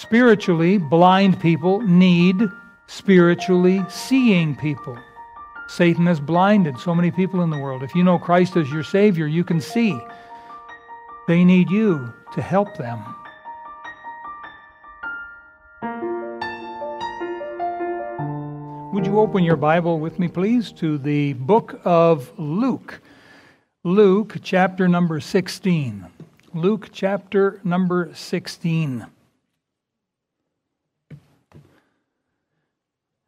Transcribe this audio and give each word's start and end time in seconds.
Spiritually 0.00 0.78
blind 0.78 1.38
people 1.40 1.82
need 1.82 2.48
spiritually 2.86 3.84
seeing 3.90 4.56
people. 4.56 4.98
Satan 5.68 6.06
has 6.06 6.18
blinded 6.18 6.78
so 6.78 6.94
many 6.94 7.10
people 7.10 7.42
in 7.42 7.50
the 7.50 7.58
world. 7.58 7.82
If 7.82 7.94
you 7.94 8.02
know 8.02 8.18
Christ 8.18 8.56
as 8.56 8.70
your 8.70 8.82
Savior, 8.82 9.26
you 9.26 9.44
can 9.44 9.60
see. 9.60 10.00
They 11.28 11.44
need 11.44 11.68
you 11.68 12.14
to 12.32 12.40
help 12.40 12.78
them. 12.78 12.98
Would 18.94 19.04
you 19.04 19.18
open 19.18 19.44
your 19.44 19.56
Bible 19.56 20.00
with 20.00 20.18
me, 20.18 20.28
please, 20.28 20.72
to 20.72 20.96
the 20.96 21.34
book 21.34 21.78
of 21.84 22.32
Luke? 22.38 23.02
Luke, 23.84 24.38
chapter 24.42 24.88
number 24.88 25.20
16. 25.20 26.06
Luke, 26.54 26.88
chapter 26.90 27.60
number 27.64 28.10
16. 28.14 29.04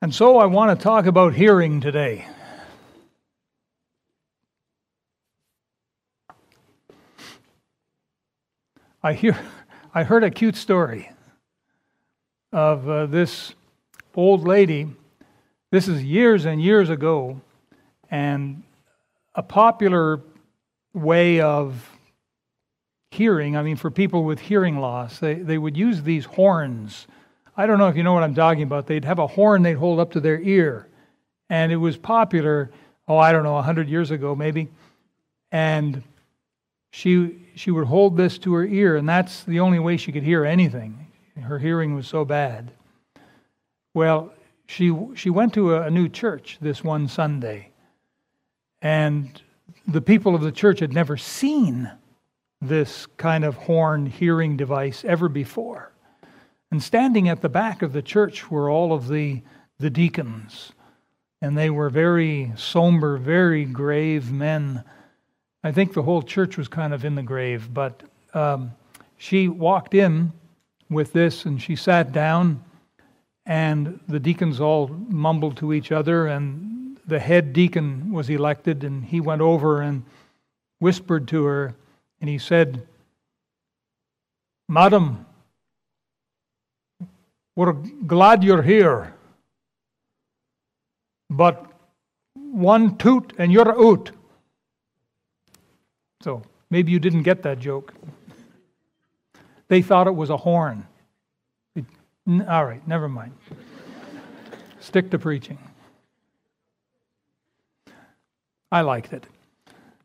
And 0.03 0.13
so 0.13 0.39
I 0.39 0.47
want 0.47 0.77
to 0.77 0.83
talk 0.83 1.07
about 1.07 1.33
hearing 1.33 1.81
today. 1.81 2.27
I 9.01 9.13
hear 9.13 9.39
I 9.95 10.03
heard 10.03 10.25
a 10.25 10.31
cute 10.33 10.57
story 10.57 11.13
of 12.51 12.89
uh, 12.89 13.07
this 13.07 13.55
old 14.17 14.45
lady. 14.45 14.89
This 15.71 15.87
is 15.87 16.03
years 16.03 16.47
and 16.47 16.61
years 16.61 16.91
ago, 16.91 17.41
and 18.11 18.65
a 19.37 19.43
popular 19.45 20.21
way 20.93 21.41
of 21.41 21.97
hearing. 23.13 23.57
I 23.57 23.63
mean, 23.63 23.77
for 23.77 23.89
people 23.89 24.25
with 24.25 24.41
hearing 24.41 24.79
loss, 24.79 25.21
they, 25.21 25.35
they 25.35 25.59
would 25.59 25.77
use 25.77 26.03
these 26.03 26.25
horns 26.25 27.07
I 27.57 27.67
don't 27.67 27.79
know 27.79 27.89
if 27.89 27.97
you 27.97 28.03
know 28.03 28.15
what 28.15 28.23
I'm 28.23 28.35
talking 28.35 28.63
about. 28.63 28.87
They'd 28.87 29.05
have 29.05 29.19
a 29.19 29.27
horn 29.27 29.63
they'd 29.63 29.75
hold 29.75 30.01
up 30.01 30.13
to 30.13 30.21
their 30.21 30.41
ear. 30.41 30.89
And 31.51 31.71
it 31.71 31.77
was 31.77 31.97
popular, 31.97 32.71
oh, 33.07 33.19
I 33.19 33.33
don't 33.33 33.43
know, 33.43 33.55
100 33.55 33.89
years 33.89 34.11
ago 34.11 34.35
maybe. 34.35 34.69
And 35.51 36.03
she, 36.93 37.47
she 37.55 37.71
would 37.71 37.87
hold 37.87 38.17
this 38.17 38.39
to 38.39 38.55
her 38.55 38.65
ear, 38.65 38.97
and 38.97 39.09
that's 39.09 39.45
the 39.45 39.61
only 39.61 39.79
way 39.79 39.97
she 39.97 40.13
could 40.13 40.23
hear 40.23 40.45
anything. 40.45 41.07
Her 41.41 41.59
hearing 41.59 41.95
was 41.95 42.07
so 42.07 42.25
bad. 42.25 42.71
Well, 43.95 44.33
she, 44.67 44.97
she 45.15 45.31
went 45.31 45.55
to 45.55 45.75
a, 45.75 45.83
a 45.83 45.91
new 45.91 46.09
church 46.09 46.59
this 46.61 46.85
one 46.85 47.09
Sunday, 47.09 47.71
and 48.81 49.41
the 49.87 50.01
people 50.01 50.35
of 50.35 50.43
the 50.43 50.53
church 50.53 50.81
had 50.81 50.93
never 50.93 51.17
seen 51.17 51.91
this 52.61 53.07
kind 53.17 53.45
of 53.45 53.57
horn 53.57 54.07
hearing 54.07 54.57
device 54.57 55.05
ever 55.05 55.29
before. 55.29 55.92
And 56.73 56.83
standing 56.83 57.29
at 57.29 57.43
the 57.43 57.51
back 57.51 57.83
of 57.83 57.93
the 57.93 58.01
church 58.01 58.51
were 58.51 58.71
all 58.71 58.95
of 58.95 59.07
the, 59.07 59.43
the 59.79 59.91
deacons. 59.91 60.73
And 61.43 61.57
they 61.57 61.69
were 61.69 61.91
very 61.91 62.51
somber, 62.57 63.19
very 63.19 63.67
grave 63.67 64.33
men. 64.33 64.83
I 65.63 65.71
think 65.71 65.93
the 65.93 66.03
whole 66.03 66.23
church 66.23 66.57
was 66.57 66.69
kind 66.69 66.95
of 66.95 67.05
in 67.05 67.15
the 67.15 67.23
grave. 67.23 67.75
But 67.75 68.03
um, 68.33 68.73
she 69.19 69.49
walked 69.49 69.93
in 69.93 70.33
with 70.89 71.13
this 71.13 71.45
and 71.45 71.61
she 71.61 71.77
sat 71.77 72.11
down, 72.11 72.65
and 73.45 74.01
the 74.09 74.19
deacons 74.19 74.59
all 74.59 74.89
mumbled 74.89 75.59
to 75.59 75.75
each 75.75 75.93
other. 75.93 76.27
And 76.27 76.99
the 77.07 77.21
head 77.21 77.53
deacon 77.53 78.13
was 78.13 78.31
elected, 78.31 78.83
and 78.83 79.05
he 79.05 79.21
went 79.21 79.43
over 79.43 79.83
and 79.83 80.05
whispered 80.79 81.29
to 81.29 81.45
her, 81.45 81.75
and 82.23 82.31
he 82.31 82.39
said, 82.39 82.89
Madam, 84.71 85.27
we're 87.57 87.73
glad 87.73 88.43
you're 88.43 88.63
here. 88.63 89.15
But 91.29 91.67
one 92.35 92.97
toot 92.97 93.33
and 93.39 93.53
you're 93.53 93.71
out. 93.71 94.11
So 96.23 96.43
maybe 96.71 96.93
you 96.93 96.99
didn't 96.99 97.23
get 97.23 97.43
that 97.43 97.59
joke. 97.59 97.95
They 99.69 99.83
thought 99.83 100.07
it 100.07 100.15
was 100.15 100.31
a 100.31 100.37
horn. 100.37 100.87
It, 101.75 101.85
all 102.29 102.65
right, 102.65 102.87
never 102.87 103.09
mind. 103.09 103.33
Stick 104.81 105.11
to 105.11 105.19
preaching. 105.19 105.59
I 108.71 108.83
liked 108.83 109.13
it. 109.13 109.27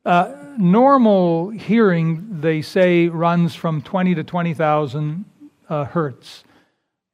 Uh, 0.05 0.33
normal 0.57 1.49
hearing, 1.49 2.41
they 2.41 2.61
say, 2.61 3.07
runs 3.07 3.55
from 3.55 3.81
20 3.81 4.15
to 4.15 4.23
20,000 4.23 5.25
uh, 5.67 5.85
hertz. 5.85 6.43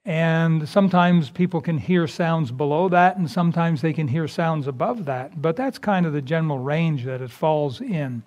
And 0.05 0.67
sometimes 0.67 1.29
people 1.29 1.61
can 1.61 1.77
hear 1.77 2.07
sounds 2.07 2.51
below 2.51 2.89
that, 2.89 3.15
and 3.15 3.29
sometimes 3.31 3.81
they 3.81 3.93
can 3.93 4.09
hear 4.09 4.27
sounds 4.27 4.67
above 4.67 5.05
that. 5.05 5.41
But 5.41 5.55
that's 5.55 5.77
kind 5.77 6.05
of 6.05 6.11
the 6.11 6.21
general 6.21 6.59
range 6.59 7.05
that 7.05 7.21
it 7.21 7.31
falls 7.31 7.79
in. 7.79 8.23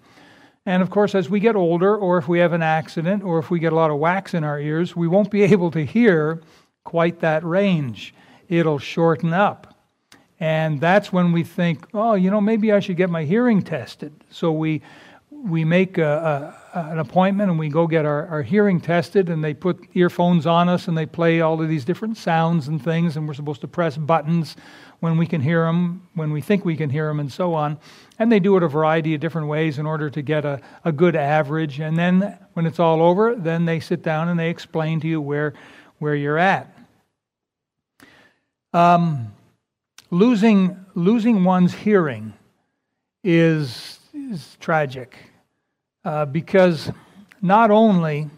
And 0.65 0.83
of 0.83 0.91
course, 0.91 1.15
as 1.15 1.29
we 1.29 1.39
get 1.39 1.55
older, 1.55 1.95
or 1.97 2.17
if 2.19 2.29
we 2.29 2.39
have 2.39 2.55
an 2.55 2.63
accident, 2.63 3.23
or 3.23 3.39
if 3.39 3.51
we 3.51 3.59
get 3.59 3.73
a 3.73 3.77
lot 3.77 3.91
of 3.91 3.99
wax 3.99 4.33
in 4.33 4.43
our 4.43 4.59
ears, 4.59 4.97
we 4.97 5.07
won't 5.07 5.31
be 5.31 5.43
able 5.55 5.71
to 5.73 5.85
hear 5.85 6.41
quite 6.83 7.21
that 7.21 7.45
range. 7.45 8.15
It'll 8.49 8.79
shorten 8.79 9.33
up. 9.33 9.75
And 10.41 10.81
that's 10.81 11.13
when 11.13 11.33
we 11.33 11.45
think, 11.45 11.87
oh, 11.95 12.15
you 12.15 12.31
know, 12.31 12.41
maybe 12.41 12.73
I 12.73 12.81
should 12.81 12.97
get 12.97 13.11
my 13.11 13.25
hearing 13.25 13.63
tested. 13.63 14.13
So 14.31 14.53
we 14.53 14.83
we 15.45 15.65
make 15.65 15.99
a, 15.99 16.55
a, 16.75 16.79
an 16.91 16.99
appointment 16.99 17.51
and 17.51 17.59
we 17.59 17.69
go 17.69 17.87
get 17.87 18.05
our, 18.05 18.27
our 18.29 18.43
hearing 18.43 18.81
tested, 18.81 19.29
and 19.29 19.43
they 19.43 19.55
put 19.55 19.79
earphones 19.95 20.47
on 20.47 20.69
us 20.69 20.89
and 20.89 20.97
they 20.97 21.07
play 21.07 21.41
all 21.41 21.61
of 21.61 21.69
these 21.69 21.85
different 21.85 22.17
sounds 22.17 22.69
and 22.69 22.83
things, 22.83 23.17
and 23.17 23.27
we're 23.29 23.35
supposed 23.35 23.61
to 23.61 23.69
press 23.69 23.97
buttons 23.97 24.57
when 25.01 25.19
we 25.19 25.27
can 25.27 25.41
hear 25.41 25.65
them, 25.65 26.09
when 26.15 26.33
we 26.33 26.41
think 26.41 26.65
we 26.65 26.77
can 26.77 26.91
hear 26.91 27.07
them, 27.09 27.21
and 27.21 27.31
so 27.31 27.55
on. 27.55 27.79
And 28.19 28.33
they 28.33 28.41
do 28.41 28.57
it 28.57 28.63
a 28.63 28.69
variety 28.69 29.15
of 29.15 29.21
different 29.21 29.47
ways 29.49 29.79
in 29.79 29.87
order 29.87 30.09
to 30.09 30.23
get 30.23 30.45
a, 30.45 30.61
a 30.85 30.93
good 30.93 31.15
average. 31.15 31.81
And 31.81 31.99
then 31.99 32.39
when 32.55 32.67
it's 32.67 32.81
all 32.81 33.03
over, 33.03 33.35
then 33.35 33.67
they 33.67 33.79
sit 33.79 34.03
down 34.03 34.29
and 34.29 34.39
they 34.41 34.49
explain 34.49 35.01
to 35.01 35.07
you 35.07 35.21
where, 35.21 35.53
where 35.99 36.15
you're 36.15 36.39
at. 36.39 36.75
Um, 38.73 39.33
losing, 40.11 40.85
losing 40.95 41.45
one's 41.45 41.75
hearing 41.75 42.33
is, 43.23 43.99
is 44.17 44.57
tragic. 44.61 45.17
Uh, 46.05 46.25
because 46.25 46.91
not 47.43 47.71
only 47.71 48.31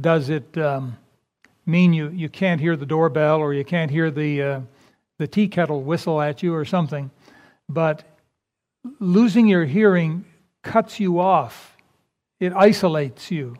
does 0.00 0.28
it 0.28 0.56
um, 0.58 0.96
mean 1.66 1.92
you, 1.92 2.08
you 2.10 2.28
can't 2.28 2.60
hear 2.60 2.76
the 2.76 2.86
doorbell 2.86 3.38
or 3.38 3.52
you 3.54 3.64
can't 3.64 3.90
hear 3.90 4.10
the, 4.10 4.42
uh, 4.42 4.60
the 5.18 5.26
tea 5.26 5.48
kettle 5.48 5.82
whistle 5.82 6.20
at 6.20 6.42
you 6.42 6.54
or 6.54 6.64
something, 6.64 7.10
but 7.68 8.04
losing 9.00 9.48
your 9.48 9.64
hearing 9.64 10.24
cuts 10.62 11.00
you 11.00 11.20
off. 11.20 11.76
It 12.40 12.52
isolates 12.52 13.30
you 13.30 13.56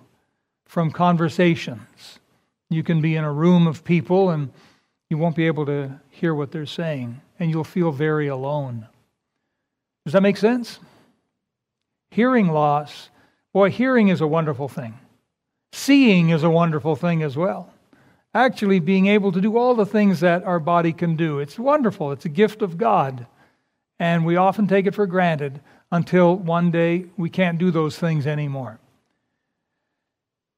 from 0.67 0.91
conversations. 0.91 2.19
You 2.69 2.83
can 2.83 3.01
be 3.01 3.17
in 3.17 3.25
a 3.25 3.33
room 3.33 3.67
of 3.67 3.85
people 3.85 4.31
and 4.31 4.51
you 5.09 5.19
won't 5.19 5.37
be 5.37 5.47
able 5.47 5.67
to 5.67 6.01
hear 6.11 6.35
what 6.35 6.51
they're 6.51 6.67
saying, 6.67 7.21
and 7.39 7.51
you'll 7.51 7.63
feel 7.63 7.93
very 7.93 8.27
alone. 8.29 8.89
Does 10.05 10.13
that 10.13 10.23
make 10.23 10.37
sense? 10.37 10.81
Hearing 12.15 12.49
loss 12.49 13.11
Boy, 13.55 13.71
hearing 13.71 14.09
is 14.09 14.21
a 14.21 14.27
wonderful 14.27 14.69
thing. 14.69 14.99
Seeing 15.73 16.31
is 16.31 16.43
a 16.43 16.51
wonderful 16.51 16.97
thing 16.97 17.23
as 17.23 17.37
well. 17.37 17.73
Actually, 18.35 18.81
being 18.81 19.07
able 19.07 19.31
to 19.31 19.41
do 19.41 19.57
all 19.57 19.77
the 19.77 19.87
things 19.87 20.19
that 20.21 20.43
our 20.43 20.59
body 20.59 20.93
can 20.93 21.15
do. 21.15 21.39
It's 21.39 21.57
wonderful. 21.57 22.11
It's 22.11 22.25
a 22.25 22.29
gift 22.29 22.63
of 22.63 22.77
God. 22.77 23.29
And 24.01 24.27
we 24.27 24.35
often 24.35 24.67
take 24.67 24.87
it 24.87 24.95
for 24.95 25.07
granted 25.07 25.61
until 25.93 26.35
one 26.35 26.73
day 26.73 27.07
we 27.17 27.31
can't 27.31 27.59
do 27.59 27.71
those 27.71 27.97
things 27.97 28.27
anymore. 28.27 28.81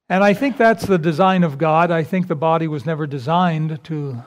And 0.09 0.25
I 0.25 0.33
think 0.33 0.56
that's 0.56 0.87
the 0.87 0.97
design 0.97 1.44
of 1.44 1.59
God. 1.59 1.91
I 1.91 2.03
think 2.03 2.28
the 2.28 2.34
body 2.34 2.67
was 2.67 2.87
never 2.87 3.06
designed 3.06 3.85
to 3.85 4.25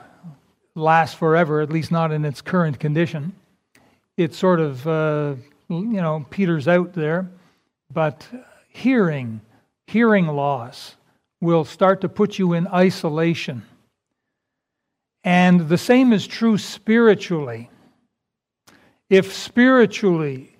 last 0.76 1.16
forever, 1.16 1.60
at 1.60 1.70
least 1.70 1.90
not 1.90 2.12
in 2.12 2.24
its 2.24 2.40
current 2.40 2.78
condition. 2.78 3.32
It 4.16 4.32
sort 4.32 4.60
of, 4.60 4.86
uh, 4.86 5.34
you 5.70 6.02
know, 6.02 6.26
peters 6.30 6.68
out 6.68 6.92
there. 6.92 7.30
But 7.92 8.26
hearing, 8.68 9.40
hearing 9.86 10.26
loss, 10.26 10.96
will 11.40 11.64
start 11.64 12.02
to 12.02 12.08
put 12.08 12.38
you 12.38 12.52
in 12.52 12.66
isolation. 12.68 13.62
And 15.24 15.68
the 15.68 15.78
same 15.78 16.12
is 16.12 16.26
true 16.26 16.58
spiritually. 16.58 17.70
If 19.08 19.32
spiritually 19.32 20.56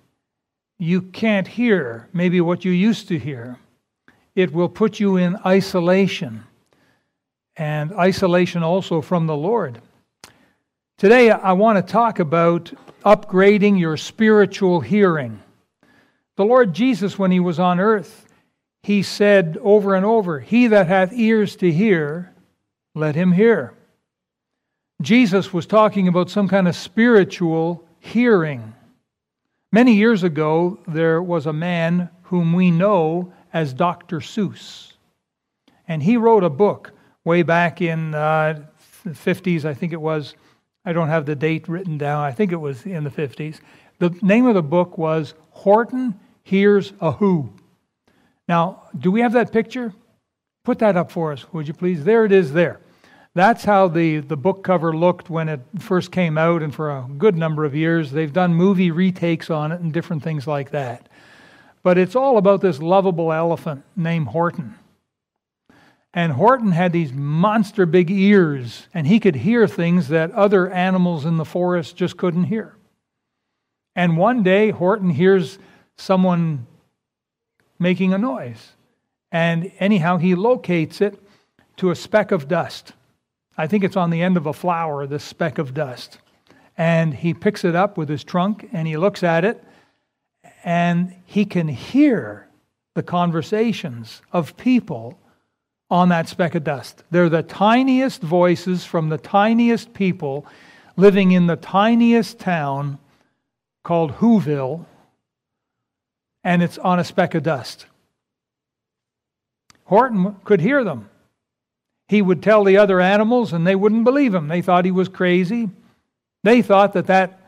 you 0.77 1.01
can't 1.01 1.47
hear 1.47 2.09
maybe 2.13 2.41
what 2.41 2.65
you 2.65 2.71
used 2.71 3.07
to 3.09 3.19
hear, 3.19 3.57
it 4.35 4.51
will 4.51 4.69
put 4.69 4.99
you 4.99 5.17
in 5.17 5.37
isolation, 5.45 6.43
and 7.55 7.91
isolation 7.93 8.63
also 8.63 9.01
from 9.01 9.27
the 9.27 9.35
Lord. 9.35 9.81
Today, 11.01 11.31
I 11.31 11.53
want 11.53 11.77
to 11.77 11.91
talk 11.91 12.19
about 12.19 12.71
upgrading 13.03 13.79
your 13.79 13.97
spiritual 13.97 14.81
hearing. 14.81 15.41
The 16.35 16.45
Lord 16.45 16.75
Jesus, 16.75 17.17
when 17.17 17.31
he 17.31 17.39
was 17.39 17.57
on 17.57 17.79
earth, 17.79 18.27
he 18.83 19.01
said 19.01 19.57
over 19.63 19.95
and 19.95 20.05
over, 20.05 20.39
He 20.39 20.67
that 20.67 20.85
hath 20.85 21.11
ears 21.11 21.55
to 21.55 21.71
hear, 21.71 22.31
let 22.93 23.15
him 23.15 23.31
hear. 23.31 23.73
Jesus 25.01 25.51
was 25.51 25.65
talking 25.65 26.07
about 26.07 26.29
some 26.29 26.47
kind 26.47 26.67
of 26.67 26.75
spiritual 26.75 27.83
hearing. 27.99 28.75
Many 29.71 29.95
years 29.95 30.21
ago, 30.21 30.77
there 30.87 31.19
was 31.19 31.47
a 31.47 31.51
man 31.51 32.11
whom 32.25 32.53
we 32.53 32.69
know 32.69 33.33
as 33.51 33.73
Dr. 33.73 34.19
Seuss. 34.19 34.93
And 35.87 36.03
he 36.03 36.15
wrote 36.15 36.43
a 36.43 36.49
book 36.51 36.91
way 37.25 37.41
back 37.41 37.81
in 37.81 38.13
uh, 38.13 38.67
the 39.03 39.09
50s, 39.09 39.65
I 39.65 39.73
think 39.73 39.93
it 39.93 40.01
was. 40.01 40.35
I 40.83 40.93
don't 40.93 41.09
have 41.09 41.25
the 41.25 41.35
date 41.35 41.67
written 41.67 41.97
down. 41.97 42.23
I 42.23 42.31
think 42.31 42.51
it 42.51 42.57
was 42.57 42.85
in 42.85 43.03
the 43.03 43.09
50s. 43.09 43.59
The 43.99 44.09
name 44.21 44.47
of 44.47 44.55
the 44.55 44.63
book 44.63 44.97
was 44.97 45.35
Horton 45.51 46.19
Hears 46.43 46.93
a 46.99 47.11
Who. 47.11 47.53
Now, 48.47 48.83
do 48.97 49.11
we 49.11 49.21
have 49.21 49.33
that 49.33 49.51
picture? 49.51 49.93
Put 50.63 50.79
that 50.79 50.97
up 50.97 51.11
for 51.11 51.31
us, 51.31 51.45
would 51.53 51.67
you 51.67 51.73
please? 51.73 52.03
There 52.03 52.25
it 52.25 52.31
is 52.31 52.53
there. 52.53 52.79
That's 53.33 53.63
how 53.63 53.87
the, 53.87 54.17
the 54.19 54.35
book 54.35 54.63
cover 54.63 54.95
looked 54.95 55.29
when 55.29 55.47
it 55.47 55.61
first 55.79 56.11
came 56.11 56.37
out, 56.37 56.61
and 56.61 56.73
for 56.73 56.91
a 56.91 57.07
good 57.17 57.37
number 57.37 57.63
of 57.63 57.73
years. 57.73 58.11
They've 58.11 58.33
done 58.33 58.53
movie 58.53 58.91
retakes 58.91 59.49
on 59.49 59.71
it 59.71 59.79
and 59.79 59.93
different 59.93 60.23
things 60.23 60.47
like 60.47 60.71
that. 60.71 61.07
But 61.83 61.97
it's 61.97 62.15
all 62.15 62.37
about 62.37 62.61
this 62.61 62.79
lovable 62.79 63.31
elephant 63.31 63.83
named 63.95 64.27
Horton. 64.27 64.75
And 66.13 66.33
Horton 66.33 66.71
had 66.71 66.91
these 66.91 67.13
monster 67.13 67.85
big 67.85 68.11
ears, 68.11 68.87
and 68.93 69.07
he 69.07 69.19
could 69.19 69.35
hear 69.35 69.67
things 69.67 70.09
that 70.09 70.31
other 70.31 70.69
animals 70.69 71.25
in 71.25 71.37
the 71.37 71.45
forest 71.45 71.95
just 71.95 72.17
couldn't 72.17 72.45
hear. 72.45 72.75
And 73.95 74.17
one 74.17 74.43
day, 74.43 74.71
Horton 74.71 75.09
hears 75.09 75.57
someone 75.97 76.67
making 77.79 78.13
a 78.13 78.17
noise. 78.17 78.73
And 79.31 79.71
anyhow, 79.79 80.17
he 80.17 80.35
locates 80.35 80.99
it 80.99 81.17
to 81.77 81.91
a 81.91 81.95
speck 81.95 82.31
of 82.31 82.47
dust. 82.47 82.93
I 83.57 83.67
think 83.67 83.83
it's 83.83 83.97
on 83.97 84.09
the 84.09 84.21
end 84.21 84.37
of 84.37 84.45
a 84.45 84.53
flower, 84.53 85.07
this 85.07 85.23
speck 85.23 85.57
of 85.57 85.73
dust. 85.73 86.19
And 86.77 87.13
he 87.13 87.33
picks 87.33 87.63
it 87.63 87.75
up 87.75 87.97
with 87.97 88.09
his 88.09 88.23
trunk 88.23 88.69
and 88.73 88.87
he 88.87 88.97
looks 88.97 89.23
at 89.23 89.45
it, 89.45 89.63
and 90.63 91.15
he 91.25 91.45
can 91.45 91.67
hear 91.67 92.47
the 92.95 93.03
conversations 93.03 94.21
of 94.31 94.57
people 94.57 95.17
on 95.91 96.07
that 96.09 96.29
speck 96.29 96.55
of 96.55 96.63
dust. 96.63 97.03
They're 97.11 97.29
the 97.29 97.43
tiniest 97.43 98.21
voices 98.21 98.85
from 98.85 99.09
the 99.09 99.17
tiniest 99.17 99.93
people 99.93 100.47
living 100.95 101.33
in 101.33 101.47
the 101.47 101.57
tiniest 101.57 102.39
town 102.39 102.97
called 103.83 104.13
Whoville, 104.13 104.85
and 106.45 106.63
it's 106.63 106.77
on 106.77 106.97
a 106.97 107.03
speck 107.03 107.35
of 107.35 107.43
dust. 107.43 107.87
Horton 109.83 110.37
could 110.45 110.61
hear 110.61 110.85
them. 110.85 111.09
He 112.07 112.21
would 112.21 112.41
tell 112.41 112.63
the 112.63 112.77
other 112.77 113.01
animals, 113.01 113.51
and 113.51 113.67
they 113.67 113.75
wouldn't 113.75 114.05
believe 114.05 114.33
him. 114.33 114.47
They 114.47 114.61
thought 114.61 114.85
he 114.85 114.91
was 114.91 115.09
crazy. 115.09 115.69
They 116.43 116.61
thought 116.61 116.93
that 116.93 117.07
that, 117.07 117.39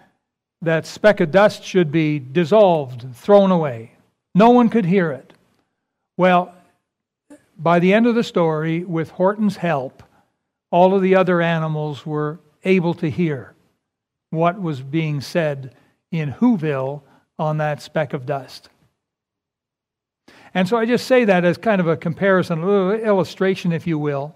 that 0.61 0.85
speck 0.85 1.21
of 1.21 1.31
dust 1.31 1.63
should 1.63 1.91
be 1.91 2.19
dissolved, 2.19 3.05
thrown 3.15 3.51
away. 3.51 3.93
No 4.35 4.49
one 4.49 4.69
could 4.69 4.85
hear 4.85 5.11
it. 5.11 5.31
Well, 6.17 6.53
by 7.57 7.79
the 7.79 7.93
end 7.93 8.07
of 8.07 8.15
the 8.15 8.23
story, 8.23 8.83
with 8.83 9.09
Horton's 9.11 9.57
help, 9.57 10.03
all 10.71 10.95
of 10.95 11.01
the 11.01 11.15
other 11.15 11.41
animals 11.41 12.05
were 12.05 12.39
able 12.63 12.93
to 12.95 13.09
hear 13.09 13.53
what 14.29 14.59
was 14.59 14.81
being 14.81 15.21
said 15.21 15.75
in 16.11 16.33
Whoville 16.33 17.01
on 17.37 17.57
that 17.57 17.81
speck 17.81 18.13
of 18.13 18.25
dust. 18.25 18.69
And 20.53 20.67
so 20.67 20.77
I 20.77 20.85
just 20.85 21.07
say 21.07 21.25
that 21.25 21.45
as 21.45 21.57
kind 21.57 21.81
of 21.81 21.87
a 21.87 21.97
comparison, 21.97 22.59
a 22.59 22.65
little 22.65 22.91
illustration, 22.91 23.71
if 23.71 23.87
you 23.87 23.97
will, 23.97 24.35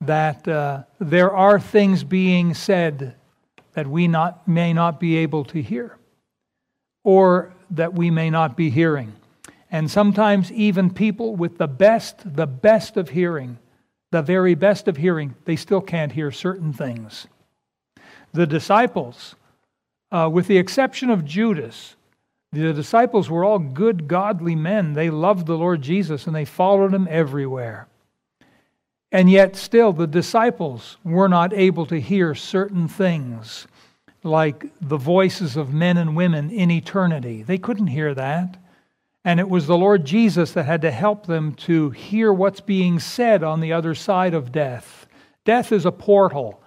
that 0.00 0.46
uh, 0.46 0.84
there 0.98 1.32
are 1.32 1.58
things 1.60 2.04
being 2.04 2.54
said 2.54 3.14
that 3.74 3.86
we 3.86 4.08
not, 4.08 4.46
may 4.46 4.72
not 4.72 5.00
be 5.00 5.16
able 5.16 5.44
to 5.46 5.62
hear, 5.62 5.96
or 7.02 7.52
that 7.70 7.94
we 7.94 8.10
may 8.10 8.30
not 8.30 8.56
be 8.56 8.70
hearing. 8.70 9.12
And 9.74 9.90
sometimes 9.90 10.52
even 10.52 10.94
people 10.94 11.34
with 11.34 11.58
the 11.58 11.66
best, 11.66 12.36
the 12.36 12.46
best 12.46 12.96
of 12.96 13.08
hearing, 13.08 13.58
the 14.12 14.22
very 14.22 14.54
best 14.54 14.86
of 14.86 14.96
hearing, 14.96 15.34
they 15.46 15.56
still 15.56 15.80
can't 15.80 16.12
hear 16.12 16.30
certain 16.30 16.72
things. 16.72 17.26
The 18.32 18.46
disciples, 18.46 19.34
uh, 20.12 20.30
with 20.32 20.46
the 20.46 20.58
exception 20.58 21.10
of 21.10 21.24
Judas, 21.24 21.96
the 22.52 22.72
disciples 22.72 23.28
were 23.28 23.44
all 23.44 23.58
good, 23.58 24.06
godly 24.06 24.54
men. 24.54 24.92
They 24.92 25.10
loved 25.10 25.48
the 25.48 25.58
Lord 25.58 25.82
Jesus 25.82 26.28
and 26.28 26.36
they 26.36 26.44
followed 26.44 26.94
him 26.94 27.08
everywhere. 27.10 27.88
And 29.10 29.28
yet, 29.28 29.56
still, 29.56 29.92
the 29.92 30.06
disciples 30.06 30.98
were 31.02 31.28
not 31.28 31.52
able 31.52 31.86
to 31.86 32.00
hear 32.00 32.36
certain 32.36 32.86
things, 32.86 33.66
like 34.22 34.66
the 34.80 34.98
voices 34.98 35.56
of 35.56 35.74
men 35.74 35.96
and 35.96 36.14
women 36.14 36.48
in 36.50 36.70
eternity. 36.70 37.42
They 37.42 37.58
couldn't 37.58 37.88
hear 37.88 38.14
that. 38.14 38.58
And 39.24 39.40
it 39.40 39.48
was 39.48 39.66
the 39.66 39.78
Lord 39.78 40.04
Jesus 40.04 40.52
that 40.52 40.66
had 40.66 40.82
to 40.82 40.90
help 40.90 41.26
them 41.26 41.54
to 41.54 41.90
hear 41.90 42.32
what's 42.32 42.60
being 42.60 42.98
said 43.00 43.42
on 43.42 43.60
the 43.60 43.72
other 43.72 43.94
side 43.94 44.34
of 44.34 44.52
death. 44.52 45.06
Death 45.44 45.72
is 45.72 45.86
a 45.86 45.92
portal. 45.92 46.62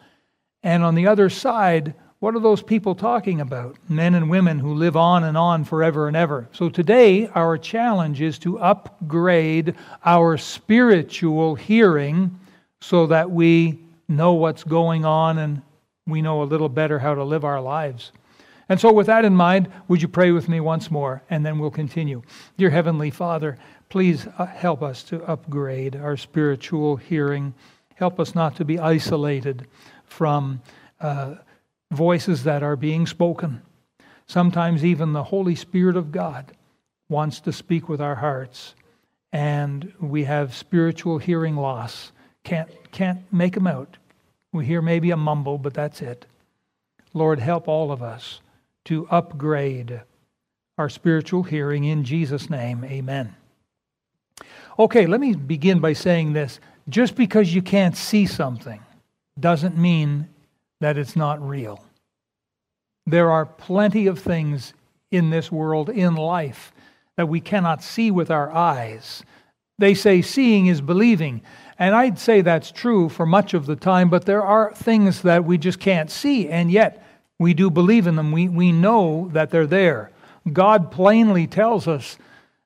And 0.63 0.83
on 0.83 0.95
the 0.95 1.07
other 1.07 1.30
side, 1.30 1.94
what 2.19 2.36
are 2.36 2.39
those 2.39 2.63
people 2.63 2.95
talking 2.95 3.42
about? 3.42 3.77
Men 3.88 4.15
and 4.15 4.27
women 4.27 4.57
who 4.57 4.74
live 4.74 4.98
on 4.98 5.24
and 5.24 5.38
on 5.38 5.65
forever 5.65 6.07
and 6.07 6.18
ever. 6.18 6.50
So 6.51 6.68
today, 6.68 7.27
our 7.27 7.59
challenge 7.59 8.21
is 8.21 8.39
to 8.39 8.57
upgrade 8.57 9.75
our 10.04 10.36
spiritual 10.38 11.54
hearing 11.54 12.39
so 12.81 13.06
that 13.07 13.30
we 13.30 13.77
know 14.07 14.33
what's 14.33 14.63
going 14.63 15.06
on 15.06 15.38
and 15.38 15.62
we 16.07 16.24
know 16.24 16.42
a 16.42 16.45
little 16.45 16.69
better 16.69 16.98
how 16.98 17.13
to 17.13 17.24
live 17.24 17.45
our 17.45 17.62
lives. 17.62 18.12
And 18.69 18.80
so, 18.80 18.92
with 18.92 19.08
that 19.08 19.25
in 19.25 19.36
mind, 19.36 19.69
would 19.88 20.02
you 20.02 20.08
pray 20.08 20.31
with 20.31 20.50
me 20.50 20.60
once 20.60 20.92
more 20.92 21.24
and 21.30 21.46
then 21.46 21.60
we'll 21.60 21.72
continue? 21.72 22.22
Dear 22.58 22.69
Heavenly 22.69 23.12
Father, 23.12 23.58
please 23.90 24.28
uh, 24.38 24.46
help 24.46 24.81
us 24.84 25.04
to 25.04 25.24
upgrade 25.24 25.96
our 25.96 26.18
spiritual 26.18 26.98
hearing. 26.98 27.54
Help 27.96 28.19
us 28.19 28.36
not 28.36 28.56
to 28.58 28.66
be 28.66 28.80
isolated 28.80 29.68
from. 30.06 30.62
Uh, 31.00 31.36
voices 31.92 32.44
that 32.44 32.64
are 32.64 32.75
being 32.75 33.06
spoken. 33.06 33.62
Sometimes 34.25 34.84
even 34.84 35.14
the 35.14 35.24
Holy 35.24 35.56
Spirit 35.56 35.96
of 35.96 36.12
God 36.12 36.52
wants 37.10 37.40
to 37.42 37.54
speak 37.54 37.88
with 37.88 38.02
our 38.02 38.16
hearts, 38.16 38.75
and 39.31 39.94
we 40.00 40.25
have 40.25 40.54
spiritual 40.54 41.18
hearing 41.18 41.56
loss. 41.56 42.12
Can't, 42.44 42.69
can't 42.92 43.22
make 43.31 43.54
them 43.54 43.68
out. 43.68 43.98
We 44.52 44.66
hear 44.66 44.81
maybe 44.81 45.12
a 45.12 45.18
mumble, 45.18 45.57
but 45.57 45.74
that's 45.74 46.02
it. 46.02 46.26
Lord, 47.14 47.40
help 47.40 47.68
all 47.68 47.92
of 47.92 48.04
us 48.04 48.42
to 48.87 49.07
upgrade 49.09 50.01
our 50.77 50.87
spiritual 50.87 51.44
hearing 51.44 51.83
in 51.83 52.06
Jesus' 52.06 52.49
name. 52.49 52.85
Amen. 52.85 53.35
Okay, 54.79 55.06
let 55.07 55.19
me 55.19 55.35
begin 55.35 55.79
by 55.79 55.91
saying 55.91 56.31
this. 56.31 56.61
Just 56.87 57.15
because 57.15 57.53
you 57.53 57.61
can't 57.61 57.97
see 57.97 58.25
something 58.25 58.79
doesn't 59.37 59.77
mean 59.77 60.29
that 60.79 60.97
it's 60.97 61.17
not 61.17 61.45
real. 61.45 61.83
There 63.06 63.29
are 63.29 63.45
plenty 63.45 64.07
of 64.07 64.19
things 64.19 64.73
in 65.11 65.31
this 65.31 65.51
world, 65.51 65.89
in 65.89 66.15
life, 66.15 66.71
that 67.17 67.27
we 67.27 67.41
cannot 67.41 67.83
see 67.83 68.09
with 68.09 68.31
our 68.31 68.49
eyes. 68.51 69.23
They 69.79 69.95
say 69.95 70.21
seeing 70.21 70.67
is 70.67 70.79
believing. 70.79 71.41
And 71.77 71.94
I'd 71.94 72.19
say 72.19 72.39
that's 72.39 72.71
true 72.71 73.09
for 73.09 73.25
much 73.25 73.53
of 73.53 73.65
the 73.65 73.75
time, 73.75 74.09
but 74.09 74.25
there 74.25 74.44
are 74.44 74.73
things 74.73 75.23
that 75.23 75.44
we 75.44 75.57
just 75.57 75.79
can't 75.79 76.09
see, 76.09 76.47
and 76.47 76.71
yet 76.71 77.03
we 77.39 77.53
do 77.53 77.69
believe 77.69 78.07
in 78.07 78.15
them. 78.15 78.31
We, 78.31 78.47
we 78.47 78.71
know 78.71 79.29
that 79.33 79.51
they're 79.51 79.67
there. 79.67 80.11
God 80.51 80.91
plainly 80.91 81.47
tells 81.47 81.87
us 81.87 82.17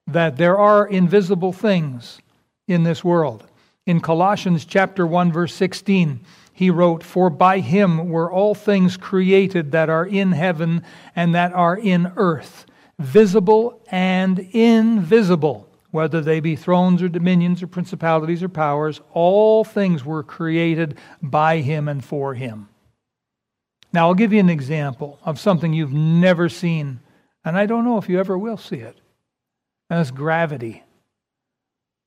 that 0.07 0.37
there 0.37 0.57
are 0.57 0.87
invisible 0.87 1.53
things 1.53 2.21
in 2.67 2.83
this 2.83 3.03
world. 3.03 3.45
In 3.85 3.99
Colossians 3.99 4.65
chapter 4.65 5.05
1 5.05 5.31
verse 5.31 5.53
16, 5.53 6.19
he 6.53 6.69
wrote, 6.69 7.03
For 7.03 7.29
by 7.29 7.59
him 7.59 8.09
were 8.09 8.31
all 8.31 8.53
things 8.53 8.97
created 8.97 9.71
that 9.71 9.89
are 9.89 10.05
in 10.05 10.31
heaven 10.31 10.83
and 11.15 11.33
that 11.33 11.53
are 11.53 11.77
in 11.77 12.11
earth, 12.15 12.65
visible 12.99 13.81
and 13.89 14.39
invisible, 14.51 15.67
whether 15.89 16.21
they 16.21 16.39
be 16.39 16.55
thrones 16.55 17.01
or 17.01 17.09
dominions 17.09 17.63
or 17.63 17.67
principalities 17.67 18.43
or 18.43 18.49
powers, 18.49 19.01
all 19.11 19.63
things 19.63 20.05
were 20.05 20.23
created 20.23 20.97
by 21.21 21.57
him 21.57 21.87
and 21.87 22.05
for 22.05 22.35
him. 22.35 22.69
Now, 23.93 24.07
I'll 24.07 24.13
give 24.13 24.31
you 24.31 24.39
an 24.39 24.49
example 24.49 25.19
of 25.23 25.39
something 25.39 25.73
you've 25.73 25.93
never 25.93 26.47
seen, 26.47 27.01
and 27.43 27.57
I 27.57 27.65
don't 27.65 27.83
know 27.83 27.97
if 27.97 28.07
you 28.07 28.19
ever 28.19 28.37
will 28.37 28.57
see 28.57 28.77
it. 28.77 28.97
And 29.89 29.99
that's 29.99 30.11
gravity. 30.11 30.83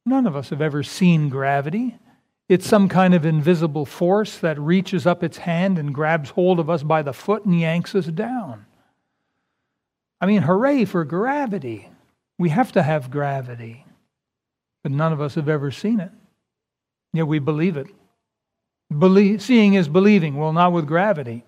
None 0.07 0.27
of 0.27 0.37
us 0.37 0.51
have 0.51 0.63
ever 0.63 0.83
seen 0.83 1.29
gravity. 1.29 1.99
It's 2.49 2.67
some 2.67 2.89
kind 2.89 3.15
of 3.15 3.25
invisible 3.25 3.87
force 3.87 4.39
that 4.39 4.59
reaches 4.59 5.07
up 5.07 5.23
its 5.23 5.39
hand 5.39 5.79
and 5.79 5.95
grabs 5.95 6.31
hold 6.31 6.61
of 6.61 6.69
us 6.69 6.83
by 6.83 7.03
the 7.03 7.13
foot 7.13 7.45
and 7.45 7.59
yanks 7.59 7.95
us 7.95 8.07
down. 8.07 8.67
I 10.21 10.27
mean, 10.27 10.43
hooray 10.43 10.85
for 10.85 11.05
gravity. 11.05 11.89
We 12.39 12.51
have 12.51 12.73
to 12.73 12.83
have 12.83 13.11
gravity. 13.11 13.85
But 14.83 14.93
none 14.93 15.13
of 15.13 15.21
us 15.21 15.35
have 15.35 15.49
ever 15.49 15.71
seen 15.71 16.01
it. 16.01 16.11
Yet 17.13 17.27
we 17.27 17.39
believe 17.39 17.77
it. 17.77 17.87
Believe, 18.97 19.41
seeing 19.41 19.75
is 19.75 19.89
believing. 19.89 20.37
Well, 20.37 20.53
not 20.53 20.73
with 20.73 20.87
gravity. 20.87 21.45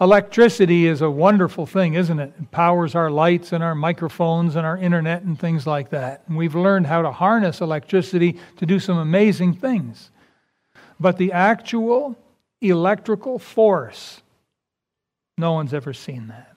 Electricity 0.00 0.86
is 0.86 1.02
a 1.02 1.10
wonderful 1.10 1.66
thing, 1.66 1.92
isn't 1.92 2.18
it? 2.18 2.32
It 2.40 2.50
powers 2.50 2.94
our 2.94 3.10
lights 3.10 3.52
and 3.52 3.62
our 3.62 3.74
microphones 3.74 4.56
and 4.56 4.64
our 4.64 4.78
internet 4.78 5.22
and 5.22 5.38
things 5.38 5.66
like 5.66 5.90
that. 5.90 6.22
And 6.26 6.38
we've 6.38 6.54
learned 6.54 6.86
how 6.86 7.02
to 7.02 7.12
harness 7.12 7.60
electricity 7.60 8.38
to 8.56 8.64
do 8.64 8.80
some 8.80 8.96
amazing 8.96 9.54
things. 9.54 10.10
But 10.98 11.18
the 11.18 11.32
actual 11.32 12.16
electrical 12.62 13.38
force, 13.38 14.22
no 15.36 15.52
one's 15.52 15.74
ever 15.74 15.92
seen 15.92 16.28
that. 16.28 16.56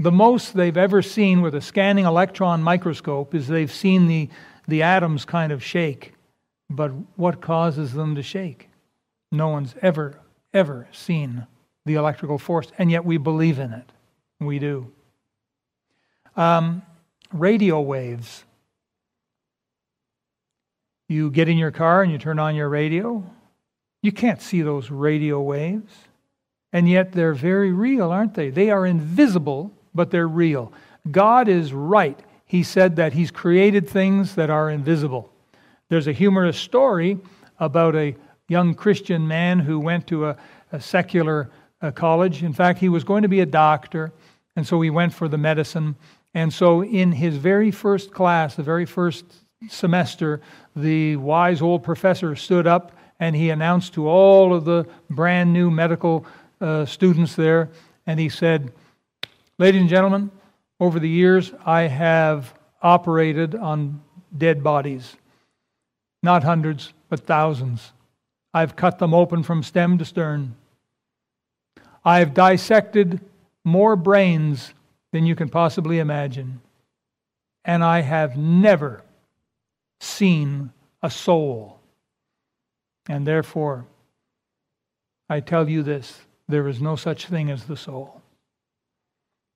The 0.00 0.10
most 0.10 0.54
they've 0.54 0.76
ever 0.76 1.02
seen 1.02 1.42
with 1.42 1.54
a 1.54 1.60
scanning 1.60 2.04
electron 2.04 2.64
microscope 2.64 3.32
is 3.32 3.46
they've 3.46 3.72
seen 3.72 4.08
the, 4.08 4.28
the 4.66 4.82
atoms 4.82 5.24
kind 5.24 5.52
of 5.52 5.62
shake. 5.62 6.14
But 6.68 6.90
what 7.14 7.40
causes 7.40 7.92
them 7.92 8.16
to 8.16 8.22
shake? 8.24 8.70
No 9.30 9.48
one's 9.48 9.76
ever, 9.82 10.18
ever 10.52 10.88
seen 10.90 11.46
the 11.86 11.94
electrical 11.94 12.38
force, 12.38 12.70
and 12.78 12.90
yet 12.90 13.04
we 13.04 13.16
believe 13.16 13.58
in 13.58 13.72
it. 13.72 13.90
We 14.38 14.58
do. 14.58 14.90
Um, 16.36 16.82
radio 17.32 17.80
waves. 17.80 18.44
You 21.08 21.30
get 21.30 21.48
in 21.48 21.58
your 21.58 21.70
car 21.70 22.02
and 22.02 22.12
you 22.12 22.18
turn 22.18 22.38
on 22.38 22.54
your 22.54 22.68
radio. 22.68 23.24
You 24.02 24.12
can't 24.12 24.40
see 24.40 24.62
those 24.62 24.90
radio 24.90 25.40
waves. 25.40 25.92
And 26.72 26.88
yet 26.88 27.12
they're 27.12 27.34
very 27.34 27.72
real, 27.72 28.10
aren't 28.10 28.34
they? 28.34 28.50
They 28.50 28.70
are 28.70 28.86
invisible, 28.86 29.72
but 29.94 30.10
they're 30.10 30.28
real. 30.28 30.72
God 31.10 31.48
is 31.48 31.72
right. 31.72 32.18
He 32.44 32.62
said 32.62 32.96
that 32.96 33.12
He's 33.12 33.30
created 33.30 33.88
things 33.88 34.34
that 34.36 34.50
are 34.50 34.70
invisible. 34.70 35.32
There's 35.88 36.06
a 36.06 36.12
humorous 36.12 36.56
story 36.56 37.18
about 37.58 37.96
a 37.96 38.14
young 38.48 38.74
Christian 38.74 39.26
man 39.26 39.58
who 39.58 39.80
went 39.80 40.06
to 40.08 40.26
a, 40.26 40.36
a 40.72 40.80
secular 40.80 41.50
uh, 41.82 41.90
college. 41.90 42.42
In 42.42 42.52
fact, 42.52 42.78
he 42.78 42.88
was 42.88 43.04
going 43.04 43.22
to 43.22 43.28
be 43.28 43.40
a 43.40 43.46
doctor, 43.46 44.12
and 44.56 44.66
so 44.66 44.80
he 44.80 44.90
went 44.90 45.12
for 45.12 45.28
the 45.28 45.38
medicine. 45.38 45.96
And 46.34 46.52
so, 46.52 46.82
in 46.84 47.12
his 47.12 47.36
very 47.36 47.70
first 47.70 48.12
class, 48.12 48.54
the 48.54 48.62
very 48.62 48.86
first 48.86 49.24
semester, 49.68 50.40
the 50.76 51.16
wise 51.16 51.60
old 51.60 51.82
professor 51.82 52.36
stood 52.36 52.66
up 52.66 52.92
and 53.20 53.36
he 53.36 53.50
announced 53.50 53.92
to 53.94 54.08
all 54.08 54.54
of 54.54 54.64
the 54.64 54.86
brand 55.10 55.52
new 55.52 55.70
medical 55.70 56.26
uh, 56.60 56.86
students 56.86 57.36
there, 57.36 57.68
and 58.06 58.18
he 58.18 58.28
said, 58.28 58.72
Ladies 59.58 59.82
and 59.82 59.90
gentlemen, 59.90 60.30
over 60.80 60.98
the 60.98 61.08
years, 61.08 61.52
I 61.66 61.82
have 61.82 62.54
operated 62.82 63.54
on 63.54 64.00
dead 64.36 64.64
bodies. 64.64 65.16
Not 66.22 66.42
hundreds, 66.42 66.94
but 67.10 67.20
thousands. 67.20 67.92
I've 68.54 68.74
cut 68.74 68.98
them 68.98 69.12
open 69.12 69.42
from 69.42 69.62
stem 69.62 69.98
to 69.98 70.04
stern. 70.06 70.56
I've 72.04 72.34
dissected 72.34 73.20
more 73.64 73.96
brains 73.96 74.72
than 75.12 75.26
you 75.26 75.34
can 75.36 75.48
possibly 75.48 75.98
imagine. 75.98 76.60
And 77.64 77.84
I 77.84 78.00
have 78.00 78.36
never 78.36 79.02
seen 80.00 80.72
a 81.02 81.10
soul. 81.10 81.78
And 83.08 83.26
therefore, 83.26 83.86
I 85.28 85.40
tell 85.40 85.68
you 85.68 85.82
this 85.82 86.20
there 86.48 86.68
is 86.68 86.80
no 86.80 86.96
such 86.96 87.26
thing 87.26 87.50
as 87.50 87.64
the 87.64 87.76
soul. 87.76 88.22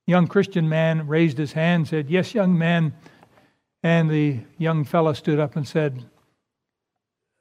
Young 0.07 0.27
Christian 0.27 0.69
man 0.69 1.07
raised 1.07 1.37
his 1.37 1.53
hand 1.53 1.81
and 1.81 1.87
said, 1.87 2.09
Yes, 2.09 2.33
young 2.33 2.57
man. 2.57 2.93
And 3.81 4.09
the 4.09 4.39
young 4.57 4.83
fellow 4.83 5.13
stood 5.13 5.39
up 5.39 5.55
and 5.55 5.67
said, 5.67 6.05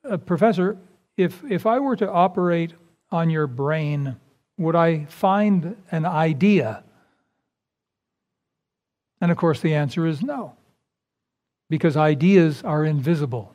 uh, 0.08 0.18
Professor, 0.18 0.76
if, 1.16 1.42
if 1.50 1.66
I 1.66 1.78
were 1.78 1.96
to 1.96 2.10
operate 2.10 2.74
on 3.10 3.30
your 3.30 3.46
brain, 3.46 4.16
would 4.56 4.76
I 4.76 5.06
find 5.06 5.76
an 5.90 6.06
idea? 6.06 6.84
And 9.20 9.30
of 9.30 9.36
course, 9.36 9.60
the 9.60 9.74
answer 9.74 10.06
is 10.06 10.22
no, 10.22 10.54
because 11.70 11.96
ideas 11.96 12.62
are 12.62 12.84
invisible. 12.84 13.54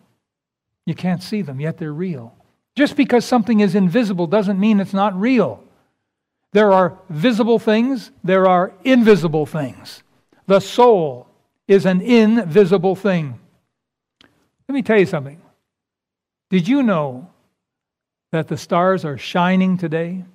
You 0.85 0.95
can't 0.95 1.21
see 1.21 1.41
them, 1.41 1.59
yet 1.59 1.77
they're 1.77 1.93
real. 1.93 2.35
Just 2.75 2.95
because 2.95 3.25
something 3.25 3.59
is 3.59 3.75
invisible 3.75 4.27
doesn't 4.27 4.59
mean 4.59 4.79
it's 4.79 4.93
not 4.93 5.19
real. 5.19 5.63
There 6.51 6.71
are 6.71 6.97
visible 7.09 7.59
things, 7.59 8.11
there 8.23 8.47
are 8.47 8.73
invisible 8.83 9.45
things. 9.45 10.01
The 10.47 10.59
soul 10.59 11.27
is 11.67 11.85
an 11.85 12.01
invisible 12.01 12.95
thing. 12.95 13.39
Let 14.67 14.73
me 14.73 14.81
tell 14.81 14.99
you 14.99 15.05
something. 15.05 15.39
Did 16.49 16.67
you 16.67 16.81
know 16.81 17.29
that 18.31 18.47
the 18.47 18.57
stars 18.57 19.05
are 19.05 19.17
shining 19.17 19.77
today? 19.77 20.25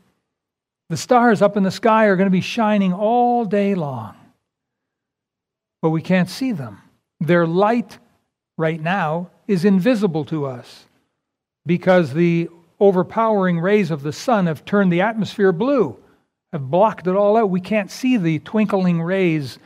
The 0.90 0.96
stars 0.96 1.40
up 1.40 1.56
in 1.56 1.62
the 1.62 1.70
sky 1.70 2.06
are 2.06 2.16
going 2.16 2.26
to 2.26 2.30
be 2.30 2.40
shining 2.40 2.92
all 2.92 3.44
day 3.44 3.74
long, 3.74 4.14
but 5.80 5.90
we 5.90 6.02
can't 6.02 6.28
see 6.28 6.52
them. 6.52 6.80
Their 7.20 7.46
light 7.46 7.98
right 8.58 8.80
now 8.80 9.30
is 9.46 9.64
invisible 9.64 10.24
to 10.26 10.46
us 10.46 10.84
because 11.66 12.12
the 12.12 12.48
overpowering 12.80 13.60
rays 13.60 13.90
of 13.90 14.02
the 14.02 14.12
sun 14.12 14.46
have 14.46 14.64
turned 14.64 14.92
the 14.92 15.00
atmosphere 15.00 15.52
blue, 15.52 15.96
have 16.52 16.70
blocked 16.70 17.06
it 17.06 17.16
all 17.16 17.36
out. 17.36 17.50
We 17.50 17.60
can't 17.60 17.90
see 17.90 18.16
the 18.16 18.40
twinkling 18.40 19.00
rays 19.00 19.58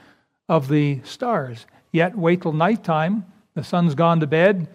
of 0.49 0.69
the 0.69 1.01
stars. 1.03 1.67
Yet, 1.93 2.17
wait 2.17 2.43
till 2.43 2.53
nighttime, 2.53 3.25
the 3.55 3.65
sun's 3.65 3.95
gone 3.95 4.21
to 4.21 4.27
bed, 4.27 4.69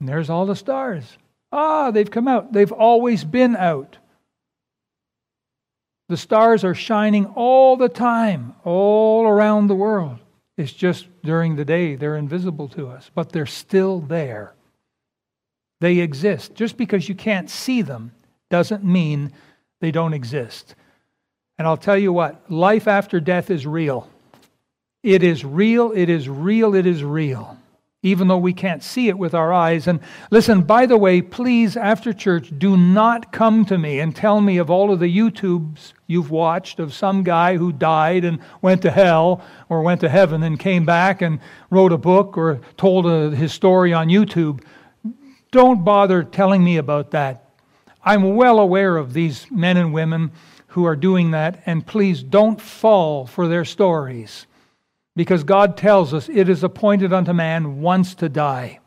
and 0.00 0.08
there's 0.08 0.30
all 0.30 0.46
the 0.46 0.56
stars. 0.56 1.18
Ah, 1.52 1.90
they've 1.92 2.10
come 2.10 2.26
out. 2.26 2.52
They've 2.52 2.72
always 2.72 3.22
been 3.22 3.54
out. 3.54 3.98
The 6.08 6.16
stars 6.16 6.64
are 6.64 6.74
shining 6.74 7.26
all 7.26 7.76
the 7.76 7.88
time, 7.88 8.54
all 8.64 9.26
around 9.26 9.66
the 9.66 9.74
world. 9.74 10.18
It's 10.56 10.72
just 10.72 11.06
during 11.22 11.56
the 11.56 11.64
day 11.64 11.96
they're 11.96 12.16
invisible 12.16 12.68
to 12.68 12.88
us, 12.88 13.10
but 13.14 13.32
they're 13.32 13.46
still 13.46 14.00
there. 14.00 14.54
They 15.80 15.98
exist. 15.98 16.54
Just 16.54 16.76
because 16.76 17.08
you 17.08 17.14
can't 17.14 17.50
see 17.50 17.82
them 17.82 18.12
doesn't 18.50 18.84
mean 18.84 19.32
they 19.80 19.90
don't 19.90 20.14
exist. 20.14 20.74
And 21.58 21.66
I'll 21.66 21.76
tell 21.76 21.98
you 21.98 22.12
what 22.12 22.50
life 22.50 22.86
after 22.86 23.20
death 23.20 23.50
is 23.50 23.66
real. 23.66 24.08
It 25.02 25.22
is 25.22 25.44
real, 25.44 25.92
it 25.92 26.08
is 26.08 26.28
real, 26.28 26.74
it 26.74 26.86
is 26.86 27.02
real 27.02 27.58
even 28.04 28.28
though 28.28 28.38
we 28.38 28.52
can't 28.52 28.82
see 28.82 29.08
it 29.08 29.16
with 29.16 29.34
our 29.34 29.50
eyes. 29.50 29.88
And 29.88 29.98
listen, 30.30 30.62
by 30.62 30.84
the 30.84 30.98
way, 30.98 31.22
please, 31.22 31.74
after 31.74 32.12
church, 32.12 32.52
do 32.58 32.76
not 32.76 33.32
come 33.32 33.64
to 33.64 33.78
me 33.78 33.98
and 33.98 34.14
tell 34.14 34.42
me 34.42 34.58
of 34.58 34.70
all 34.70 34.92
of 34.92 35.00
the 35.00 35.16
YouTubes 35.16 35.94
you've 36.06 36.30
watched 36.30 36.78
of 36.78 36.92
some 36.92 37.22
guy 37.22 37.56
who 37.56 37.72
died 37.72 38.26
and 38.26 38.40
went 38.60 38.82
to 38.82 38.90
hell 38.90 39.42
or 39.70 39.82
went 39.82 40.02
to 40.02 40.10
heaven 40.10 40.42
and 40.42 40.60
came 40.60 40.84
back 40.84 41.22
and 41.22 41.40
wrote 41.70 41.92
a 41.92 41.98
book 41.98 42.36
or 42.36 42.60
told 42.76 43.06
a, 43.06 43.34
his 43.34 43.54
story 43.54 43.94
on 43.94 44.08
YouTube. 44.08 44.62
Don't 45.50 45.82
bother 45.82 46.22
telling 46.22 46.62
me 46.62 46.76
about 46.76 47.10
that. 47.12 47.48
I'm 48.04 48.36
well 48.36 48.58
aware 48.58 48.98
of 48.98 49.14
these 49.14 49.50
men 49.50 49.78
and 49.78 49.94
women 49.94 50.30
who 50.68 50.84
are 50.84 50.96
doing 50.96 51.30
that, 51.30 51.62
and 51.64 51.86
please 51.86 52.22
don't 52.22 52.60
fall 52.60 53.26
for 53.26 53.48
their 53.48 53.64
stories 53.64 54.46
because 55.16 55.44
God 55.44 55.76
tells 55.76 56.12
us 56.12 56.28
it 56.28 56.48
is 56.48 56.64
appointed 56.64 57.12
unto 57.12 57.32
man 57.32 57.80
once 57.80 58.14
to 58.16 58.28
die. 58.28 58.80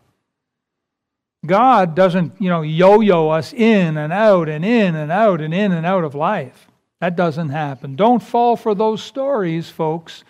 God 1.45 1.95
doesn't, 1.95 2.41
you 2.41 2.49
know, 2.49 2.61
yo-yo 2.61 3.29
us 3.29 3.53
in 3.53 3.97
and 3.97 4.11
out 4.11 4.49
and 4.49 4.65
in 4.65 4.95
and 4.95 5.11
out 5.11 5.39
and 5.39 5.53
in 5.53 5.71
and 5.71 5.85
out 5.85 6.03
of 6.03 6.15
life. 6.15 6.67
That 6.99 7.15
doesn't 7.15 7.49
happen. 7.49 7.95
Don't 7.95 8.23
fall 8.23 8.57
for 8.57 8.73
those 8.75 9.03
stories, 9.03 9.69
folks. 9.69 10.23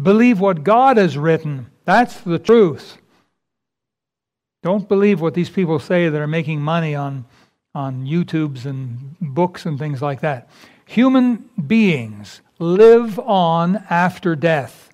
Believe 0.00 0.38
what 0.38 0.64
God 0.64 0.96
has 0.98 1.16
written. 1.16 1.66
That's 1.84 2.20
the 2.20 2.38
truth. 2.38 2.98
Don't 4.62 4.88
believe 4.88 5.20
what 5.20 5.34
these 5.34 5.50
people 5.50 5.80
say 5.80 6.08
that 6.08 6.20
are 6.20 6.26
making 6.26 6.60
money 6.60 6.94
on, 6.94 7.24
on 7.74 8.06
YouTubes 8.06 8.64
and 8.64 9.16
books 9.20 9.66
and 9.66 9.78
things 9.78 10.00
like 10.00 10.20
that. 10.20 10.48
Human 10.86 11.50
beings 11.66 12.42
live 12.58 13.18
on 13.18 13.82
after 13.90 14.36
death 14.36 14.91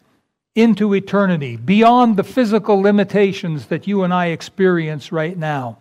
into 0.58 0.94
eternity, 0.94 1.56
beyond 1.56 2.16
the 2.16 2.24
physical 2.24 2.80
limitations 2.80 3.66
that 3.66 3.86
you 3.86 4.02
and 4.02 4.12
I 4.12 4.26
experience 4.26 5.12
right 5.12 5.36
now. 5.36 5.78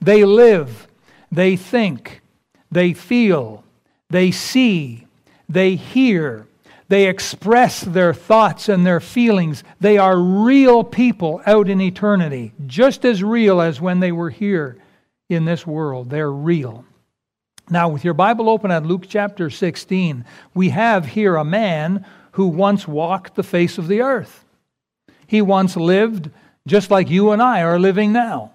They 0.00 0.24
live, 0.24 0.88
they 1.30 1.56
think, 1.56 2.22
they 2.70 2.94
feel, 2.94 3.64
they 4.08 4.30
see, 4.30 5.06
they 5.48 5.76
hear, 5.76 6.46
they 6.88 7.06
express 7.06 7.80
their 7.82 8.14
thoughts 8.14 8.68
and 8.68 8.86
their 8.86 9.00
feelings. 9.00 9.62
They 9.80 9.98
are 9.98 10.18
real 10.18 10.84
people 10.84 11.42
out 11.46 11.68
in 11.68 11.80
eternity, 11.80 12.52
just 12.66 13.04
as 13.04 13.22
real 13.22 13.60
as 13.60 13.80
when 13.80 14.00
they 14.00 14.12
were 14.12 14.30
here 14.30 14.78
in 15.28 15.44
this 15.44 15.66
world. 15.66 16.10
They're 16.10 16.32
real. 16.32 16.84
Now, 17.70 17.88
with 17.88 18.04
your 18.04 18.14
Bible 18.14 18.48
open 18.50 18.70
at 18.70 18.84
Luke 18.84 19.04
chapter 19.08 19.48
16, 19.48 20.24
we 20.54 20.68
have 20.70 21.06
here 21.06 21.36
a 21.36 21.44
man 21.44 22.04
who 22.34 22.46
once 22.46 22.88
walked 22.88 23.36
the 23.36 23.44
face 23.44 23.78
of 23.78 23.86
the 23.86 24.00
earth. 24.00 24.44
He 25.24 25.40
once 25.40 25.76
lived 25.76 26.30
just 26.66 26.90
like 26.90 27.08
you 27.08 27.30
and 27.30 27.40
I 27.40 27.62
are 27.62 27.78
living 27.78 28.12
now. 28.12 28.50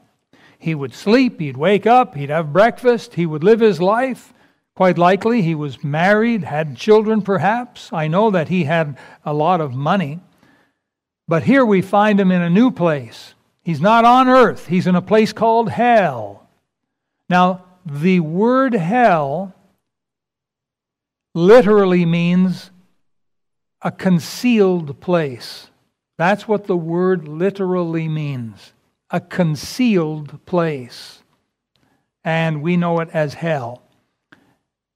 He 0.58 0.76
would 0.76 0.94
sleep, 0.94 1.40
he'd 1.40 1.56
wake 1.56 1.88
up, 1.88 2.16
he'd 2.16 2.30
have 2.30 2.52
breakfast, 2.52 3.14
he 3.14 3.26
would 3.26 3.42
live 3.42 3.62
his 3.62 3.82
life. 3.82 4.34
Quite 4.76 4.98
likely 4.98 5.42
he 5.42 5.56
was 5.56 5.82
married, 5.82 6.44
had 6.44 6.76
children 6.76 7.22
perhaps. 7.22 7.90
I 7.94 8.10
know 8.10 8.30
that 8.32 8.50
he 8.50 8.66
had 8.66 8.98
a 9.24 9.34
lot 9.34 9.62
of 9.62 9.74
money. 9.74 10.20
But 11.30 11.44
here 11.44 11.66
we 11.66 11.82
find 11.82 12.20
him 12.20 12.32
in 12.32 12.42
a 12.42 12.50
new 12.50 12.72
place. 12.72 13.34
He's 13.64 13.80
not 13.80 14.04
on 14.04 14.28
earth, 14.28 14.68
he's 14.68 14.88
in 14.88 14.96
a 14.96 15.02
place 15.02 15.32
called 15.32 15.70
hell. 15.70 16.50
Now, 17.30 17.64
the 17.86 18.20
word 18.20 18.74
hell 18.74 19.56
literally 21.34 22.06
means 22.06 22.72
a 23.82 23.92
concealed 23.92 25.00
place. 25.00 25.70
That's 26.18 26.48
what 26.48 26.68
the 26.68 26.78
word 26.78 27.28
literally 27.28 28.08
means 28.08 28.74
a 29.12 29.20
concealed 29.20 30.46
place. 30.46 31.24
And 32.24 32.62
we 32.62 32.78
know 32.78 33.00
it 33.00 33.10
as 33.12 33.34
hell. 33.34 33.82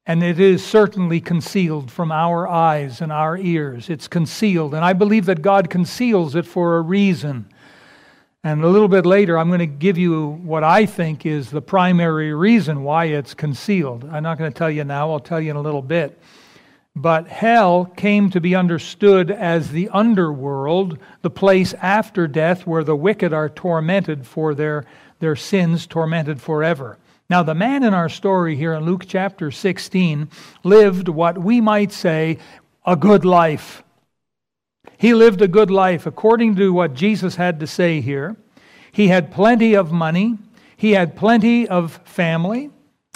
And 0.05 0.21
it 0.21 0.39
is 0.39 0.63
certainly 0.63 1.21
concealed 1.21 1.89
from 1.89 2.11
our 2.11 2.47
eyes 2.47 2.99
and 2.99 3.11
our 3.11 3.37
ears. 3.37 3.89
It's 3.89 4.07
concealed. 4.07 4.73
And 4.73 4.83
I 4.83 4.93
believe 4.93 5.25
that 5.25 5.41
God 5.41 5.69
conceals 5.69 6.35
it 6.35 6.45
for 6.45 6.77
a 6.77 6.81
reason. 6.81 7.47
And 8.43 8.61
a 8.61 8.67
little 8.67 8.89
bit 8.89 9.05
later, 9.05 9.37
I'm 9.37 9.47
going 9.47 9.59
to 9.59 9.65
give 9.65 9.97
you 9.97 10.41
what 10.43 10.65
I 10.65 10.85
think 10.85 11.25
is 11.25 11.49
the 11.49 11.61
primary 11.61 12.33
reason 12.33 12.83
why 12.83 13.05
it's 13.05 13.33
concealed. 13.33 14.03
I'm 14.11 14.23
not 14.23 14.37
going 14.37 14.51
to 14.51 14.57
tell 14.57 14.69
you 14.69 14.83
now, 14.83 15.09
I'll 15.09 15.21
tell 15.21 15.39
you 15.39 15.51
in 15.51 15.55
a 15.55 15.61
little 15.61 15.81
bit. 15.81 16.19
But 16.95 17.27
hell 17.27 17.85
came 17.85 18.29
to 18.29 18.39
be 18.39 18.55
understood 18.55 19.31
as 19.31 19.71
the 19.71 19.89
underworld, 19.89 20.99
the 21.21 21.29
place 21.31 21.73
after 21.81 22.27
death 22.27 22.67
where 22.67 22.83
the 22.83 22.95
wicked 22.95 23.33
are 23.33 23.49
tormented 23.49 24.27
for 24.27 24.53
their, 24.53 24.85
their 25.19 25.35
sins, 25.35 25.87
tormented 25.87 26.39
forever. 26.39 26.97
Now, 27.29 27.41
the 27.41 27.55
man 27.55 27.83
in 27.83 27.95
our 27.95 28.09
story 28.09 28.55
here 28.55 28.73
in 28.73 28.85
Luke 28.85 29.05
chapter 29.07 29.49
16 29.49 30.29
lived 30.63 31.07
what 31.09 31.37
we 31.37 31.61
might 31.61 31.91
say 31.91 32.37
a 32.85 32.95
good 32.95 33.25
life. 33.25 33.81
He 34.97 35.15
lived 35.15 35.41
a 35.41 35.47
good 35.47 35.71
life 35.71 36.05
according 36.05 36.55
to 36.57 36.71
what 36.71 36.93
Jesus 36.93 37.37
had 37.37 37.59
to 37.61 37.67
say 37.67 38.01
here. 38.01 38.35
He 38.91 39.07
had 39.07 39.31
plenty 39.31 39.73
of 39.73 39.91
money, 39.91 40.37
he 40.77 40.91
had 40.91 41.15
plenty 41.15 41.67
of 41.67 41.93
family, 42.05 42.69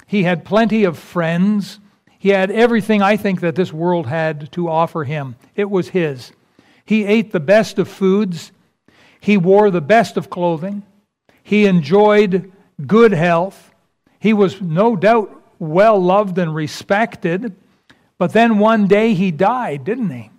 he 0.06 0.24
had 0.24 0.44
plenty 0.44 0.82
of 0.82 0.98
friends. 0.98 1.78
He 2.18 2.30
had 2.30 2.50
everything 2.50 3.00
I 3.00 3.16
think 3.16 3.40
that 3.40 3.54
this 3.54 3.72
world 3.72 4.06
had 4.06 4.50
to 4.52 4.68
offer 4.68 5.04
him. 5.04 5.36
It 5.54 5.70
was 5.70 5.88
his. 5.90 6.32
He 6.84 7.04
ate 7.04 7.32
the 7.32 7.40
best 7.40 7.78
of 7.78 7.88
foods. 7.88 8.50
He 9.20 9.36
wore 9.36 9.70
the 9.70 9.80
best 9.80 10.16
of 10.16 10.30
clothing. 10.30 10.82
He 11.42 11.66
enjoyed 11.66 12.50
good 12.86 13.12
health. 13.12 13.72
He 14.18 14.32
was 14.32 14.60
no 14.60 14.96
doubt 14.96 15.30
well 15.58 15.98
loved 16.02 16.38
and 16.38 16.54
respected. 16.54 17.54
But 18.18 18.32
then 18.32 18.58
one 18.58 18.88
day 18.88 19.14
he 19.14 19.30
died, 19.30 19.84
didn't 19.84 20.10
he? 20.10 20.30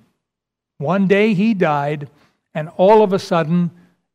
One 0.77 1.07
day 1.07 1.33
he 1.33 1.53
died, 1.53 2.09
and 2.53 2.69
all 2.77 3.03
of 3.03 3.13
a 3.13 3.19
sudden, 3.19 3.71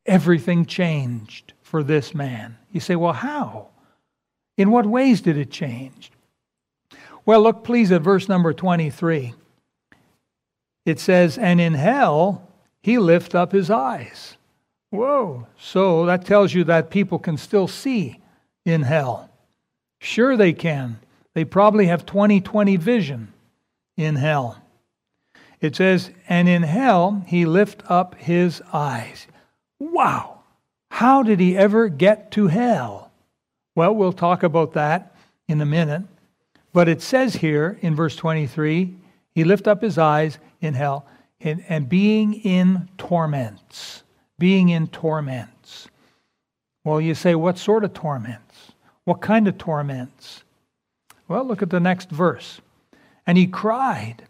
everything 0.06 0.66
changed 0.66 1.52
for 1.62 1.82
this 1.82 2.14
man. 2.14 2.56
You 2.72 2.80
say, 2.80 2.96
well, 2.96 3.12
how? 3.12 3.68
In 4.56 4.70
what 4.70 4.86
ways 4.86 5.20
did 5.20 5.36
it 5.36 5.50
change? 5.50 6.10
Well, 7.26 7.40
look 7.42 7.64
please 7.64 7.90
at 7.90 8.02
verse 8.02 8.28
number 8.28 8.52
23. 8.52 9.34
It 10.84 11.00
says, 11.00 11.38
And 11.38 11.60
in 11.60 11.74
hell 11.74 12.48
he 12.82 12.98
lift 12.98 13.34
up 13.34 13.52
his 13.52 13.70
eyes. 13.70 14.36
Whoa. 14.90 15.46
So 15.58 16.06
that 16.06 16.24
tells 16.26 16.52
you 16.54 16.64
that 16.64 16.90
people 16.90 17.18
can 17.18 17.36
still 17.36 17.66
see 17.66 18.20
in 18.64 18.82
hell. 18.82 19.30
Sure, 20.00 20.36
they 20.36 20.52
can. 20.52 20.98
They 21.34 21.44
probably 21.44 21.86
have 21.86 22.06
20 22.06 22.40
20 22.40 22.76
vision 22.76 23.32
in 23.96 24.16
hell. 24.16 24.62
It 25.60 25.74
says, 25.76 26.10
And 26.28 26.48
in 26.48 26.62
hell 26.62 27.24
he 27.26 27.46
lift 27.46 27.82
up 27.90 28.14
his 28.16 28.62
eyes. 28.72 29.26
Wow. 29.78 30.40
How 30.90 31.22
did 31.22 31.40
he 31.40 31.56
ever 31.56 31.88
get 31.88 32.30
to 32.32 32.48
hell? 32.48 33.10
Well, 33.74 33.94
we'll 33.94 34.12
talk 34.12 34.42
about 34.42 34.74
that 34.74 35.16
in 35.48 35.60
a 35.60 35.66
minute. 35.66 36.02
But 36.74 36.88
it 36.88 37.00
says 37.00 37.36
here 37.36 37.78
in 37.80 37.94
verse 37.94 38.16
23 38.16 38.96
he 39.34 39.44
lift 39.44 39.66
up 39.66 39.80
his 39.80 39.96
eyes 39.96 40.38
in 40.60 40.74
hell 40.74 41.06
and, 41.40 41.64
and 41.68 41.88
being 41.88 42.34
in 42.34 42.88
torments. 42.98 44.02
Being 44.38 44.68
in 44.68 44.88
torments. 44.88 45.88
Well, 46.82 47.00
you 47.00 47.14
say, 47.14 47.36
what 47.36 47.58
sort 47.58 47.84
of 47.84 47.94
torments? 47.94 48.72
What 49.04 49.20
kind 49.20 49.46
of 49.46 49.56
torments? 49.56 50.42
Well, 51.28 51.44
look 51.44 51.62
at 51.62 51.70
the 51.70 51.80
next 51.80 52.10
verse. 52.10 52.60
And 53.24 53.38
he 53.38 53.46
cried 53.46 54.24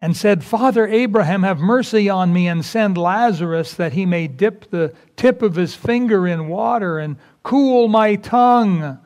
and 0.00 0.16
said, 0.16 0.42
Father 0.42 0.86
Abraham, 0.86 1.42
have 1.42 1.58
mercy 1.58 2.08
on 2.08 2.32
me 2.32 2.48
and 2.48 2.64
send 2.64 2.96
Lazarus 2.96 3.74
that 3.74 3.92
he 3.92 4.06
may 4.06 4.26
dip 4.26 4.70
the 4.70 4.94
tip 5.14 5.42
of 5.42 5.56
his 5.56 5.74
finger 5.74 6.26
in 6.26 6.48
water 6.48 6.98
and 6.98 7.16
cool 7.42 7.86
my 7.86 8.16
tongue 8.16 8.98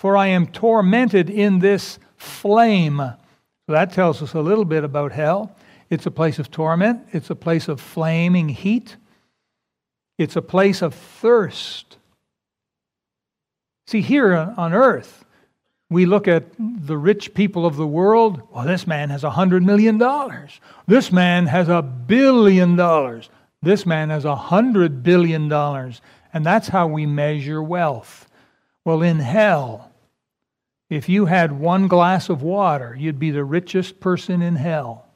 for 0.00 0.16
I 0.16 0.28
am 0.28 0.46
tormented 0.46 1.28
in 1.28 1.58
this 1.58 1.98
flame. 2.16 2.96
So 2.96 3.72
that 3.72 3.92
tells 3.92 4.22
us 4.22 4.32
a 4.32 4.40
little 4.40 4.64
bit 4.64 4.82
about 4.82 5.12
hell. 5.12 5.54
It's 5.90 6.06
a 6.06 6.10
place 6.10 6.38
of 6.38 6.50
torment, 6.50 7.06
it's 7.12 7.28
a 7.28 7.34
place 7.34 7.68
of 7.68 7.82
flaming 7.82 8.48
heat, 8.48 8.96
it's 10.16 10.36
a 10.36 10.42
place 10.42 10.80
of 10.80 10.94
thirst. 10.94 11.98
See, 13.88 14.00
here 14.00 14.54
on 14.56 14.72
earth, 14.72 15.26
we 15.90 16.06
look 16.06 16.26
at 16.26 16.44
the 16.58 16.96
rich 16.96 17.34
people 17.34 17.66
of 17.66 17.76
the 17.76 17.86
world. 17.86 18.40
Well, 18.50 18.64
this 18.64 18.86
man 18.86 19.10
has 19.10 19.22
a 19.22 19.30
hundred 19.30 19.62
million 19.64 19.98
dollars. 19.98 20.60
This 20.86 21.12
man 21.12 21.44
has 21.44 21.68
a 21.68 21.82
billion 21.82 22.74
dollars. 22.74 23.28
This 23.60 23.84
man 23.84 24.08
has 24.08 24.24
a 24.24 24.36
hundred 24.36 25.02
billion 25.02 25.48
dollars. 25.48 26.00
And 26.32 26.46
that's 26.46 26.68
how 26.68 26.86
we 26.86 27.04
measure 27.04 27.62
wealth. 27.62 28.30
Well, 28.86 29.02
in 29.02 29.18
hell, 29.18 29.89
if 30.90 31.08
you 31.08 31.26
had 31.26 31.52
one 31.52 31.86
glass 31.86 32.28
of 32.28 32.42
water, 32.42 32.96
you'd 32.98 33.20
be 33.20 33.30
the 33.30 33.44
richest 33.44 34.00
person 34.00 34.42
in 34.42 34.56
hell. 34.56 35.06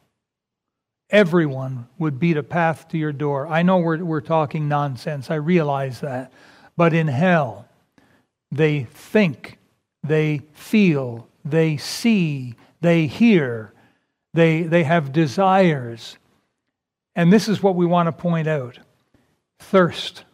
Everyone 1.11 1.89
would 1.99 2.21
beat 2.21 2.37
a 2.37 2.45
path 2.45 2.89
to 2.89 2.99
your 2.99 3.13
door. 3.13 3.49
I 3.49 3.63
know 3.63 3.79
we're, 3.79 4.03
we're 4.03 4.21
talking 4.21 4.69
nonsense. 4.69 5.31
I 5.31 5.35
realize 5.35 6.01
that. 6.01 6.33
But 6.77 6.95
in 6.95 7.09
hell, 7.09 7.69
they 8.53 8.85
think, 8.85 9.59
they 10.05 10.43
feel, 10.53 11.29
they 11.45 11.77
see, 11.77 12.55
they 12.81 13.09
hear, 13.09 13.73
they, 14.33 14.63
they 14.63 14.85
have 14.85 15.13
desires. 15.13 16.17
And 17.17 17.33
this 17.33 17.49
is 17.49 17.63
what 17.63 17.75
we 17.75 17.87
want 17.87 18.07
to 18.07 18.13
point 18.13 18.47
out 18.47 18.79
thirst. 19.59 20.25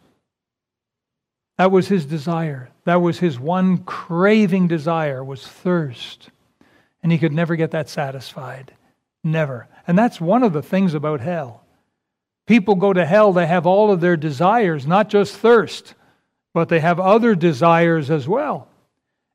That 1.61 1.70
was 1.70 1.88
his 1.88 2.07
desire. 2.07 2.70
That 2.85 3.03
was 3.03 3.18
his 3.18 3.38
one 3.38 3.85
craving 3.85 4.66
desire 4.66 5.23
was 5.23 5.46
thirst. 5.46 6.31
And 7.03 7.12
he 7.12 7.18
could 7.18 7.35
never 7.35 7.55
get 7.55 7.73
that 7.73 7.90
satisfied. 7.90 8.73
Never. 9.23 9.68
And 9.87 9.99
that's 9.99 10.23
one 10.23 10.42
of 10.42 10.55
the 10.55 10.62
things 10.62 10.94
about 10.94 11.20
hell. 11.20 11.62
People 12.46 12.77
go 12.77 12.94
to 12.94 13.05
hell, 13.05 13.35
they 13.35 13.46
have 13.46 13.66
all 13.66 13.92
of 13.92 14.01
their 14.01 14.16
desires, 14.16 14.87
not 14.87 15.11
just 15.11 15.37
thirst, 15.37 15.92
but 16.55 16.70
they 16.70 16.81
have 16.81 16.99
other 16.99 17.35
desires 17.35 18.11
as 18.11 18.27
well. 18.27 18.66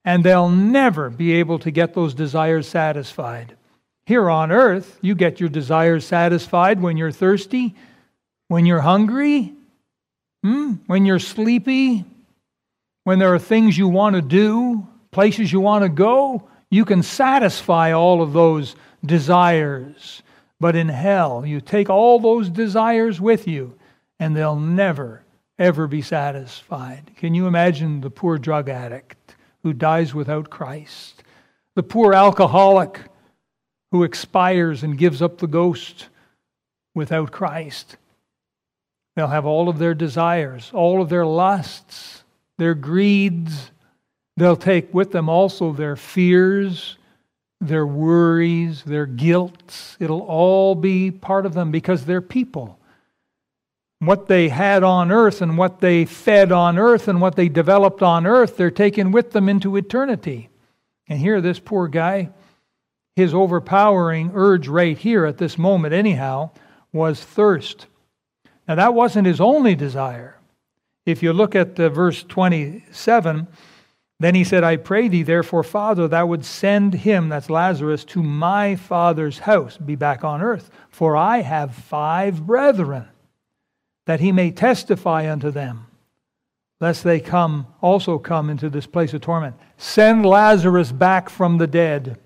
And 0.03 0.23
they'll 0.23 0.49
never 0.49 1.11
be 1.11 1.33
able 1.33 1.59
to 1.59 1.69
get 1.69 1.93
those 1.93 2.15
desires 2.15 2.67
satisfied. 2.67 3.55
Here 4.07 4.31
on 4.31 4.51
earth, 4.51 4.97
you 4.99 5.13
get 5.13 5.39
your 5.39 5.49
desires 5.49 6.07
satisfied 6.07 6.81
when 6.81 6.97
you're 6.97 7.11
thirsty, 7.11 7.75
when 8.47 8.65
you're 8.65 8.81
hungry, 8.81 9.53
hmm? 10.41 10.73
when 10.87 11.05
you're 11.05 11.19
sleepy, 11.19 12.03
when 13.05 13.19
there 13.19 13.33
are 13.33 13.39
things 13.39 13.77
you 13.77 13.87
want 13.87 14.15
to 14.15 14.21
do, 14.21 14.85
places 15.11 15.53
you 15.53 15.61
want 15.61 15.83
to 15.83 15.89
go, 15.89 16.49
you 16.69 16.83
can 16.83 17.03
satisfy 17.03 17.93
all 17.93 18.21
of 18.21 18.33
those 18.33 18.75
desires. 19.05 20.23
But 20.59 20.75
in 20.75 20.89
hell, 20.89 21.45
you 21.45 21.61
take 21.61 21.89
all 21.89 22.19
those 22.19 22.49
desires 22.49 23.21
with 23.21 23.47
you, 23.47 23.77
and 24.19 24.35
they'll 24.35 24.59
never, 24.59 25.23
ever 25.59 25.87
be 25.87 26.01
satisfied. 26.01 27.11
Can 27.15 27.35
you 27.35 27.45
imagine 27.45 28.01
the 28.01 28.09
poor 28.09 28.39
drug 28.39 28.69
addict 28.69 29.35
who 29.61 29.71
dies 29.71 30.15
without 30.15 30.49
Christ? 30.49 31.23
The 31.75 31.83
poor 31.83 32.13
alcoholic 32.13 32.99
who 33.91 34.03
expires 34.03 34.81
and 34.81 34.97
gives 34.97 35.21
up 35.21 35.37
the 35.37 35.47
ghost 35.47 36.09
without 36.95 37.31
Christ? 37.31 37.97
They'll 39.15 39.27
have 39.27 39.45
all 39.45 39.69
of 39.69 39.77
their 39.77 39.93
desires, 39.93 40.71
all 40.73 41.03
of 41.03 41.09
their 41.09 41.25
lusts, 41.25 42.23
their 42.57 42.73
greeds. 42.73 43.71
They'll 44.37 44.55
take 44.55 44.93
with 44.93 45.11
them 45.11 45.29
also 45.29 45.71
their 45.71 45.95
fears, 45.95 46.97
their 47.61 47.87
worries, 47.87 48.83
their 48.83 49.05
guilts. 49.05 49.97
It'll 49.99 50.21
all 50.21 50.75
be 50.75 51.11
part 51.11 51.45
of 51.45 51.53
them 51.53 51.71
because 51.71 52.05
they're 52.05 52.21
people. 52.21 52.79
what 53.99 54.27
they 54.27 54.49
had 54.49 54.83
on 54.83 55.11
earth 55.11 55.41
and 55.41 55.57
what 55.57 55.79
they 55.79 56.05
fed 56.05 56.51
on 56.51 56.77
earth 56.77 57.07
and 57.07 57.21
what 57.21 57.35
they 57.35 57.49
developed 57.49 58.01
on 58.01 58.25
earth, 58.25 58.57
they're 58.57 58.71
taken 58.71 59.11
with 59.11 59.31
them 59.31 59.49
into 59.49 59.75
eternity. 59.75 60.49
And 61.07 61.19
here, 61.19 61.41
this 61.41 61.59
poor 61.59 61.87
guy, 61.87 62.29
his 63.15 63.33
overpowering 63.33 64.31
urge 64.33 64.67
right 64.67 64.97
here 64.97 65.25
at 65.25 65.37
this 65.37 65.57
moment, 65.57 65.93
anyhow, 65.93 66.51
was 66.91 67.23
thirst. 67.23 67.87
Now, 68.67 68.75
that 68.75 68.93
wasn't 68.93 69.27
his 69.27 69.39
only 69.39 69.75
desire. 69.75 70.34
If 71.05 71.21
you 71.21 71.33
look 71.33 71.55
at 71.55 71.79
uh, 71.79 71.89
verse 71.89 72.23
27, 72.23 73.47
then 74.19 74.35
he 74.35 74.43
said, 74.43 74.63
I 74.63 74.77
pray 74.77 75.07
thee, 75.07 75.23
therefore, 75.23 75.63
Father, 75.63 76.07
thou 76.07 76.25
would 76.27 76.45
send 76.45 76.93
him, 76.93 77.29
that's 77.29 77.49
Lazarus, 77.49 78.05
to 78.05 78.23
my 78.23 78.75
father's 78.75 79.39
house, 79.39 79.77
be 79.77 79.95
back 79.95 80.23
on 80.23 80.41
earth. 80.41 80.69
For 80.89 81.17
I 81.17 81.41
have 81.41 81.75
five 81.75 82.45
brethren, 82.47 83.07
that 84.05 84.21
he 84.21 84.31
may 84.31 84.51
testify 84.51 85.29
unto 85.29 85.51
them, 85.51 85.87
lest 86.79 87.03
they 87.03 87.19
come 87.19 87.67
also 87.81 88.17
come 88.17 88.49
into 88.49 88.69
this 88.69 88.87
place 88.87 89.13
of 89.13 89.21
torment. 89.21 89.55
Send 89.77 90.25
Lazarus 90.25 90.91
back 90.91 91.29
from 91.29 91.57
the 91.57 91.67
dead. 91.67 92.17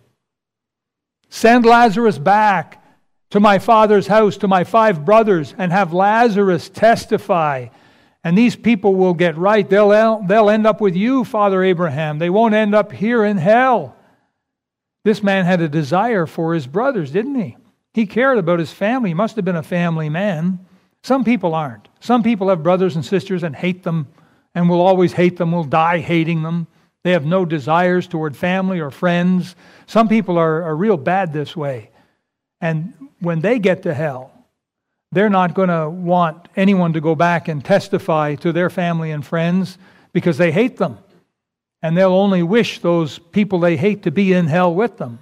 Send 1.29 1.65
Lazarus 1.65 2.19
back 2.19 2.83
to 3.31 3.39
my 3.39 3.57
father's 3.57 4.07
house, 4.07 4.37
to 4.37 4.47
my 4.47 4.63
five 4.63 5.05
brothers, 5.05 5.55
and 5.57 5.71
have 5.71 5.91
Lazarus 5.91 6.69
testify. 6.69 7.67
And 8.23 8.37
these 8.37 8.55
people 8.55 8.95
will 8.95 9.13
get 9.13 9.37
right. 9.37 9.69
They'll, 9.69 10.21
they'll 10.21 10.49
end 10.49 10.67
up 10.67 10.81
with 10.81 10.95
you, 10.95 11.23
Father 11.23 11.63
Abraham. 11.63 12.19
They 12.19 12.29
won't 12.29 12.53
end 12.53 12.75
up 12.75 12.91
here 12.91 13.23
in 13.23 13.37
hell. 13.37 13.95
This 15.05 15.23
man 15.23 15.45
had 15.45 15.61
a 15.61 15.69
desire 15.69 16.25
for 16.25 16.53
his 16.53 16.67
brothers, 16.67 17.11
didn't 17.11 17.35
he? 17.35 17.55
He 17.93 18.05
cared 18.05 18.37
about 18.37 18.59
his 18.59 18.71
family. 18.71 19.11
He 19.11 19.13
must 19.13 19.35
have 19.37 19.45
been 19.45 19.55
a 19.55 19.63
family 19.63 20.09
man. 20.09 20.65
Some 21.03 21.23
people 21.23 21.55
aren't. 21.55 21.87
Some 22.01 22.23
people 22.23 22.49
have 22.49 22.61
brothers 22.61 22.95
and 22.95 23.05
sisters 23.05 23.43
and 23.43 23.55
hate 23.55 23.83
them 23.83 24.07
and 24.53 24.69
will 24.69 24.81
always 24.81 25.13
hate 25.13 25.37
them, 25.37 25.51
will 25.51 25.63
die 25.63 25.99
hating 25.99 26.43
them. 26.43 26.67
They 27.03 27.11
have 27.11 27.25
no 27.25 27.45
desires 27.45 28.07
toward 28.07 28.35
family 28.35 28.79
or 28.79 28.91
friends. 28.91 29.55
Some 29.85 30.09
people 30.09 30.37
are, 30.37 30.63
are 30.63 30.75
real 30.75 30.97
bad 30.97 31.31
this 31.31 31.55
way. 31.55 31.91
And 32.59 32.93
when 33.19 33.39
they 33.39 33.59
get 33.59 33.83
to 33.83 33.93
hell, 33.93 34.33
they're 35.11 35.29
not 35.29 35.53
going 35.53 35.69
to 35.69 35.89
want 35.89 36.47
anyone 36.55 36.93
to 36.93 37.01
go 37.01 37.15
back 37.15 37.47
and 37.47 37.63
testify 37.63 38.35
to 38.35 38.51
their 38.51 38.69
family 38.69 39.11
and 39.11 39.25
friends 39.25 39.77
because 40.13 40.37
they 40.37 40.51
hate 40.51 40.77
them. 40.77 40.97
And 41.81 41.97
they'll 41.97 42.13
only 42.13 42.43
wish 42.43 42.79
those 42.79 43.19
people 43.19 43.59
they 43.59 43.77
hate 43.77 44.03
to 44.03 44.11
be 44.11 44.33
in 44.33 44.47
hell 44.47 44.73
with 44.73 44.97
them. 44.97 45.19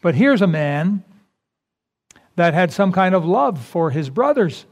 But 0.00 0.14
here's 0.14 0.42
a 0.42 0.46
man 0.46 1.04
that 2.36 2.54
had 2.54 2.72
some 2.72 2.92
kind 2.92 3.14
of 3.14 3.24
love 3.24 3.62
for 3.64 3.90
his 3.90 4.10
brothers. 4.10 4.64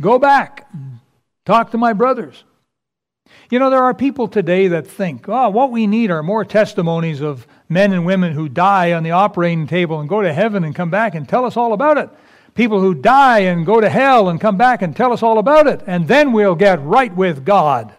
Go 0.00 0.18
back, 0.18 0.70
talk 1.44 1.70
to 1.72 1.78
my 1.78 1.92
brothers. 1.92 2.44
You 3.50 3.58
know, 3.58 3.70
there 3.70 3.82
are 3.82 3.94
people 3.94 4.28
today 4.28 4.68
that 4.68 4.86
think, 4.86 5.28
oh, 5.28 5.48
what 5.48 5.70
we 5.70 5.86
need 5.86 6.10
are 6.10 6.22
more 6.22 6.44
testimonies 6.44 7.20
of 7.20 7.46
men 7.68 7.92
and 7.92 8.04
women 8.04 8.32
who 8.32 8.48
die 8.48 8.92
on 8.92 9.02
the 9.02 9.10
operating 9.12 9.66
table 9.66 10.00
and 10.00 10.08
go 10.08 10.22
to 10.22 10.32
heaven 10.32 10.64
and 10.64 10.74
come 10.74 10.90
back 10.90 11.14
and 11.14 11.28
tell 11.28 11.44
us 11.44 11.56
all 11.56 11.72
about 11.72 11.98
it. 11.98 12.10
People 12.54 12.80
who 12.80 12.94
die 12.94 13.40
and 13.40 13.66
go 13.66 13.80
to 13.80 13.88
hell 13.88 14.28
and 14.28 14.40
come 14.40 14.56
back 14.56 14.82
and 14.82 14.96
tell 14.96 15.12
us 15.12 15.22
all 15.22 15.38
about 15.38 15.66
it. 15.66 15.82
And 15.86 16.06
then 16.06 16.32
we'll 16.32 16.54
get 16.54 16.82
right 16.82 17.14
with 17.14 17.44
God. 17.44 17.94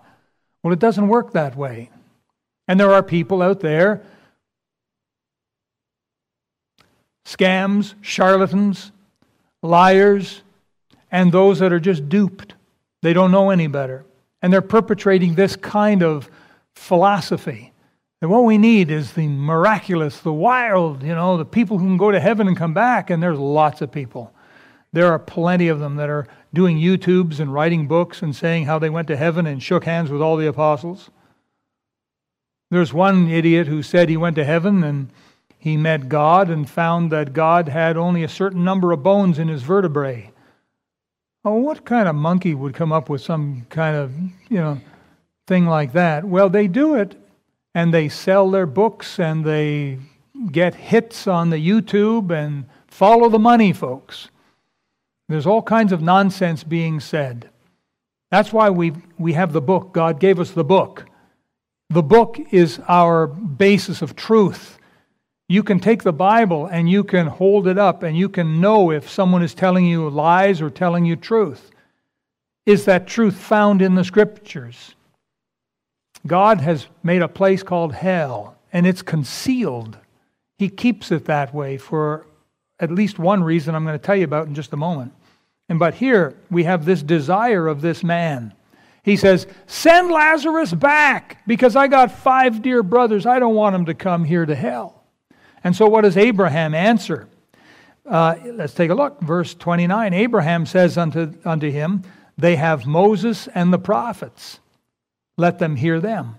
Well, 0.64 0.74
it 0.74 0.80
doesn't 0.80 1.08
work 1.08 1.34
that 1.34 1.56
way. 1.56 1.90
And 2.68 2.80
there 2.80 2.92
are 2.92 3.04
people 3.04 3.42
out 3.42 3.60
there, 3.60 4.02
scams, 7.26 7.94
charlatans, 8.02 8.92
liars, 9.62 10.42
and 11.12 11.32
those 11.32 11.60
that 11.60 11.74
are 11.74 11.80
just 11.80 12.10
duped. 12.10 12.56
They 13.02 13.14
don't 13.14 13.32
know 13.32 13.52
any 13.52 13.68
better. 13.68 14.06
And 14.46 14.54
they're 14.54 14.62
perpetrating 14.62 15.34
this 15.34 15.56
kind 15.56 16.04
of 16.04 16.30
philosophy. 16.76 17.74
And 18.22 18.30
what 18.30 18.44
we 18.44 18.60
need 18.60 18.92
is 18.92 19.14
the 19.14 19.26
miraculous, 19.26 20.20
the 20.20 20.32
wild, 20.32 21.02
you 21.02 21.16
know, 21.16 21.36
the 21.36 21.46
people 21.46 21.80
who 21.80 21.86
can 21.88 21.98
go 21.98 22.12
to 22.12 22.20
heaven 22.20 22.48
and 22.48 22.56
come 22.56 22.72
back. 22.72 23.10
And 23.10 23.24
there's 23.24 23.40
lots 23.40 23.82
of 23.82 23.92
people. 23.92 24.36
There 24.94 25.12
are 25.12 25.18
plenty 25.18 25.68
of 25.68 25.80
them 25.80 25.96
that 25.96 26.12
are 26.12 26.28
doing 26.54 26.78
YouTubes 26.78 27.40
and 27.40 27.52
writing 27.52 27.88
books 27.88 28.22
and 28.22 28.36
saying 28.36 28.66
how 28.66 28.78
they 28.78 28.92
went 28.92 29.08
to 29.08 29.18
heaven 29.18 29.48
and 29.48 29.64
shook 29.64 29.86
hands 29.86 30.12
with 30.12 30.22
all 30.22 30.38
the 30.38 30.46
apostles. 30.46 31.10
There's 32.70 32.94
one 32.94 33.28
idiot 33.28 33.66
who 33.66 33.82
said 33.82 34.10
he 34.10 34.16
went 34.16 34.36
to 34.36 34.46
heaven 34.46 34.84
and 34.84 35.10
he 35.58 35.76
met 35.76 36.08
God 36.08 36.52
and 36.52 36.70
found 36.70 37.12
that 37.12 37.34
God 37.34 37.68
had 37.68 37.98
only 37.98 38.24
a 38.24 38.30
certain 38.30 38.64
number 38.64 38.92
of 38.92 39.02
bones 39.02 39.40
in 39.40 39.48
his 39.48 39.64
vertebrae. 39.64 40.30
Oh, 41.48 41.58
what 41.58 41.86
kind 41.86 42.08
of 42.08 42.16
monkey 42.16 42.56
would 42.56 42.74
come 42.74 42.92
up 42.92 43.08
with 43.08 43.22
some 43.22 43.68
kind 43.70 43.96
of, 43.96 44.12
you 44.50 44.58
know, 44.58 44.82
thing 45.46 45.68
like 45.68 45.94
that? 45.94 46.26
Well, 46.26 46.50
they 46.50 46.68
do 46.68 46.96
it 46.96 47.16
and 47.76 47.94
they 47.94 48.10
sell 48.10 48.50
their 48.50 48.66
books 48.66 49.20
and 49.20 49.46
they 49.46 50.00
get 50.52 50.74
hits 50.74 51.28
on 51.28 51.52
the 51.52 51.58
YouTube 51.58 52.32
and 52.32 52.66
follow 52.88 53.30
the 53.30 53.38
money, 53.38 53.74
folks. 53.74 54.30
There's 55.30 55.46
all 55.46 55.62
kinds 55.62 55.92
of 55.92 56.02
nonsense 56.02 56.64
being 56.64 57.00
said. 57.00 57.50
That's 58.32 58.52
why 58.52 58.72
we, 58.72 58.94
we 59.20 59.34
have 59.34 59.54
the 59.54 59.62
book. 59.62 59.94
God 59.94 60.20
gave 60.20 60.40
us 60.40 60.50
the 60.50 60.64
book. 60.64 61.06
The 61.92 62.02
book 62.02 62.40
is 62.52 62.80
our 62.88 63.28
basis 63.28 64.02
of 64.02 64.16
truth. 64.16 64.80
You 65.48 65.62
can 65.62 65.80
take 65.80 66.04
the 66.04 66.14
Bible 66.14 66.66
and 66.66 66.90
you 66.90 67.04
can 67.04 67.28
hold 67.28 67.68
it 67.68 67.78
up 67.78 68.02
and 68.04 68.18
you 68.18 68.30
can 68.30 68.60
know 68.60 68.92
if 68.92 69.10
someone 69.10 69.44
is 69.44 69.54
telling 69.54 69.86
you 69.86 70.10
lies 70.10 70.62
or 70.62 70.70
telling 70.70 71.06
you 71.06 71.16
truth. 71.16 71.72
Is 72.66 72.86
that 72.86 73.08
truth 73.08 73.36
found 73.36 73.82
in 73.82 73.94
the 73.94 74.04
Scriptures? 74.04 74.96
God 76.26 76.62
has 76.62 76.88
made 77.04 77.22
a 77.22 77.28
place 77.28 77.62
called 77.62 77.94
hell, 77.94 78.58
and 78.74 78.88
it's 78.88 79.04
concealed. 79.04 79.98
He 80.58 80.70
keeps 80.70 81.12
it 81.12 81.26
that 81.26 81.54
way 81.54 81.78
for 81.78 82.26
at 82.80 82.92
least 82.92 83.20
one 83.20 83.44
reason 83.44 83.76
I'm 83.76 83.86
going 83.86 83.98
to 83.98 84.04
tell 84.04 84.16
you 84.16 84.26
about 84.26 84.48
in 84.48 84.56
just 84.56 84.74
a 84.74 84.78
moment. 84.78 85.14
And 85.70 85.78
but 85.78 85.94
here 85.94 86.36
we 86.50 86.64
have 86.64 86.86
this 86.86 87.04
desire 87.04 87.68
of 87.68 87.82
this 87.82 88.04
man. 88.04 88.54
He 89.04 89.18
says, 89.18 89.46
Send 89.68 90.10
Lazarus 90.10 90.74
back 90.74 91.44
because 91.46 91.76
I 91.76 91.88
got 91.88 92.12
five 92.12 92.64
dear 92.64 92.82
brothers. 92.82 93.28
I 93.28 93.38
don't 93.38 93.54
want 93.54 93.76
him 93.76 93.86
to 93.86 93.94
come 93.94 94.24
here 94.24 94.46
to 94.46 94.56
hell. 94.56 94.95
And 95.66 95.76
so, 95.76 95.88
what 95.88 96.02
does 96.02 96.16
Abraham 96.16 96.76
answer? 96.76 97.28
Uh, 98.08 98.36
let's 98.54 98.76
take 98.76 98.92
a 98.92 98.96
look. 98.96 99.20
Verse 99.20 99.56
29 99.56 100.14
Abraham 100.14 100.68
says 100.68 100.96
unto, 100.96 101.34
unto 101.44 101.72
him, 101.72 102.04
They 102.38 102.56
have 102.56 102.86
Moses 102.86 103.48
and 103.48 103.74
the 103.74 103.80
prophets 103.80 104.60
let 105.38 105.58
them 105.58 105.76
hear 105.76 106.00
them. 106.00 106.36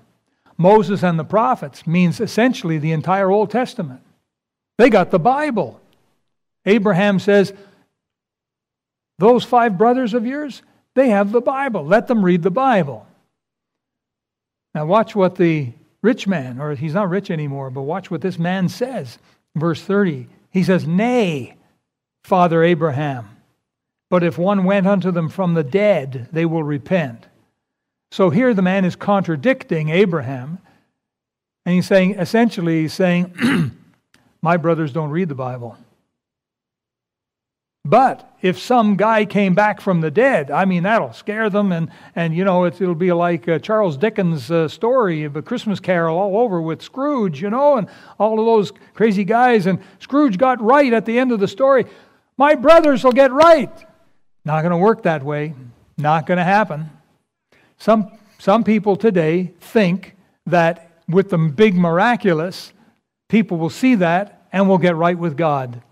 Moses 0.57 1.03
and 1.03 1.19
the 1.19 1.25
prophets 1.25 1.87
means 1.89 2.21
essentially 2.21 2.79
the 2.79 2.93
entire 2.93 3.31
Old 3.31 3.51
Testament. 3.51 4.01
They 4.79 4.91
got 4.91 5.11
the 5.11 5.19
Bible. 5.19 5.81
Abraham 6.65 7.19
says, 7.19 7.53
Those 9.19 9.45
five 9.45 9.77
brothers 9.77 10.15
of 10.15 10.25
yours, 10.25 10.63
they 10.95 11.11
have 11.11 11.33
the 11.33 11.41
Bible. 11.41 11.85
Let 11.85 12.07
them 12.07 12.25
read 12.25 12.45
the 12.45 12.51
Bible. 12.53 13.07
Now, 14.73 14.87
watch 14.87 15.17
what 15.17 15.35
the 15.35 15.73
rich 16.07 16.29
man, 16.29 16.61
or 16.61 16.77
he's 16.77 16.95
not 16.95 17.11
rich 17.11 17.33
anymore, 17.33 17.69
but 17.69 17.83
watch 17.83 18.13
what 18.13 18.21
this 18.21 18.39
man 18.39 18.69
says. 18.69 19.19
Verse 19.57 19.83
30. 19.83 20.29
He 20.51 20.63
says, 20.63 20.87
Nay, 20.87 21.57
Father 22.23 22.63
Abraham, 22.63 23.29
but 24.09 24.23
if 24.23 24.39
one 24.39 24.63
went 24.63 24.87
unto 24.87 25.11
them 25.11 25.29
from 25.29 25.55
the 25.55 25.65
dead, 25.65 26.29
they 26.31 26.47
will 26.47 26.63
repent. 26.63 27.27
So 28.13 28.31
here 28.31 28.55
the 28.55 28.63
man 28.63 28.85
is 28.85 28.95
contradicting 28.95 29.89
Abraham. 29.89 30.59
And 31.65 31.75
he's 31.75 31.87
saying, 31.87 32.15
essentially, 32.15 32.83
he's 32.83 32.95
saying, 32.95 33.35
My 34.43 34.57
brothers 34.57 34.93
don't 34.93 35.11
read 35.11 35.29
the 35.29 35.35
Bible. 35.35 35.77
But 37.87 38.29
if 38.43 38.59
some 38.59 38.97
guy 38.97 39.25
came 39.25 39.55
back 39.55 39.81
from 39.81 40.01
the 40.01 40.11
dead, 40.11 40.51
I 40.51 40.65
mean, 40.65 40.83
that'll 40.83 41.13
scare 41.13 41.49
them. 41.49 41.71
And, 41.71 41.89
and 42.17 42.35
you 42.35 42.45
know, 42.45 42.67
it'll 42.67 42.97
be 42.97 43.13
like 43.13 43.49
uh, 43.49 43.61
Charles 43.61 43.97
Dickens' 43.97 44.51
uh, 44.51 44.67
story 44.67 45.23
of 45.23 45.37
a 45.37 45.43
Christmas 45.43 45.79
carol 45.79 46.19
all 46.19 46.37
over 46.39 46.61
with 46.61 46.83
Scrooge, 46.83 47.41
you 47.41 47.49
know, 47.49 47.77
and 47.77 47.87
all 48.19 48.41
of 48.41 48.45
those 48.45 48.73
crazy 48.95 49.23
guys. 49.23 49.67
And 49.67 49.79
Scrooge 50.01 50.37
got 50.37 50.61
right 50.61 50.93
at 50.93 51.07
the 51.07 51.17
end 51.17 51.31
of 51.31 51.39
the 51.39 51.47
story. 51.47 51.87
My 52.37 52.57
brothers 52.57 53.05
will 53.05 53.13
get 53.13 53.31
right. 53.31 53.73
Not 54.45 54.63
going 54.63 54.73
to 54.73 54.79
work 54.79 55.05
that 55.05 55.23
way. 55.23 55.55
Not 55.97 56.27
going 56.27 56.39
to 56.39 56.45
happen. 56.45 56.91
Some, 57.79 58.11
some 58.39 58.65
people 58.65 58.97
today 58.97 59.53
think 59.61 60.17
that 60.47 60.91
with 61.09 61.31
the 61.31 61.39
big 61.39 61.77
miraculous, 61.77 62.73
people 63.29 63.59
will 63.59 63.71
see 63.71 63.95
that 63.95 64.49
and 64.53 64.69
will 64.69 64.79
get 64.79 64.97
right 64.97 65.17
with 65.17 65.37
God. 65.37 65.83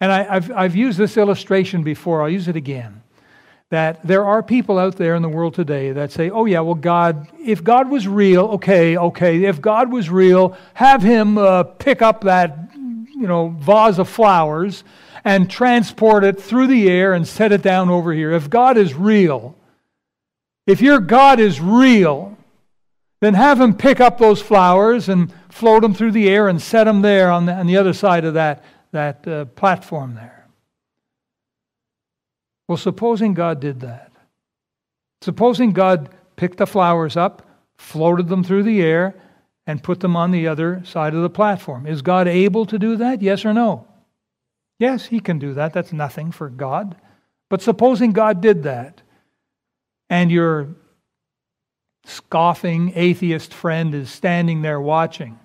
And 0.00 0.12
I, 0.12 0.22
have 0.24 0.52
I've 0.52 0.76
used 0.76 0.98
this 0.98 1.16
illustration 1.16 1.82
before, 1.82 2.22
I'll 2.22 2.28
use 2.28 2.48
it 2.48 2.56
again. 2.56 3.02
That 3.70 4.06
there 4.06 4.24
are 4.24 4.42
people 4.42 4.78
out 4.78 4.96
there 4.96 5.16
in 5.16 5.22
the 5.22 5.28
world 5.28 5.54
today 5.54 5.90
that 5.92 6.12
say, 6.12 6.30
oh, 6.30 6.44
yeah, 6.44 6.60
well, 6.60 6.74
God, 6.74 7.28
if 7.40 7.64
God 7.64 7.90
was 7.90 8.06
real, 8.06 8.44
okay, 8.46 8.96
okay, 8.96 9.44
if 9.44 9.60
God 9.60 9.90
was 9.90 10.08
real, 10.08 10.56
have 10.74 11.02
him 11.02 11.36
uh, 11.36 11.64
pick 11.64 12.00
up 12.00 12.22
that, 12.22 12.70
you 12.74 13.26
know, 13.26 13.48
vase 13.58 13.98
of 13.98 14.08
flowers 14.08 14.84
and 15.24 15.50
transport 15.50 16.22
it 16.22 16.40
through 16.40 16.68
the 16.68 16.88
air 16.88 17.12
and 17.14 17.26
set 17.26 17.50
it 17.50 17.62
down 17.62 17.90
over 17.90 18.12
here. 18.12 18.30
If 18.30 18.48
God 18.48 18.76
is 18.76 18.94
real, 18.94 19.56
if 20.66 20.80
your 20.80 21.00
God 21.00 21.40
is 21.40 21.60
real, 21.60 22.36
then 23.20 23.34
have 23.34 23.60
him 23.60 23.74
pick 23.74 23.98
up 23.98 24.18
those 24.18 24.40
flowers 24.40 25.08
and 25.08 25.32
float 25.48 25.82
them 25.82 25.94
through 25.94 26.12
the 26.12 26.28
air 26.28 26.46
and 26.46 26.62
set 26.62 26.84
them 26.84 27.02
there 27.02 27.30
on 27.30 27.46
the, 27.46 27.52
on 27.54 27.66
the 27.66 27.76
other 27.76 27.92
side 27.92 28.24
of 28.24 28.34
that, 28.34 28.62
that 28.92 29.26
uh, 29.26 29.44
platform 29.46 30.14
there. 30.14 30.46
Well, 32.68 32.78
supposing 32.78 33.34
God 33.34 33.60
did 33.60 33.80
that. 33.80 34.10
Supposing 35.22 35.72
God 35.72 36.10
picked 36.36 36.58
the 36.58 36.66
flowers 36.66 37.16
up, 37.16 37.48
floated 37.76 38.28
them 38.28 38.42
through 38.42 38.64
the 38.64 38.82
air, 38.82 39.14
and 39.66 39.82
put 39.82 40.00
them 40.00 40.16
on 40.16 40.30
the 40.30 40.46
other 40.46 40.82
side 40.84 41.14
of 41.14 41.22
the 41.22 41.30
platform. 41.30 41.86
Is 41.86 42.02
God 42.02 42.28
able 42.28 42.66
to 42.66 42.78
do 42.78 42.96
that? 42.96 43.22
Yes 43.22 43.44
or 43.44 43.52
no? 43.52 43.86
Yes, 44.78 45.06
he 45.06 45.20
can 45.20 45.38
do 45.38 45.54
that. 45.54 45.72
That's 45.72 45.92
nothing 45.92 46.30
for 46.30 46.48
God. 46.48 46.96
But 47.48 47.62
supposing 47.62 48.12
God 48.12 48.40
did 48.40 48.64
that, 48.64 49.02
and 50.10 50.30
your 50.30 50.68
scoffing 52.04 52.92
atheist 52.94 53.52
friend 53.52 53.94
is 53.94 54.10
standing 54.10 54.62
there 54.62 54.80
watching, 54.80 55.38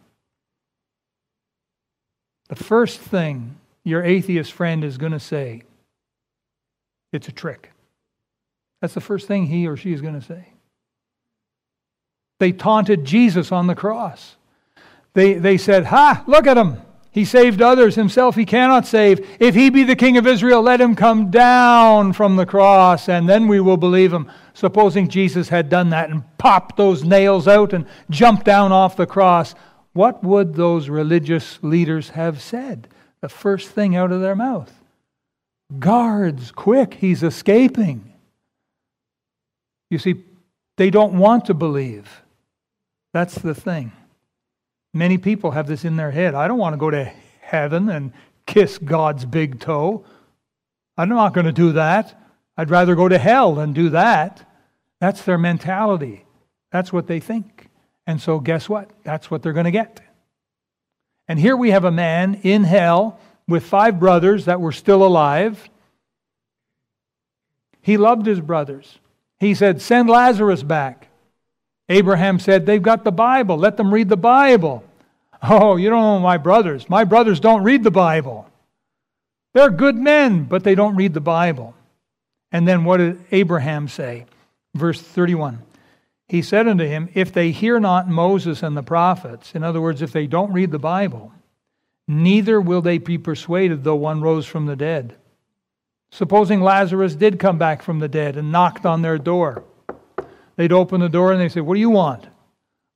the 2.51 2.61
first 2.61 2.99
thing 2.99 3.55
your 3.85 4.03
atheist 4.03 4.51
friend 4.51 4.83
is 4.83 4.97
going 4.97 5.13
to 5.13 5.21
say, 5.21 5.63
it's 7.13 7.29
a 7.29 7.31
trick. 7.31 7.71
That's 8.81 8.93
the 8.93 8.99
first 8.99 9.25
thing 9.25 9.45
he 9.45 9.67
or 9.67 9.77
she 9.77 9.93
is 9.93 10.01
going 10.01 10.19
to 10.19 10.25
say. 10.25 10.49
They 12.39 12.51
taunted 12.51 13.05
Jesus 13.05 13.53
on 13.53 13.67
the 13.67 13.75
cross. 13.75 14.35
They, 15.13 15.35
they 15.35 15.57
said, 15.57 15.85
Ha, 15.85 16.25
look 16.27 16.45
at 16.45 16.57
him. 16.57 16.81
He 17.11 17.23
saved 17.23 17.61
others. 17.61 17.95
Himself 17.95 18.35
he 18.35 18.45
cannot 18.45 18.85
save. 18.85 19.25
If 19.39 19.55
he 19.55 19.69
be 19.69 19.85
the 19.85 19.95
king 19.95 20.17
of 20.17 20.27
Israel, 20.27 20.61
let 20.61 20.81
him 20.81 20.93
come 20.93 21.31
down 21.31 22.11
from 22.11 22.35
the 22.35 22.45
cross, 22.45 23.07
and 23.07 23.29
then 23.29 23.47
we 23.47 23.61
will 23.61 23.77
believe 23.77 24.11
him. 24.11 24.29
Supposing 24.53 25.07
Jesus 25.07 25.47
had 25.47 25.69
done 25.69 25.91
that 25.91 26.09
and 26.09 26.23
popped 26.37 26.75
those 26.75 27.05
nails 27.05 27.47
out 27.47 27.71
and 27.71 27.85
jumped 28.09 28.43
down 28.43 28.73
off 28.73 28.97
the 28.97 29.05
cross, 29.05 29.55
what 29.93 30.23
would 30.23 30.55
those 30.55 30.89
religious 30.89 31.59
leaders 31.61 32.09
have 32.09 32.41
said? 32.41 32.87
The 33.21 33.29
first 33.29 33.69
thing 33.69 33.95
out 33.95 34.11
of 34.11 34.21
their 34.21 34.35
mouth 34.35 34.73
Guards, 35.79 36.51
quick, 36.51 36.95
he's 36.95 37.23
escaping. 37.23 38.13
You 39.89 39.99
see, 39.99 40.23
they 40.77 40.89
don't 40.89 41.13
want 41.13 41.45
to 41.45 41.53
believe. 41.53 42.23
That's 43.13 43.35
the 43.35 43.55
thing. 43.55 43.91
Many 44.93 45.17
people 45.17 45.51
have 45.51 45.67
this 45.67 45.85
in 45.85 45.95
their 45.95 46.11
head. 46.11 46.35
I 46.35 46.47
don't 46.47 46.57
want 46.57 46.73
to 46.73 46.77
go 46.77 46.89
to 46.89 47.11
heaven 47.41 47.89
and 47.89 48.11
kiss 48.45 48.77
God's 48.77 49.25
big 49.25 49.59
toe. 49.59 50.05
I'm 50.97 51.09
not 51.09 51.33
going 51.33 51.45
to 51.45 51.51
do 51.51 51.73
that. 51.73 52.19
I'd 52.57 52.69
rather 52.69 52.95
go 52.95 53.07
to 53.07 53.17
hell 53.17 53.55
than 53.55 53.73
do 53.73 53.89
that. 53.89 54.47
That's 54.99 55.23
their 55.23 55.37
mentality. 55.37 56.25
That's 56.71 56.91
what 56.91 57.07
they 57.07 57.19
think. 57.19 57.60
And 58.07 58.21
so, 58.21 58.39
guess 58.39 58.67
what? 58.67 58.89
That's 59.03 59.29
what 59.29 59.43
they're 59.43 59.53
going 59.53 59.65
to 59.65 59.71
get. 59.71 60.01
And 61.27 61.39
here 61.39 61.55
we 61.55 61.71
have 61.71 61.85
a 61.85 61.91
man 61.91 62.39
in 62.43 62.63
hell 62.63 63.19
with 63.47 63.63
five 63.63 63.99
brothers 63.99 64.45
that 64.45 64.59
were 64.59 64.71
still 64.71 65.03
alive. 65.05 65.69
He 67.81 67.97
loved 67.97 68.25
his 68.25 68.39
brothers. 68.39 68.99
He 69.39 69.53
said, 69.53 69.81
Send 69.81 70.09
Lazarus 70.09 70.63
back. 70.63 71.07
Abraham 71.89 72.39
said, 72.39 72.65
They've 72.65 72.81
got 72.81 73.03
the 73.03 73.11
Bible. 73.11 73.57
Let 73.57 73.77
them 73.77 73.93
read 73.93 74.09
the 74.09 74.17
Bible. 74.17 74.83
Oh, 75.43 75.75
you 75.75 75.89
don't 75.89 76.01
know 76.01 76.19
my 76.19 76.37
brothers. 76.37 76.89
My 76.89 77.03
brothers 77.03 77.39
don't 77.39 77.63
read 77.63 77.83
the 77.83 77.91
Bible. 77.91 78.47
They're 79.53 79.71
good 79.71 79.95
men, 79.95 80.43
but 80.43 80.63
they 80.63 80.75
don't 80.75 80.95
read 80.95 81.13
the 81.13 81.21
Bible. 81.21 81.73
And 82.51 82.67
then 82.67 82.83
what 82.83 82.97
did 82.97 83.23
Abraham 83.31 83.87
say? 83.87 84.25
Verse 84.75 85.01
31. 85.01 85.61
He 86.31 86.41
said 86.41 86.65
unto 86.65 86.85
him, 86.85 87.09
If 87.13 87.33
they 87.33 87.51
hear 87.51 87.77
not 87.77 88.07
Moses 88.07 88.63
and 88.63 88.77
the 88.77 88.81
prophets, 88.81 89.53
in 89.53 89.65
other 89.65 89.81
words, 89.81 90.01
if 90.01 90.13
they 90.13 90.27
don't 90.27 90.53
read 90.53 90.71
the 90.71 90.79
Bible, 90.79 91.33
neither 92.07 92.61
will 92.61 92.81
they 92.81 92.99
be 92.99 93.17
persuaded 93.17 93.83
though 93.83 93.97
one 93.97 94.21
rose 94.21 94.45
from 94.45 94.65
the 94.65 94.77
dead. 94.77 95.17
Supposing 96.09 96.61
Lazarus 96.61 97.15
did 97.15 97.37
come 97.37 97.57
back 97.57 97.81
from 97.81 97.99
the 97.99 98.07
dead 98.07 98.37
and 98.37 98.49
knocked 98.49 98.85
on 98.85 99.01
their 99.01 99.17
door. 99.17 99.65
They'd 100.55 100.71
open 100.71 101.01
the 101.01 101.09
door 101.09 101.33
and 101.33 101.41
they 101.41 101.49
say, 101.49 101.59
What 101.59 101.73
do 101.73 101.81
you 101.81 101.89
want? 101.89 102.25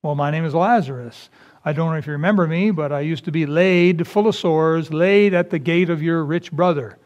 Well, 0.01 0.15
my 0.15 0.31
name 0.31 0.45
is 0.45 0.53
Lazarus. 0.53 1.29
I 1.65 1.73
don't 1.73 1.91
know 1.91 1.97
if 1.97 2.07
you 2.07 2.13
remember 2.13 2.47
me, 2.47 2.71
but 2.71 2.93
I 2.93 3.01
used 3.01 3.25
to 3.25 3.33
be 3.33 3.45
laid 3.45 4.07
full 4.07 4.29
of 4.29 4.35
sores, 4.37 4.93
laid 4.93 5.33
at 5.33 5.49
the 5.49 5.59
gate 5.59 5.89
of 5.89 6.01
your 6.01 6.23
rich 6.23 6.53
brother. 6.53 6.97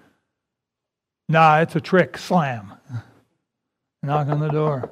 Nah, 1.27 1.61
it's 1.61 1.75
a 1.75 1.81
trick. 1.81 2.19
Slam. 2.19 2.73
Knock 4.03 4.27
on 4.27 4.39
the 4.39 4.49
door. 4.49 4.91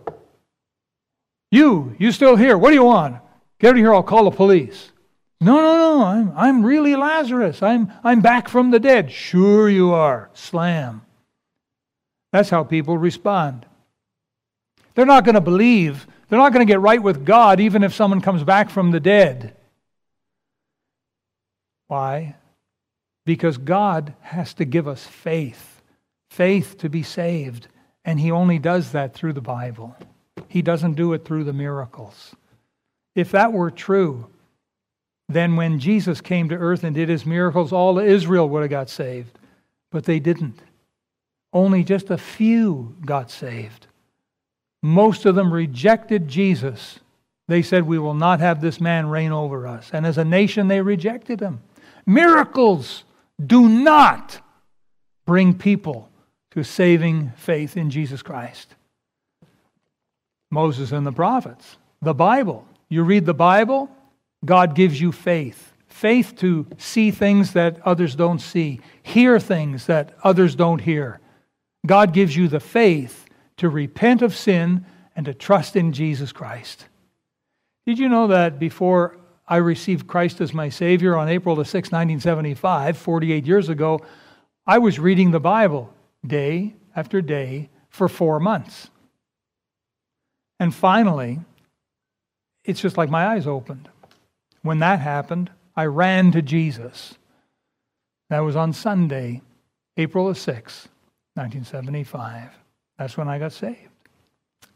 You, 1.51 1.95
you 1.97 2.11
still 2.11 2.35
here? 2.35 2.57
What 2.57 2.69
do 2.69 2.75
you 2.75 2.83
want? 2.83 3.17
Get 3.59 3.69
out 3.69 3.71
of 3.71 3.77
here, 3.77 3.93
I'll 3.93 4.03
call 4.03 4.25
the 4.25 4.35
police. 4.35 4.91
No, 5.39 5.55
no, 5.55 5.75
no, 5.75 6.03
I'm, 6.03 6.33
I'm 6.35 6.65
really 6.65 6.95
Lazarus. 6.95 7.61
I'm, 7.61 7.91
I'm 8.03 8.21
back 8.21 8.49
from 8.49 8.71
the 8.71 8.79
dead. 8.79 9.11
Sure 9.11 9.69
you 9.69 9.91
are. 9.91 10.29
Slam. 10.33 11.03
That's 12.31 12.49
how 12.49 12.63
people 12.63 12.97
respond. 12.97 13.65
They're 14.95 15.05
not 15.05 15.25
going 15.25 15.35
to 15.35 15.41
believe. 15.41 16.07
They're 16.27 16.39
not 16.39 16.53
going 16.53 16.65
to 16.65 16.71
get 16.71 16.81
right 16.81 17.01
with 17.01 17.23
God 17.25 17.59
even 17.59 17.83
if 17.83 17.93
someone 17.93 18.21
comes 18.21 18.43
back 18.43 18.69
from 18.69 18.91
the 18.91 18.99
dead. 18.99 19.55
Why? 21.87 22.35
Because 23.25 23.57
God 23.57 24.13
has 24.21 24.53
to 24.55 24.65
give 24.65 24.87
us 24.87 25.05
faith, 25.05 25.81
faith 26.29 26.79
to 26.79 26.89
be 26.89 27.03
saved. 27.03 27.67
And 28.03 28.19
He 28.19 28.31
only 28.31 28.59
does 28.59 28.91
that 28.91 29.13
through 29.13 29.33
the 29.33 29.41
Bible. 29.41 29.95
He 30.47 30.61
doesn't 30.61 30.93
do 30.93 31.13
it 31.13 31.25
through 31.25 31.43
the 31.43 31.53
miracles. 31.53 32.35
If 33.15 33.31
that 33.31 33.51
were 33.51 33.71
true, 33.71 34.27
then 35.29 35.55
when 35.55 35.79
Jesus 35.79 36.21
came 36.21 36.49
to 36.49 36.55
earth 36.55 36.83
and 36.83 36.95
did 36.95 37.09
his 37.09 37.25
miracles, 37.25 37.73
all 37.73 37.99
Israel 37.99 38.47
would 38.49 38.61
have 38.61 38.69
got 38.69 38.89
saved. 38.89 39.37
But 39.91 40.05
they 40.05 40.19
didn't. 40.19 40.59
Only 41.53 41.83
just 41.83 42.09
a 42.09 42.17
few 42.17 42.95
got 43.05 43.31
saved. 43.31 43.87
Most 44.81 45.25
of 45.25 45.35
them 45.35 45.51
rejected 45.51 46.27
Jesus. 46.27 46.99
They 47.47 47.61
said, 47.61 47.83
We 47.83 47.99
will 47.99 48.13
not 48.13 48.39
have 48.39 48.61
this 48.61 48.79
man 48.79 49.07
reign 49.07 49.31
over 49.31 49.67
us. 49.67 49.89
And 49.91 50.05
as 50.05 50.17
a 50.17 50.25
nation, 50.25 50.67
they 50.67 50.81
rejected 50.81 51.39
him. 51.39 51.61
Miracles 52.05 53.03
do 53.43 53.67
not 53.67 54.39
bring 55.25 55.53
people 55.53 56.09
to 56.51 56.63
saving 56.63 57.33
faith 57.35 57.75
in 57.75 57.89
Jesus 57.89 58.21
Christ. 58.21 58.75
Moses 60.49 60.91
and 60.91 61.05
the 61.05 61.11
prophets, 61.11 61.77
the 62.01 62.13
Bible. 62.13 62.65
You 62.89 63.03
read 63.03 63.25
the 63.25 63.33
Bible, 63.33 63.89
God 64.45 64.75
gives 64.75 64.99
you 64.99 65.11
faith. 65.11 65.73
Faith 65.87 66.35
to 66.37 66.67
see 66.77 67.11
things 67.11 67.53
that 67.53 67.79
others 67.85 68.15
don't 68.15 68.39
see, 68.39 68.79
hear 69.01 69.39
things 69.39 69.87
that 69.87 70.13
others 70.23 70.55
don't 70.55 70.79
hear. 70.79 71.19
God 71.85 72.13
gives 72.13 72.35
you 72.35 72.47
the 72.47 72.59
faith 72.59 73.25
to 73.57 73.69
repent 73.69 74.21
of 74.21 74.35
sin 74.35 74.85
and 75.15 75.25
to 75.25 75.33
trust 75.33 75.75
in 75.75 75.93
Jesus 75.93 76.31
Christ. 76.31 76.85
Did 77.85 77.97
you 77.97 78.09
know 78.09 78.27
that 78.27 78.59
before 78.59 79.17
I 79.47 79.57
received 79.57 80.07
Christ 80.07 80.41
as 80.41 80.53
my 80.53 80.69
Savior 80.69 81.15
on 81.15 81.29
April 81.29 81.55
the 81.55 81.63
6th, 81.63 81.91
1975, 81.91 82.97
48 82.97 83.45
years 83.45 83.69
ago, 83.69 84.01
I 84.65 84.77
was 84.77 84.99
reading 84.99 85.31
the 85.31 85.39
Bible 85.39 85.93
day 86.25 86.75
after 86.95 87.21
day 87.21 87.69
for 87.89 88.09
four 88.09 88.39
months. 88.39 88.89
And 90.59 90.73
finally, 90.73 91.39
it's 92.63 92.81
just 92.81 92.97
like 92.97 93.09
my 93.09 93.27
eyes 93.27 93.47
opened. 93.47 93.89
When 94.61 94.79
that 94.79 94.99
happened, 94.99 95.51
I 95.75 95.85
ran 95.85 96.31
to 96.31 96.41
Jesus. 96.41 97.15
That 98.29 98.39
was 98.39 98.55
on 98.55 98.73
Sunday, 98.73 99.41
April 99.95 100.27
the 100.27 100.33
6th, 100.33 100.87
1975. 101.35 102.49
That's 102.97 103.15
when 103.15 103.27
I 103.27 103.39
got 103.39 103.53
saved. 103.53 103.91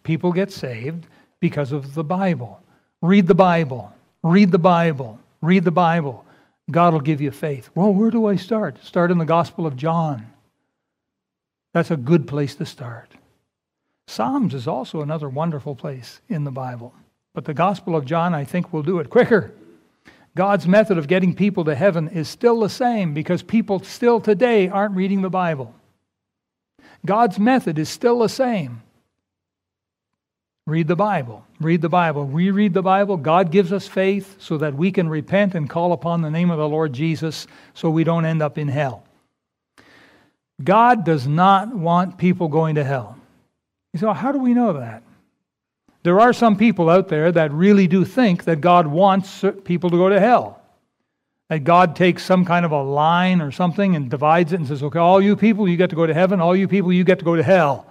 People 0.04 0.32
get 0.32 0.52
saved 0.52 1.08
because 1.40 1.72
of 1.72 1.94
the 1.96 2.04
Bible. 2.04 2.62
Read 3.02 3.28
the 3.28 3.36
Bible. 3.36 3.94
Read 4.24 4.52
the 4.52 4.60
Bible. 4.60 5.20
Read 5.42 5.64
the 5.64 5.72
Bible. 5.72 6.26
God 6.70 6.94
will 6.94 7.02
give 7.02 7.20
you 7.20 7.32
faith. 7.32 7.70
Well, 7.76 7.94
where 7.94 8.12
do 8.12 8.28
I 8.28 8.36
start? 8.36 8.84
Start 8.84 9.12
in 9.12 9.18
the 9.18 9.26
Gospel 9.26 9.66
of 9.66 9.76
John. 9.76 10.28
That's 11.74 11.92
a 11.92 11.98
good 11.98 12.28
place 12.28 12.56
to 12.56 12.66
start. 12.66 13.12
Psalms 14.12 14.54
is 14.54 14.68
also 14.68 15.02
another 15.02 15.30
wonderful 15.30 15.74
place 15.74 16.20
in 16.28 16.44
the 16.44 16.52
Bible. 16.52 16.94
But 17.34 17.46
the 17.46 17.54
Gospel 17.54 17.96
of 17.96 18.04
John, 18.04 18.36
I 18.36 18.44
think, 18.44 18.74
will 18.74 18.84
do 18.84 19.00
it 19.00 19.10
quicker. 19.10 19.54
God's 20.36 20.68
method 20.68 20.98
of 20.98 21.08
getting 21.08 21.34
people 21.34 21.64
to 21.64 21.76
heaven 21.76 22.10
is 22.10 22.28
still 22.28 22.60
the 22.60 22.70
same 22.70 23.14
because 23.14 23.42
people 23.42 23.80
still 23.80 24.20
today 24.20 24.68
aren't 24.68 24.98
reading 24.98 25.22
the 25.22 25.30
Bible. 25.30 25.74
God's 27.06 27.40
method 27.40 27.80
is 27.80 27.88
still 27.88 28.20
the 28.20 28.28
same. 28.28 28.82
Read 30.68 30.90
the 30.90 30.96
Bible. 30.98 31.46
Read 31.62 31.82
the 31.82 31.88
Bible. 31.88 32.26
We 32.26 32.52
read 32.52 32.74
the 32.74 32.82
Bible. 32.82 33.16
God 33.16 33.50
gives 33.50 33.72
us 33.72 33.88
faith 33.88 34.36
so 34.40 34.58
that 34.58 34.76
we 34.76 34.92
can 34.92 35.08
repent 35.08 35.56
and 35.56 35.70
call 35.70 35.94
upon 35.94 36.22
the 36.22 36.30
name 36.30 36.52
of 36.52 36.60
the 36.60 36.68
Lord 36.68 36.92
Jesus 36.92 37.48
so 37.74 37.90
we 37.90 38.04
don't 38.04 38.26
end 38.26 38.42
up 38.42 38.58
in 38.58 38.68
hell. 38.68 39.06
God 40.62 41.06
does 41.06 41.28
not 41.28 41.74
want 41.74 42.18
people 42.18 42.50
going 42.50 42.76
to 42.76 42.84
hell. 42.84 43.18
You 43.94 44.00
say, 44.00 44.06
well, 44.06 44.16
how 44.16 44.32
do 44.32 44.40
we 44.40 44.54
know 44.54 44.74
that? 44.74 45.04
There 46.04 46.20
are 46.20 46.34
some 46.34 46.58
people 46.58 46.90
out 46.90 47.10
there 47.10 47.32
that 47.32 47.52
really 47.52 47.88
do 47.88 48.06
think 48.06 48.46
that 48.46 48.62
God 48.62 48.88
wants 48.88 49.44
people 49.64 49.90
to 49.90 49.98
go 49.98 50.10
to 50.10 50.20
hell. 50.20 50.62
That 51.50 51.64
God 51.64 51.96
takes 51.96 52.24
some 52.24 52.46
kind 52.46 52.66
of 52.66 52.72
a 52.72 52.82
line 52.82 53.42
or 53.42 53.52
something 53.52 53.96
and 53.96 54.10
divides 54.10 54.54
it 54.54 54.60
and 54.60 54.68
says, 54.68 54.82
okay, 54.82 55.00
all 55.00 55.22
you 55.22 55.36
people, 55.36 55.68
you 55.68 55.78
get 55.78 55.90
to 55.90 55.96
go 55.96 56.08
to 56.08 56.14
heaven. 56.14 56.40
All 56.40 56.56
you 56.56 56.68
people, 56.68 56.92
you 56.94 57.04
get 57.04 57.20
to 57.20 57.26
go 57.26 57.36
to 57.36 57.44
hell. 57.44 57.86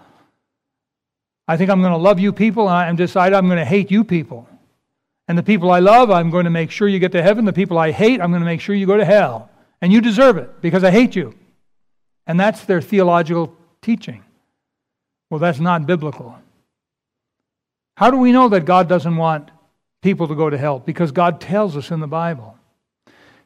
I 1.46 1.56
think 1.56 1.70
I'm 1.70 1.80
going 1.80 1.92
to 1.92 1.98
love 1.98 2.18
you 2.18 2.32
people 2.32 2.68
and 2.68 2.76
I 2.76 2.92
decide 2.94 3.32
I'm 3.32 3.46
going 3.46 3.58
to 3.58 3.64
hate 3.64 3.90
you 3.90 4.02
people. 4.02 4.48
And 5.28 5.36
the 5.38 5.42
people 5.42 5.70
I 5.70 5.78
love, 5.78 6.10
I'm 6.10 6.30
going 6.30 6.44
to 6.44 6.50
make 6.50 6.70
sure 6.70 6.88
you 6.88 6.98
get 6.98 7.12
to 7.12 7.22
heaven. 7.22 7.44
The 7.44 7.52
people 7.52 7.78
I 7.78 7.92
hate, 7.92 8.20
I'm 8.20 8.30
going 8.30 8.42
to 8.42 8.46
make 8.46 8.60
sure 8.60 8.74
you 8.74 8.86
go 8.86 8.96
to 8.96 9.04
hell. 9.04 9.50
And 9.80 9.92
you 9.92 10.00
deserve 10.00 10.36
it 10.38 10.60
because 10.60 10.82
I 10.82 10.90
hate 10.90 11.14
you. 11.14 11.34
And 12.26 12.40
that's 12.40 12.64
their 12.64 12.80
theological 12.80 13.54
teaching. 13.82 14.24
Well, 15.30 15.40
that's 15.40 15.60
not 15.60 15.86
biblical. 15.86 16.36
How 17.96 18.10
do 18.10 18.16
we 18.16 18.32
know 18.32 18.48
that 18.48 18.64
God 18.64 18.88
doesn't 18.88 19.16
want 19.16 19.50
people 20.02 20.26
to 20.28 20.34
go 20.34 20.50
to 20.50 20.58
hell? 20.58 20.80
Because 20.80 21.12
God 21.12 21.40
tells 21.40 21.76
us 21.76 21.90
in 21.90 22.00
the 22.00 22.06
Bible. 22.06 22.56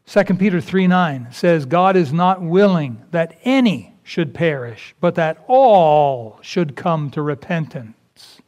2 0.07 0.25
Peter 0.35 0.61
3 0.61 0.87
9 0.87 1.29
says, 1.31 1.66
God 1.66 1.97
is 1.97 2.12
not 2.12 2.42
willing 2.42 3.03
that 3.11 3.38
any 3.44 3.94
should 4.03 4.35
perish, 4.35 4.94
but 5.01 5.14
that 5.14 5.42
all 5.49 6.38
should 6.42 6.77
come 6.77 7.11
to 7.11 7.23
repentance. 7.23 8.40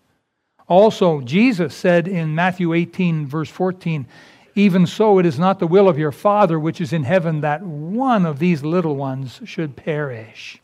Also, 0.69 1.21
Jesus 1.21 1.75
said 1.75 2.09
in 2.09 2.35
Matthew 2.35 2.73
18, 2.75 3.27
verse 3.27 3.49
14, 3.49 4.07
Even 4.55 4.87
so, 4.87 5.19
it 5.19 5.27
is 5.27 5.39
not 5.39 5.59
the 5.59 5.67
will 5.67 5.89
of 5.89 5.99
your 5.99 6.13
Father 6.13 6.59
which 6.59 6.81
is 6.81 6.93
in 6.93 7.05
heaven 7.05 7.41
that 7.41 7.63
one 7.63 8.27
of 8.27 8.39
these 8.39 8.63
little 8.63 8.97
ones 8.97 9.41
should 9.45 9.77
perish. 9.77 10.61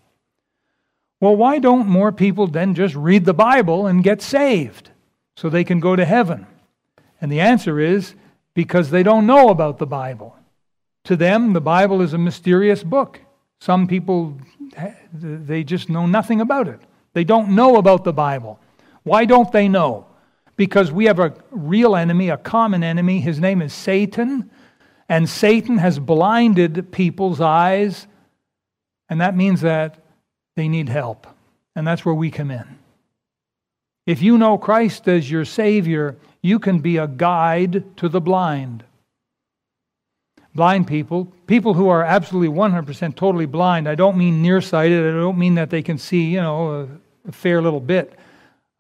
Well, 1.22 1.37
why 1.37 1.58
don't 1.58 1.87
more 1.87 2.12
people 2.12 2.48
then 2.48 2.74
just 2.74 2.94
read 2.94 3.24
the 3.24 3.32
Bible 3.32 3.87
and 3.87 4.04
get 4.04 4.20
saved? 4.20 4.90
so 5.37 5.48
they 5.48 5.64
can 5.64 5.80
go 5.80 5.96
to 5.96 6.04
heaven? 6.04 6.46
And 7.20 7.30
the 7.30 7.40
answer 7.40 7.80
is 7.80 8.14
because 8.54 8.90
they 8.90 9.02
don't 9.02 9.26
know 9.26 9.48
about 9.48 9.78
the 9.78 9.87
Bible. 9.87 10.37
To 11.04 11.16
them, 11.16 11.52
the 11.52 11.61
Bible 11.61 12.00
is 12.00 12.12
a 12.12 12.18
mysterious 12.18 12.82
book. 12.82 13.20
Some 13.61 13.87
people, 13.87 14.38
they 15.12 15.64
just 15.64 15.88
know 15.88 16.06
nothing 16.06 16.40
about 16.40 16.68
it. 16.68 16.80
They 17.12 17.24
don't 17.24 17.54
know 17.54 17.76
about 17.76 18.04
the 18.04 18.12
Bible. 18.12 18.61
Why 19.02 19.24
don't 19.24 19.50
they 19.52 19.68
know? 19.68 20.06
Because 20.56 20.92
we 20.92 21.06
have 21.06 21.18
a 21.18 21.35
real 21.50 21.96
enemy, 21.96 22.28
a 22.28 22.37
common 22.37 22.85
enemy. 22.85 23.20
His 23.20 23.40
name 23.40 23.62
is 23.62 23.72
Satan. 23.72 24.50
And 25.08 25.28
Satan 25.28 25.78
has 25.78 25.98
blinded 25.98 26.92
people's 26.92 27.40
eyes. 27.40 28.06
And 29.08 29.20
that 29.20 29.37
means 29.37 29.61
that 29.62 30.01
they 30.56 30.68
need 30.68 30.88
help. 30.88 31.26
And 31.74 31.86
that's 31.86 32.04
where 32.04 32.14
we 32.14 32.30
come 32.30 32.50
in. 32.50 32.78
If 34.06 34.20
you 34.20 34.36
know 34.36 34.58
Christ 34.58 35.08
as 35.08 35.30
your 35.30 35.44
Savior, 35.44 36.16
you 36.42 36.58
can 36.58 36.80
be 36.80 36.96
a 36.96 37.06
guide 37.06 37.96
to 37.98 38.08
the 38.08 38.20
blind. 38.20 38.84
Blind 40.54 40.86
people, 40.86 41.32
people 41.46 41.72
who 41.72 41.88
are 41.88 42.02
absolutely 42.02 42.54
100% 42.54 43.16
totally 43.16 43.46
blind, 43.46 43.88
I 43.88 43.94
don't 43.94 44.18
mean 44.18 44.42
nearsighted, 44.42 45.06
I 45.06 45.18
don't 45.18 45.38
mean 45.38 45.54
that 45.54 45.70
they 45.70 45.82
can 45.82 45.96
see, 45.96 46.24
you 46.24 46.42
know, 46.42 46.88
a, 47.24 47.28
a 47.28 47.32
fair 47.32 47.62
little 47.62 47.80
bit. 47.80 48.18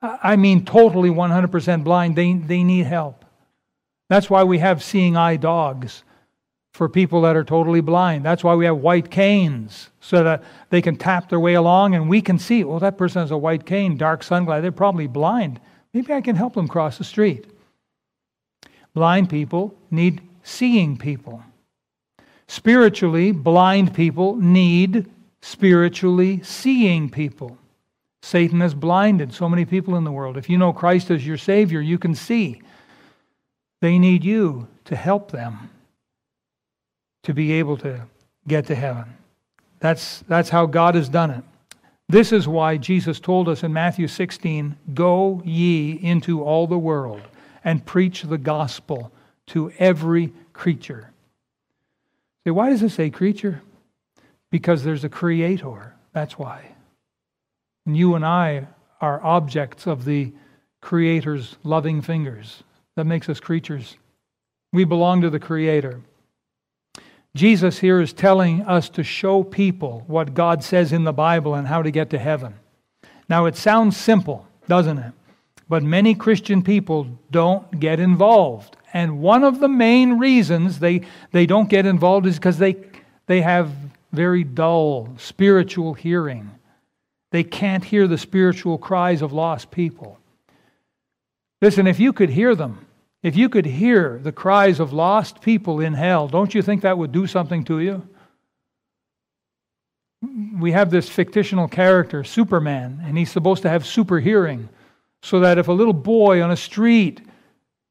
I 0.02 0.36
mean 0.36 0.64
totally 0.64 1.10
100% 1.10 1.84
blind. 1.84 2.16
They, 2.16 2.34
they 2.34 2.64
need 2.64 2.86
help. 2.86 3.24
That's 4.10 4.28
why 4.28 4.42
we 4.42 4.58
have 4.58 4.82
seeing 4.82 5.16
eye 5.16 5.36
dogs 5.36 6.02
for 6.72 6.88
people 6.88 7.20
that 7.22 7.36
are 7.36 7.44
totally 7.44 7.80
blind. 7.80 8.24
That's 8.24 8.42
why 8.42 8.54
we 8.54 8.64
have 8.64 8.78
white 8.78 9.10
canes, 9.10 9.90
so 10.00 10.24
that 10.24 10.42
they 10.70 10.80
can 10.80 10.96
tap 10.96 11.28
their 11.28 11.40
way 11.40 11.54
along 11.54 11.94
and 11.94 12.08
we 12.08 12.22
can 12.22 12.38
see, 12.38 12.64
well, 12.64 12.78
that 12.78 12.96
person 12.96 13.20
has 13.20 13.30
a 13.30 13.36
white 13.36 13.66
cane, 13.66 13.96
dark 13.96 14.22
sunglasses, 14.22 14.62
they're 14.62 14.72
probably 14.72 15.06
blind. 15.06 15.60
Maybe 15.92 16.12
I 16.12 16.22
can 16.22 16.36
help 16.36 16.54
them 16.54 16.68
cross 16.68 16.98
the 16.98 17.04
street. 17.04 17.46
Blind 18.94 19.28
people 19.28 19.74
need 19.90 20.22
seeing 20.42 20.96
people. 20.96 21.42
Spiritually, 22.48 23.32
blind 23.32 23.94
people 23.94 24.36
need 24.36 25.10
spiritually 25.42 26.42
seeing 26.42 27.10
people. 27.10 27.58
Satan 28.22 28.60
has 28.60 28.74
blinded 28.74 29.34
so 29.34 29.48
many 29.48 29.64
people 29.64 29.96
in 29.96 30.04
the 30.04 30.12
world. 30.12 30.36
If 30.36 30.48
you 30.48 30.56
know 30.56 30.72
Christ 30.72 31.10
as 31.10 31.26
your 31.26 31.36
Savior, 31.36 31.80
you 31.80 31.98
can 31.98 32.14
see. 32.14 32.62
They 33.80 33.98
need 33.98 34.24
you 34.24 34.68
to 34.84 34.96
help 34.96 35.32
them 35.32 35.70
to 37.22 37.34
be 37.34 37.52
able 37.52 37.76
to 37.78 38.02
get 38.46 38.66
to 38.66 38.74
heaven. 38.74 39.04
That's, 39.80 40.22
that's 40.28 40.48
how 40.48 40.66
God 40.66 40.94
has 40.94 41.08
done 41.08 41.30
it. 41.30 41.44
This 42.08 42.32
is 42.32 42.46
why 42.46 42.76
Jesus 42.76 43.20
told 43.20 43.48
us 43.48 43.62
in 43.62 43.72
Matthew 43.72 44.06
16 44.06 44.76
Go 44.94 45.42
ye 45.44 45.92
into 45.92 46.42
all 46.42 46.66
the 46.66 46.78
world 46.78 47.22
and 47.64 47.86
preach 47.86 48.22
the 48.22 48.38
gospel 48.38 49.12
to 49.48 49.72
every 49.78 50.32
creature. 50.52 51.10
Say, 52.44 52.50
why 52.50 52.70
does 52.70 52.82
it 52.82 52.90
say 52.90 53.10
creature? 53.10 53.62
Because 54.50 54.82
there's 54.82 55.04
a 55.04 55.08
creator. 55.08 55.94
That's 56.12 56.38
why. 56.38 56.72
And 57.86 57.96
you 57.96 58.14
and 58.14 58.24
I 58.24 58.66
are 59.00 59.24
objects 59.24 59.86
of 59.86 60.04
the 60.04 60.32
Creator's 60.80 61.56
loving 61.62 62.02
fingers. 62.02 62.62
That 62.96 63.06
makes 63.06 63.28
us 63.28 63.40
creatures. 63.40 63.96
We 64.72 64.84
belong 64.84 65.22
to 65.22 65.30
the 65.30 65.40
Creator. 65.40 66.00
Jesus 67.34 67.78
here 67.78 68.00
is 68.00 68.12
telling 68.12 68.62
us 68.62 68.88
to 68.90 69.02
show 69.02 69.42
people 69.42 70.04
what 70.06 70.34
God 70.34 70.62
says 70.62 70.92
in 70.92 71.04
the 71.04 71.12
Bible 71.12 71.54
and 71.54 71.66
how 71.66 71.82
to 71.82 71.90
get 71.90 72.10
to 72.10 72.18
heaven. 72.18 72.54
Now, 73.28 73.46
it 73.46 73.56
sounds 73.56 73.96
simple, 73.96 74.46
doesn't 74.68 74.98
it? 74.98 75.12
But 75.68 75.82
many 75.82 76.14
Christian 76.14 76.62
people 76.62 77.06
don't 77.30 77.80
get 77.80 77.98
involved. 77.98 78.76
And 78.92 79.20
one 79.20 79.42
of 79.42 79.60
the 79.60 79.68
main 79.68 80.18
reasons 80.18 80.78
they, 80.78 81.02
they 81.30 81.46
don't 81.46 81.70
get 81.70 81.86
involved 81.86 82.26
is 82.26 82.36
because 82.36 82.58
they, 82.58 82.76
they 83.26 83.40
have 83.40 83.70
very 84.12 84.44
dull 84.44 85.08
spiritual 85.16 85.94
hearing. 85.94 86.50
They 87.30 87.44
can't 87.44 87.82
hear 87.82 88.06
the 88.06 88.18
spiritual 88.18 88.76
cries 88.76 89.22
of 89.22 89.32
lost 89.32 89.70
people. 89.70 90.18
Listen, 91.62 91.86
if 91.86 91.98
you 91.98 92.12
could 92.12 92.28
hear 92.28 92.54
them, 92.54 92.84
if 93.22 93.36
you 93.36 93.48
could 93.48 93.66
hear 93.66 94.18
the 94.22 94.32
cries 94.32 94.80
of 94.80 94.92
lost 94.92 95.40
people 95.40 95.80
in 95.80 95.94
hell, 95.94 96.28
don't 96.28 96.54
you 96.54 96.62
think 96.62 96.82
that 96.82 96.98
would 96.98 97.12
do 97.12 97.26
something 97.26 97.64
to 97.64 97.78
you? 97.78 98.06
We 100.58 100.72
have 100.72 100.90
this 100.90 101.08
fictional 101.08 101.68
character, 101.68 102.24
Superman, 102.24 103.00
and 103.04 103.16
he's 103.16 103.30
supposed 103.30 103.62
to 103.62 103.68
have 103.68 103.86
super 103.86 104.20
hearing. 104.20 104.68
So 105.22 105.40
that 105.40 105.58
if 105.58 105.68
a 105.68 105.72
little 105.72 105.92
boy 105.92 106.42
on 106.42 106.50
a 106.50 106.56
street, 106.56 107.20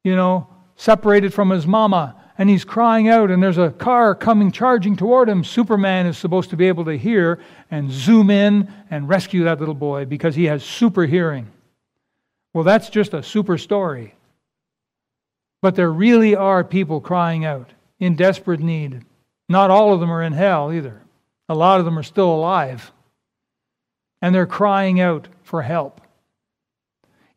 you 0.04 0.16
know, 0.16 0.48
separated 0.76 1.34
from 1.34 1.50
his 1.50 1.66
mama, 1.66 2.16
and 2.38 2.50
he's 2.50 2.66
crying 2.66 3.08
out, 3.08 3.32
and 3.32 3.42
there's 3.42 3.58
a 3.58 3.72
car 3.72 4.16
coming 4.16 4.52
charging 4.52 4.96
toward 4.98 5.30
him, 5.30 5.44
Superman 5.44 6.08
is 6.08 6.18
supposed 6.18 6.50
to 6.50 6.58
be 6.58 6.68
able 6.68 6.84
to 6.86 6.98
hear 6.98 7.40
and 7.70 7.92
zoom 7.92 8.30
in 8.30 8.74
and 8.90 9.08
rescue 9.08 9.44
that 9.44 9.60
little 9.60 9.76
boy 9.76 10.06
because 10.06 10.36
he 10.36 10.46
has 10.46 10.64
super 10.64 11.06
hearing. 11.06 11.48
Well, 12.54 12.64
that's 12.64 12.90
just 12.90 13.14
a 13.14 13.24
super 13.24 13.58
story. 13.58 14.16
But 15.62 15.76
there 15.76 15.92
really 15.92 16.36
are 16.36 16.64
people 16.64 17.00
crying 17.00 17.46
out 17.46 17.72
in 18.00 18.16
desperate 18.16 18.60
need. 18.60 19.06
Not 19.48 19.70
all 19.70 19.94
of 19.94 20.00
them 20.00 20.12
are 20.12 20.24
in 20.24 20.34
hell 20.34 20.72
either. 20.74 21.04
A 21.48 21.56
lot 21.56 21.80
of 21.80 21.86
them 21.86 22.00
are 22.00 22.04
still 22.04 22.34
alive. 22.34 22.92
And 24.22 24.34
they're 24.34 24.48
crying 24.48 25.00
out 25.00 25.28
for 25.44 25.62
help. 25.62 26.02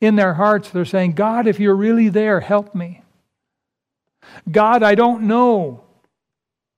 In 0.01 0.17
their 0.17 0.35
hearts, 0.35 0.71
they're 0.71 0.85
saying, 0.85 1.13
God, 1.13 1.47
if 1.47 1.61
you're 1.61 1.77
really 1.77 2.09
there, 2.09 2.41
help 2.41 2.75
me. 2.75 3.03
God, 4.51 4.83
I 4.83 4.95
don't 4.95 5.25
know. 5.25 5.85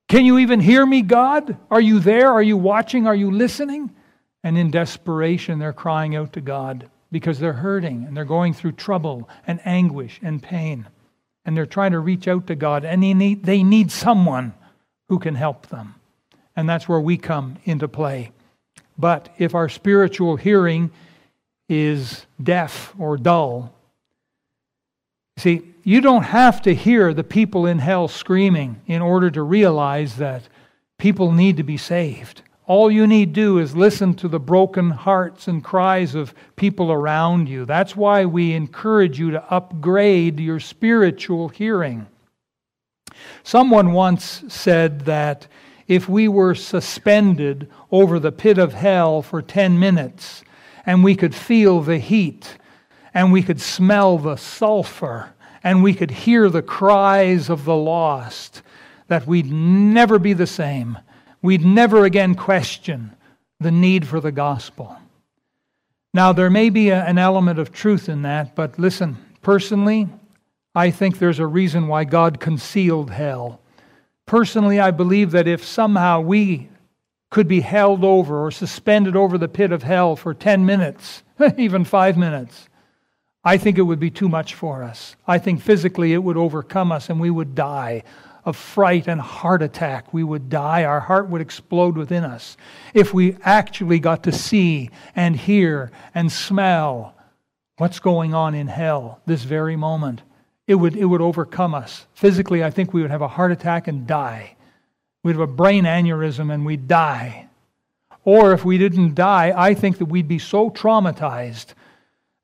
Can 0.09 0.25
you 0.25 0.39
even 0.39 0.59
hear 0.59 0.85
me, 0.85 1.01
God? 1.01 1.57
Are 1.69 1.81
you 1.81 1.99
there? 1.99 2.31
Are 2.31 2.43
you 2.43 2.57
watching? 2.57 3.07
Are 3.07 3.15
you 3.15 3.31
listening? 3.31 3.93
And 4.43 4.57
in 4.57 4.71
desperation, 4.71 5.59
they're 5.59 5.73
crying 5.73 6.15
out 6.15 6.33
to 6.33 6.41
God 6.41 6.89
because 7.11 7.39
they're 7.39 7.53
hurting 7.53 8.05
and 8.05 8.15
they're 8.15 8.25
going 8.25 8.53
through 8.53 8.73
trouble 8.73 9.29
and 9.45 9.59
anguish 9.65 10.19
and 10.23 10.41
pain 10.41 10.87
and 11.47 11.55
they're 11.55 11.65
trying 11.65 11.93
to 11.93 11.99
reach 11.99 12.27
out 12.27 12.45
to 12.47 12.55
God, 12.55 12.83
and 12.83 13.01
they 13.01 13.13
need, 13.13 13.43
they 13.45 13.63
need 13.63 13.89
someone 13.89 14.53
who 15.07 15.17
can 15.17 15.33
help 15.33 15.67
them. 15.67 15.95
And 16.57 16.67
that's 16.67 16.89
where 16.89 16.99
we 16.99 17.17
come 17.17 17.55
into 17.63 17.87
play. 17.87 18.31
But 18.97 19.33
if 19.37 19.55
our 19.55 19.69
spiritual 19.69 20.35
hearing 20.35 20.91
is 21.69 22.25
deaf 22.41 22.93
or 22.99 23.15
dull, 23.15 23.73
see, 25.37 25.73
you 25.83 26.01
don't 26.01 26.23
have 26.23 26.61
to 26.63 26.75
hear 26.75 27.13
the 27.13 27.23
people 27.23 27.65
in 27.65 27.79
hell 27.79 28.09
screaming 28.09 28.81
in 28.85 29.01
order 29.01 29.31
to 29.31 29.41
realize 29.41 30.17
that 30.17 30.43
people 30.97 31.31
need 31.31 31.55
to 31.57 31.63
be 31.63 31.77
saved. 31.77 32.41
All 32.67 32.91
you 32.91 33.07
need 33.07 33.31
do 33.31 33.59
is 33.59 33.77
listen 33.77 34.13
to 34.15 34.27
the 34.27 34.41
broken 34.41 34.89
hearts 34.89 35.47
and 35.47 35.63
cries 35.63 36.15
of 36.15 36.35
people 36.57 36.91
around 36.91 37.47
you. 37.47 37.63
That's 37.63 37.95
why 37.95 38.25
we 38.25 38.53
encourage 38.53 39.17
you 39.17 39.31
to 39.31 39.53
upgrade 39.53 40.37
your 40.37 40.59
spiritual 40.59 41.47
hearing. 41.47 42.07
Someone 43.41 43.93
once 43.93 44.43
said 44.49 45.01
that 45.05 45.47
if 45.87 46.09
we 46.09 46.27
were 46.27 46.55
suspended 46.55 47.69
over 47.89 48.19
the 48.19 48.33
pit 48.33 48.57
of 48.57 48.73
hell 48.73 49.21
for 49.21 49.41
10 49.41 49.79
minutes 49.79 50.43
and 50.85 51.05
we 51.05 51.15
could 51.15 51.33
feel 51.33 51.79
the 51.79 51.99
heat 51.99 52.57
and 53.13 53.31
we 53.31 53.41
could 53.41 53.61
smell 53.61 54.17
the 54.17 54.35
sulfur 54.35 55.33
and 55.63 55.81
we 55.81 55.93
could 55.93 56.11
hear 56.11 56.49
the 56.49 56.61
cries 56.61 57.49
of 57.49 57.63
the 57.63 57.75
lost, 57.75 58.61
that 59.07 59.25
we'd 59.25 59.49
never 59.49 60.19
be 60.19 60.33
the 60.33 60.45
same. 60.45 60.97
We'd 61.41 61.65
never 61.65 62.05
again 62.05 62.35
question 62.35 63.15
the 63.59 63.71
need 63.71 64.07
for 64.07 64.19
the 64.19 64.31
gospel. 64.31 64.97
Now, 66.13 66.33
there 66.33 66.49
may 66.49 66.69
be 66.69 66.89
a, 66.89 67.03
an 67.03 67.17
element 67.17 67.59
of 67.59 67.71
truth 67.71 68.09
in 68.09 68.23
that, 68.23 68.55
but 68.55 68.79
listen, 68.79 69.17
personally, 69.41 70.07
I 70.73 70.91
think 70.91 71.19
there's 71.19 71.39
a 71.39 71.47
reason 71.47 71.87
why 71.87 72.03
God 72.03 72.39
concealed 72.39 73.11
hell. 73.11 73.61
Personally, 74.25 74.79
I 74.79 74.91
believe 74.91 75.31
that 75.31 75.47
if 75.47 75.63
somehow 75.63 76.21
we 76.21 76.69
could 77.29 77.47
be 77.47 77.61
held 77.61 78.03
over 78.03 78.45
or 78.45 78.51
suspended 78.51 79.15
over 79.15 79.37
the 79.37 79.47
pit 79.47 79.71
of 79.71 79.83
hell 79.83 80.15
for 80.15 80.33
10 80.33 80.65
minutes, 80.65 81.23
even 81.57 81.83
five 81.83 82.17
minutes, 82.17 82.69
I 83.43 83.57
think 83.57 83.77
it 83.77 83.83
would 83.83 83.99
be 83.99 84.11
too 84.11 84.29
much 84.29 84.53
for 84.53 84.83
us. 84.83 85.15
I 85.25 85.37
think 85.37 85.61
physically 85.61 86.13
it 86.13 86.23
would 86.23 86.37
overcome 86.37 86.91
us 86.91 87.09
and 87.09 87.19
we 87.19 87.29
would 87.29 87.55
die 87.55 88.03
of 88.47 88.55
fright 88.55 89.09
and 89.09 89.19
heart 89.19 89.61
attack. 89.61 90.13
We 90.13 90.23
would 90.23 90.49
die. 90.49 90.85
Our 90.85 91.01
heart 91.01 91.27
would 91.27 91.41
explode 91.41 91.97
within 91.97 92.23
us 92.23 92.55
if 92.93 93.13
we 93.13 93.35
actually 93.43 93.99
got 93.99 94.23
to 94.23 94.31
see 94.31 94.89
and 95.17 95.35
hear 95.35 95.91
and 96.15 96.31
smell 96.31 97.13
what's 97.75 97.99
going 97.99 98.33
on 98.33 98.55
in 98.55 98.67
hell 98.67 99.19
this 99.25 99.43
very 99.43 99.75
moment. 99.75 100.21
It 100.65 100.75
would, 100.75 100.95
it 100.95 101.03
would 101.03 101.19
overcome 101.19 101.75
us. 101.75 102.07
Physically, 102.13 102.63
I 102.63 102.69
think 102.69 102.93
we 102.93 103.01
would 103.01 103.11
have 103.11 103.21
a 103.21 103.27
heart 103.27 103.51
attack 103.51 103.89
and 103.89 104.07
die. 104.07 104.55
We'd 105.25 105.33
have 105.33 105.41
a 105.41 105.47
brain 105.47 105.83
aneurysm 105.83 106.51
and 106.53 106.65
we'd 106.65 106.87
die. 106.87 107.49
Or 108.23 108.53
if 108.53 108.63
we 108.63 108.77
didn't 108.77 109.13
die, 109.13 109.53
I 109.55 109.73
think 109.73 109.97
that 109.97 110.05
we'd 110.05 110.27
be 110.29 110.39
so 110.39 110.69
traumatized 110.69 111.73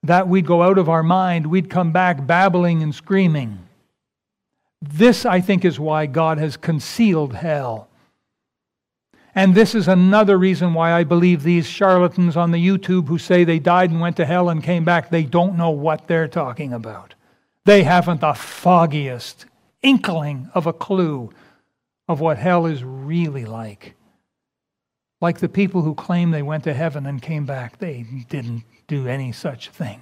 that 0.03 0.27
we'd 0.27 0.45
go 0.45 0.63
out 0.63 0.77
of 0.77 0.89
our 0.89 1.03
mind, 1.03 1.47
we'd 1.47 1.69
come 1.69 1.93
back 1.93 2.27
babbling 2.27 2.83
and 2.83 2.93
screaming. 2.93 3.59
This, 4.85 5.25
I 5.25 5.39
think, 5.39 5.63
is 5.63 5.79
why 5.79 6.07
God 6.07 6.37
has 6.39 6.57
concealed 6.57 7.33
hell. 7.33 7.87
And 9.33 9.55
this 9.55 9.73
is 9.73 9.87
another 9.87 10.37
reason 10.37 10.73
why 10.73 10.91
I 10.91 11.05
believe 11.05 11.41
these 11.41 11.67
charlatans 11.67 12.35
on 12.35 12.51
the 12.51 12.67
YouTube 12.67 13.07
who 13.07 13.17
say 13.17 13.45
they 13.45 13.59
died 13.59 13.91
and 13.91 14.01
went 14.01 14.17
to 14.17 14.25
hell 14.25 14.49
and 14.49 14.61
came 14.61 14.83
back, 14.83 15.09
they 15.09 15.23
don't 15.23 15.57
know 15.57 15.69
what 15.69 16.07
they're 16.07 16.27
talking 16.27 16.73
about. 16.73 17.15
They 17.63 17.83
haven't 17.83 18.19
the 18.19 18.33
foggiest 18.33 19.45
inkling 19.81 20.49
of 20.53 20.67
a 20.67 20.73
clue 20.73 21.31
of 22.09 22.19
what 22.19 22.37
hell 22.37 22.65
is 22.65 22.83
really 22.83 23.45
like. 23.45 23.95
Like 25.21 25.39
the 25.39 25.47
people 25.47 25.81
who 25.83 25.95
claim 25.95 26.31
they 26.31 26.43
went 26.43 26.65
to 26.65 26.73
heaven 26.73 27.05
and 27.05 27.21
came 27.21 27.45
back, 27.45 27.77
they 27.77 28.05
didn't 28.27 28.63
do 28.87 29.07
any 29.07 29.31
such 29.31 29.69
thing. 29.69 30.01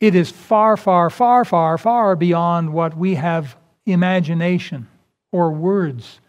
It 0.00 0.14
is 0.14 0.30
far, 0.30 0.76
far, 0.76 1.08
far, 1.08 1.44
far, 1.44 1.78
far 1.78 2.16
beyond 2.16 2.72
what 2.72 2.96
we 2.96 3.14
have 3.14 3.56
imagination 3.86 4.88
or 5.32 5.52
words 5.52 6.20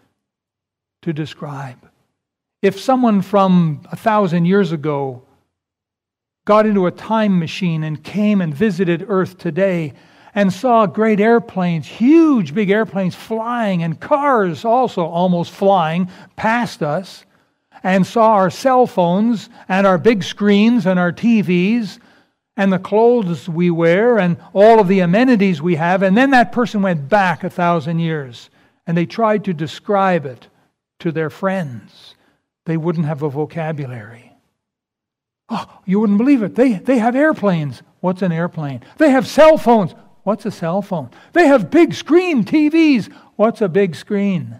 to 1.01 1.11
describe. 1.11 1.77
If 2.61 2.79
someone 2.79 3.21
from 3.21 3.81
a 3.91 3.95
thousand 3.95 4.45
years 4.45 4.71
ago 4.71 5.23
got 6.45 6.65
into 6.65 6.87
a 6.87 6.91
time 6.91 7.39
machine 7.39 7.83
and 7.83 8.01
came 8.01 8.39
and 8.39 8.55
visited 8.55 9.05
Earth 9.09 9.37
today 9.37 9.93
and 10.33 10.51
saw 10.53 10.85
great 10.85 11.19
airplanes, 11.19 11.87
huge 11.87 12.53
big 12.53 12.69
airplanes 12.69 13.15
flying, 13.15 13.83
and 13.83 13.99
cars 13.99 14.63
also 14.63 15.05
almost 15.05 15.51
flying 15.51 16.09
past 16.35 16.81
us, 16.81 17.25
and 17.83 18.07
saw 18.07 18.33
our 18.33 18.49
cell 18.49 18.87
phones 18.87 19.49
and 19.67 19.85
our 19.85 19.97
big 19.97 20.23
screens 20.23 20.85
and 20.85 20.97
our 20.97 21.11
TVs 21.11 21.99
and 22.57 22.73
the 22.73 22.79
clothes 22.79 23.47
we 23.47 23.69
wear 23.69 24.17
and 24.17 24.35
all 24.51 24.79
of 24.79 24.87
the 24.87 24.99
amenities 24.99 25.61
we 25.61 25.75
have. 25.75 26.01
And 26.01 26.17
then 26.17 26.31
that 26.31 26.51
person 26.51 26.81
went 26.81 27.07
back 27.07 27.43
a 27.43 27.49
thousand 27.49 27.99
years 27.99 28.49
and 28.87 28.97
they 28.97 29.05
tried 29.05 29.45
to 29.45 29.53
describe 29.53 30.25
it 30.25 30.47
to 30.99 31.11
their 31.11 31.29
friends. 31.29 32.15
They 32.65 32.75
wouldn't 32.75 33.05
have 33.05 33.21
a 33.21 33.29
vocabulary. 33.29 34.33
Oh, 35.49 35.65
you 35.85 35.99
wouldn't 35.99 36.17
believe 36.17 36.41
it. 36.41 36.55
They, 36.55 36.73
they 36.73 36.97
have 36.97 37.15
airplanes. 37.15 37.83
What's 38.01 38.23
an 38.23 38.31
airplane? 38.31 38.81
They 38.97 39.11
have 39.11 39.27
cell 39.27 39.57
phones. 39.57 39.93
What's 40.23 40.45
a 40.45 40.51
cell 40.51 40.81
phone? 40.81 41.11
They 41.33 41.47
have 41.47 41.69
big 41.69 41.93
screen 41.93 42.43
TVs. 42.43 43.09
What's 43.37 43.61
a 43.61 43.69
big 43.69 43.95
screen? 43.95 44.59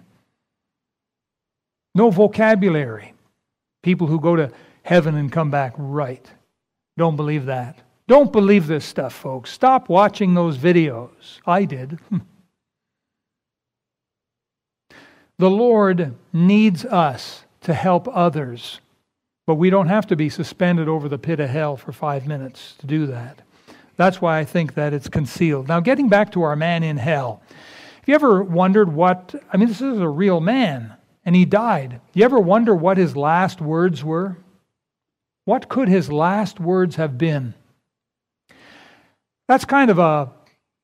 No 1.94 2.10
vocabulary. 2.12 3.14
People 3.82 4.08
who 4.08 4.22
go 4.22 4.36
to 4.36 4.52
heaven 4.84 5.16
and 5.16 5.32
come 5.32 5.52
back 5.52 5.74
right. 5.78 6.26
Don't 6.96 7.16
believe 7.16 7.48
that. 7.48 7.78
Don't 8.08 8.32
believe 8.32 8.68
this 8.68 8.86
stuff, 8.86 9.14
folks. 9.14 9.52
Stop 9.52 9.90
watching 9.90 10.34
those 10.34 10.58
videos. 10.58 11.40
I 11.46 11.66
did. 11.66 12.00
the 15.38 15.50
Lord 15.50 16.16
needs 16.32 16.86
us 16.86 17.44
to 17.62 17.74
help 17.74 18.08
others, 18.12 18.80
but 19.46 19.56
we 19.56 19.70
don't 19.70 19.90
have 19.90 20.08
to 20.08 20.16
be 20.16 20.30
suspended 20.30 20.88
over 20.88 21.10
the 21.10 21.18
pit 21.18 21.42
of 21.42 21.50
hell 21.50 21.76
for 21.76 21.92
five 21.92 22.26
minutes 22.26 22.76
to 22.80 22.88
do 22.88 23.08
that. 23.08 23.42
That's 23.98 24.22
why 24.22 24.40
I 24.40 24.46
think 24.46 24.76
that 24.76 24.94
it's 24.94 25.10
concealed. 25.10 25.68
Now, 25.68 25.82
getting 25.82 26.08
back 26.08 26.32
to 26.32 26.44
our 26.44 26.56
man 26.56 26.84
in 26.84 26.96
hell, 26.98 27.42
have 27.50 28.08
you 28.08 28.16
ever 28.16 28.42
wondered 28.42 28.94
what? 28.94 29.36
I 29.52 29.58
mean, 29.58 29.68
this 29.68 29.82
is 29.82 30.00
a 30.00 30.08
real 30.08 30.40
man, 30.40 30.94
and 31.26 31.36
he 31.36 31.44
died. 31.44 32.00
You 32.14 32.24
ever 32.24 32.40
wonder 32.40 32.74
what 32.74 32.98
his 32.98 33.18
last 33.18 33.60
words 33.60 34.02
were? 34.02 34.38
What 35.44 35.68
could 35.68 35.90
his 35.90 36.10
last 36.10 36.60
words 36.60 36.96
have 36.96 37.18
been? 37.18 37.54
That's 39.48 39.66
kind 39.66 39.90
of 39.90 40.00
a 40.00 40.32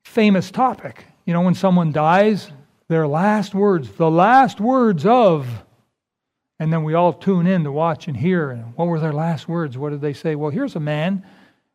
famous 0.04 0.50
topic. 0.50 1.06
You 1.26 1.32
know, 1.32 1.42
when 1.42 1.54
someone 1.54 1.92
dies, 1.92 2.50
their 2.88 3.06
last 3.06 3.54
words, 3.54 3.90
the 3.90 4.10
last 4.10 4.60
words 4.60 5.06
of, 5.06 5.46
and 6.58 6.72
then 6.72 6.84
we 6.84 6.94
all 6.94 7.12
tune 7.12 7.46
in 7.46 7.64
to 7.64 7.72
watch 7.72 8.08
and 8.08 8.16
hear. 8.16 8.50
And 8.50 8.74
what 8.76 8.88
were 8.88 9.00
their 9.00 9.12
last 9.12 9.48
words? 9.48 9.76
What 9.76 9.90
did 9.90 10.00
they 10.00 10.12
say? 10.12 10.34
Well, 10.34 10.50
here's 10.50 10.76
a 10.76 10.80
man 10.80 11.24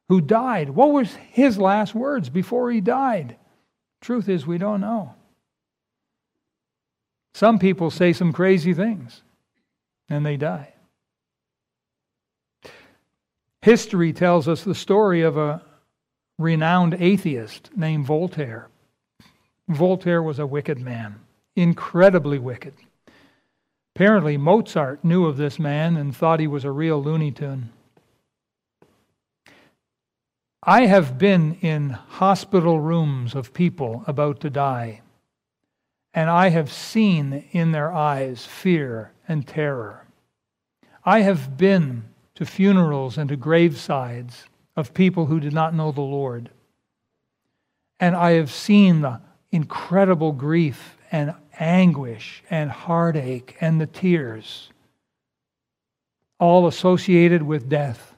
who 0.08 0.22
died. 0.22 0.70
What 0.70 0.92
was 0.92 1.14
his 1.14 1.58
last 1.58 1.94
words 1.94 2.30
before 2.30 2.72
he 2.72 2.82
died? 2.82 3.36
Truth 4.02 4.30
is, 4.30 4.48
we 4.48 4.58
don't 4.58 4.82
know. 4.82 5.14
Some 7.34 7.60
people 7.60 7.92
say 7.92 8.14
some 8.14 8.34
crazy 8.34 8.74
things 8.74 9.22
and 10.10 10.26
they 10.26 10.38
die. 10.38 10.74
History 13.62 14.14
tells 14.14 14.48
us 14.48 14.64
the 14.64 14.74
story 14.74 15.22
of 15.22 15.38
a 15.38 15.62
renowned 16.40 16.96
atheist 16.96 17.70
named 17.76 18.06
Voltaire. 18.08 18.70
Voltaire 19.68 20.24
was 20.24 20.40
a 20.40 20.48
wicked 20.48 20.80
man, 20.80 21.20
incredibly 21.56 22.40
wicked. 22.40 22.74
Apparently, 23.96 24.38
Mozart 24.38 25.04
knew 25.04 25.26
of 25.26 25.36
this 25.36 25.60
man 25.60 25.98
and 25.98 26.16
thought 26.16 26.40
he 26.40 26.48
was 26.48 26.64
a 26.64 26.72
real 26.72 27.04
Looney 27.04 27.32
Tune. 27.32 27.70
I 30.64 30.86
have 30.86 31.18
been 31.18 31.58
in 31.62 31.90
hospital 31.90 32.80
rooms 32.80 33.36
of 33.36 33.54
people 33.54 34.04
about 34.08 34.40
to 34.42 34.50
die, 34.50 35.02
and 36.14 36.30
I 36.30 36.50
have 36.50 36.72
seen 36.72 37.46
in 37.52 37.74
their 37.74 37.92
eyes 37.92 38.46
fear 38.46 39.12
and 39.28 39.46
terror. 39.46 40.06
I 41.04 41.22
have 41.22 41.58
been 41.58 42.06
to 42.36 42.46
funerals 42.46 43.18
and 43.18 43.30
to 43.30 43.38
gravesides 43.38 44.46
of 44.80 44.94
people 44.94 45.26
who 45.26 45.40
did 45.40 45.54
not 45.54 45.76
know 45.76 45.92
the 45.92 46.02
Lord. 46.02 46.50
And 48.00 48.16
I 48.16 48.32
have 48.32 48.50
seen 48.50 49.02
the 49.02 49.20
incredible 49.52 50.32
grief 50.32 50.98
and 51.12 51.36
anguish 51.60 52.42
and 52.50 52.72
heartache 52.72 53.58
and 53.60 53.82
the 53.82 53.86
tears, 53.86 54.70
all 56.40 56.66
associated 56.66 57.44
with 57.44 57.68
death 57.68 58.16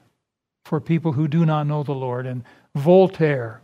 for 0.64 0.80
people 0.80 1.12
who 1.12 1.26
do 1.26 1.44
not 1.44 1.66
know 1.66 1.82
the 1.82 1.92
Lord. 1.92 2.26
And 2.26 2.44
Voltaire 2.76 3.60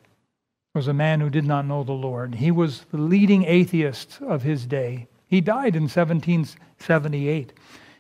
was 0.75 0.89
a 0.89 0.93
man 0.95 1.21
who 1.21 1.31
did 1.31 1.45
not 1.45 1.67
know 1.67 1.85
the 1.85 1.93
Lord. 1.93 2.35
He 2.35 2.51
was 2.51 2.85
the 2.91 2.99
leading 2.99 3.45
atheist 3.45 4.19
of 4.21 4.43
his 4.43 4.67
day. 4.67 5.07
He 5.29 5.41
died 5.41 5.77
in 5.77 5.85
1778. 5.85 7.53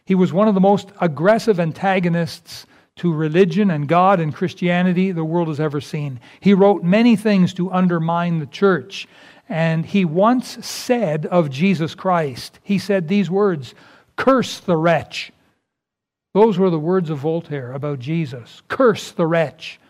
He 0.04 0.14
was 0.16 0.32
one 0.32 0.48
of 0.48 0.54
the 0.54 0.60
most 0.60 0.90
aggressive 1.00 1.60
antagonists 1.60 2.66
to 2.98 3.12
religion 3.12 3.70
and 3.70 3.88
God 3.88 4.20
and 4.20 4.34
Christianity 4.34 5.12
the 5.12 5.24
world 5.24 5.48
has 5.48 5.60
ever 5.60 5.80
seen. 5.80 6.20
He 6.40 6.54
wrote 6.54 6.82
many 6.82 7.16
things 7.16 7.54
to 7.54 7.70
undermine 7.70 8.38
the 8.38 8.46
church. 8.46 9.08
And 9.48 9.86
he 9.86 10.04
once 10.04 10.64
said 10.64 11.26
of 11.26 11.50
Jesus 11.50 11.94
Christ, 11.94 12.58
he 12.62 12.78
said 12.78 13.08
these 13.08 13.30
words 13.30 13.74
Curse 14.16 14.60
the 14.60 14.76
wretch. 14.76 15.32
Those 16.34 16.58
were 16.58 16.70
the 16.70 16.78
words 16.78 17.08
of 17.08 17.18
Voltaire 17.18 17.72
about 17.72 17.98
Jesus. 17.98 18.62
Curse 18.68 19.12
the 19.12 19.26
wretch. 19.26 19.80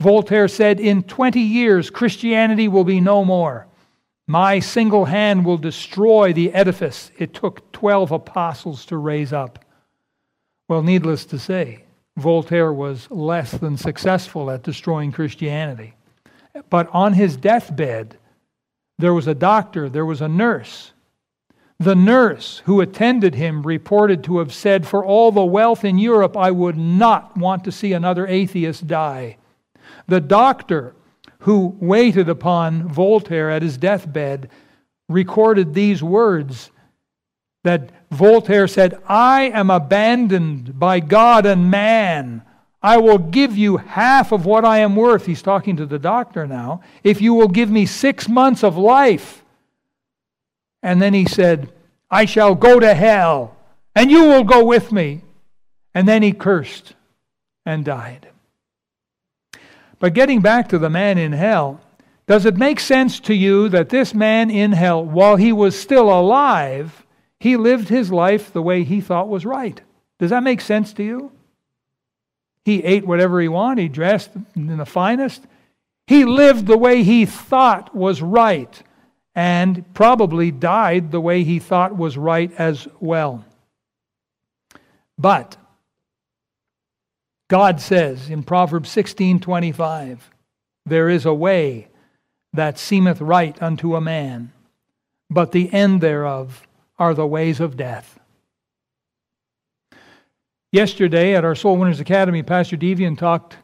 Voltaire 0.00 0.48
said, 0.48 0.80
In 0.80 1.02
20 1.02 1.40
years, 1.40 1.90
Christianity 1.90 2.68
will 2.68 2.84
be 2.84 3.00
no 3.00 3.24
more. 3.24 3.66
My 4.26 4.58
single 4.58 5.06
hand 5.06 5.44
will 5.44 5.56
destroy 5.56 6.32
the 6.32 6.52
edifice 6.52 7.10
it 7.18 7.32
took 7.32 7.72
12 7.72 8.12
apostles 8.12 8.84
to 8.86 8.96
raise 8.96 9.32
up. 9.32 9.64
Well, 10.68 10.82
needless 10.82 11.24
to 11.26 11.38
say, 11.38 11.84
Voltaire 12.18 12.72
was 12.72 13.10
less 13.10 13.52
than 13.52 13.76
successful 13.76 14.50
at 14.50 14.62
destroying 14.62 15.12
Christianity. 15.12 15.94
But 16.70 16.88
on 16.92 17.12
his 17.12 17.36
deathbed, 17.36 18.18
there 18.98 19.14
was 19.14 19.26
a 19.26 19.34
doctor, 19.34 19.88
there 19.88 20.06
was 20.06 20.20
a 20.20 20.28
nurse. 20.28 20.92
The 21.78 21.94
nurse 21.94 22.62
who 22.64 22.80
attended 22.80 23.36
him 23.36 23.62
reported 23.62 24.24
to 24.24 24.38
have 24.38 24.52
said, 24.52 24.86
For 24.86 25.04
all 25.04 25.30
the 25.30 25.44
wealth 25.44 25.84
in 25.84 25.98
Europe, 25.98 26.36
I 26.36 26.50
would 26.50 26.76
not 26.76 27.36
want 27.36 27.62
to 27.64 27.72
see 27.72 27.92
another 27.92 28.26
atheist 28.26 28.88
die. 28.88 29.36
The 30.08 30.20
doctor 30.20 30.96
who 31.40 31.76
waited 31.80 32.28
upon 32.28 32.88
Voltaire 32.88 33.48
at 33.50 33.62
his 33.62 33.78
deathbed 33.78 34.50
recorded 35.08 35.72
these 35.72 36.02
words 36.02 36.72
that 37.62 37.90
Voltaire 38.10 38.66
said, 38.66 39.00
I 39.06 39.44
am 39.44 39.70
abandoned 39.70 40.78
by 40.78 41.00
God 41.00 41.44
and 41.44 41.70
man. 41.70 42.42
I 42.82 42.98
will 42.98 43.18
give 43.18 43.56
you 43.56 43.76
half 43.76 44.32
of 44.32 44.46
what 44.46 44.64
I 44.64 44.78
am 44.78 44.96
worth. 44.96 45.26
He's 45.26 45.42
talking 45.42 45.76
to 45.76 45.86
the 45.86 45.98
doctor 45.98 46.46
now. 46.46 46.80
If 47.02 47.20
you 47.20 47.34
will 47.34 47.48
give 47.48 47.70
me 47.70 47.86
six 47.86 48.28
months 48.28 48.62
of 48.62 48.76
life. 48.76 49.44
And 50.82 51.02
then 51.02 51.12
he 51.12 51.26
said, 51.26 51.72
I 52.10 52.24
shall 52.24 52.54
go 52.54 52.80
to 52.80 52.94
hell, 52.94 53.56
and 53.94 54.10
you 54.10 54.24
will 54.24 54.44
go 54.44 54.64
with 54.64 54.92
me. 54.92 55.22
And 55.94 56.06
then 56.06 56.22
he 56.22 56.32
cursed 56.32 56.94
and 57.66 57.84
died. 57.84 58.28
But 59.98 60.14
getting 60.14 60.40
back 60.40 60.68
to 60.68 60.78
the 60.78 60.88
man 60.88 61.18
in 61.18 61.32
hell, 61.32 61.80
does 62.26 62.46
it 62.46 62.56
make 62.56 62.78
sense 62.78 63.18
to 63.20 63.34
you 63.34 63.68
that 63.70 63.88
this 63.88 64.14
man 64.14 64.50
in 64.50 64.72
hell, 64.72 65.04
while 65.04 65.36
he 65.36 65.52
was 65.52 65.78
still 65.78 66.08
alive, 66.08 67.04
he 67.40 67.56
lived 67.56 67.88
his 67.88 68.10
life 68.10 68.52
the 68.52 68.62
way 68.62 68.84
he 68.84 69.00
thought 69.00 69.28
was 69.28 69.46
right? 69.46 69.80
Does 70.18 70.30
that 70.30 70.42
make 70.42 70.60
sense 70.60 70.92
to 70.94 71.02
you? 71.02 71.32
He 72.64 72.84
ate 72.84 73.06
whatever 73.06 73.40
he 73.40 73.48
wanted, 73.48 73.82
he 73.82 73.88
dressed 73.88 74.30
in 74.54 74.76
the 74.76 74.84
finest. 74.84 75.46
He 76.06 76.24
lived 76.24 76.66
the 76.66 76.78
way 76.78 77.02
he 77.02 77.26
thought 77.26 77.94
was 77.94 78.20
right 78.20 78.82
and 79.34 79.84
probably 79.94 80.50
died 80.50 81.10
the 81.10 81.20
way 81.20 81.44
he 81.44 81.58
thought 81.58 81.96
was 81.96 82.18
right 82.18 82.52
as 82.58 82.88
well. 82.98 83.44
But 85.16 85.56
God 87.48 87.80
says 87.80 88.28
in 88.28 88.42
Proverbs 88.42 88.90
16:25, 88.90 90.30
there 90.84 91.08
is 91.08 91.24
a 91.24 91.34
way 91.34 91.88
that 92.52 92.78
seemeth 92.78 93.20
right 93.20 93.60
unto 93.62 93.96
a 93.96 94.00
man, 94.00 94.52
but 95.30 95.52
the 95.52 95.72
end 95.72 96.00
thereof 96.00 96.67
are 96.98 97.14
the 97.14 97.26
ways 97.26 97.60
of 97.60 97.76
death. 97.76 98.18
Yesterday 100.72 101.34
at 101.34 101.44
our 101.44 101.54
Soul 101.54 101.76
Winners 101.76 102.00
Academy, 102.00 102.42
Pastor 102.42 102.76
Devian 102.76 103.16
talked, 103.16 103.56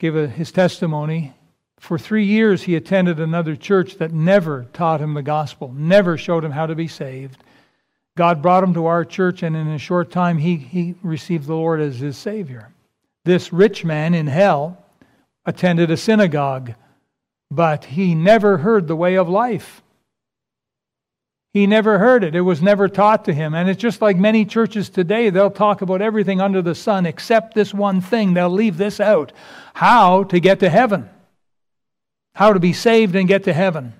gave 0.00 0.16
a, 0.16 0.26
his 0.26 0.50
testimony. 0.50 1.34
For 1.78 1.98
three 1.98 2.24
years, 2.24 2.62
he 2.62 2.74
attended 2.74 3.20
another 3.20 3.54
church 3.54 3.96
that 3.98 4.12
never 4.12 4.66
taught 4.72 5.00
him 5.00 5.14
the 5.14 5.22
gospel, 5.22 5.72
never 5.76 6.16
showed 6.16 6.44
him 6.44 6.52
how 6.52 6.66
to 6.66 6.74
be 6.74 6.88
saved. 6.88 7.44
God 8.16 8.42
brought 8.42 8.64
him 8.64 8.74
to 8.74 8.86
our 8.86 9.04
church, 9.04 9.42
and 9.42 9.56
in 9.56 9.68
a 9.68 9.78
short 9.78 10.10
time, 10.10 10.38
he, 10.38 10.56
he 10.56 10.94
received 11.02 11.46
the 11.46 11.54
Lord 11.54 11.80
as 11.80 11.98
his 11.98 12.16
Savior. 12.16 12.72
This 13.24 13.52
rich 13.52 13.84
man 13.84 14.14
in 14.14 14.26
hell 14.26 14.84
attended 15.44 15.90
a 15.90 15.96
synagogue, 15.96 16.74
but 17.50 17.84
he 17.84 18.14
never 18.14 18.58
heard 18.58 18.86
the 18.86 18.96
way 18.96 19.16
of 19.16 19.28
life. 19.28 19.81
He 21.52 21.66
never 21.66 21.98
heard 21.98 22.24
it. 22.24 22.34
It 22.34 22.40
was 22.40 22.62
never 22.62 22.88
taught 22.88 23.26
to 23.26 23.34
him. 23.34 23.54
And 23.54 23.68
it's 23.68 23.80
just 23.80 24.00
like 24.00 24.16
many 24.16 24.44
churches 24.46 24.88
today, 24.88 25.28
they'll 25.28 25.50
talk 25.50 25.82
about 25.82 26.00
everything 26.00 26.40
under 26.40 26.62
the 26.62 26.74
sun 26.74 27.04
except 27.04 27.54
this 27.54 27.74
one 27.74 28.00
thing. 28.00 28.32
They'll 28.32 28.48
leave 28.48 28.78
this 28.78 29.00
out 29.00 29.32
how 29.74 30.24
to 30.24 30.40
get 30.40 30.60
to 30.60 30.70
heaven, 30.70 31.10
how 32.34 32.54
to 32.54 32.60
be 32.60 32.72
saved 32.72 33.14
and 33.16 33.28
get 33.28 33.44
to 33.44 33.52
heaven. 33.52 33.92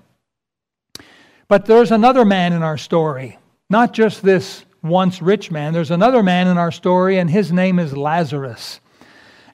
But 1.47 1.65
there's 1.65 1.91
another 1.91 2.25
man 2.25 2.53
in 2.53 2.63
our 2.63 2.77
story, 2.77 3.37
not 3.69 3.93
just 3.93 4.23
this 4.23 4.65
once 4.81 5.21
rich 5.21 5.51
man. 5.51 5.73
There's 5.73 5.91
another 5.91 6.23
man 6.23 6.47
in 6.47 6.57
our 6.57 6.71
story, 6.71 7.19
and 7.19 7.29
his 7.29 7.51
name 7.51 7.77
is 7.77 7.95
Lazarus. 7.95 8.79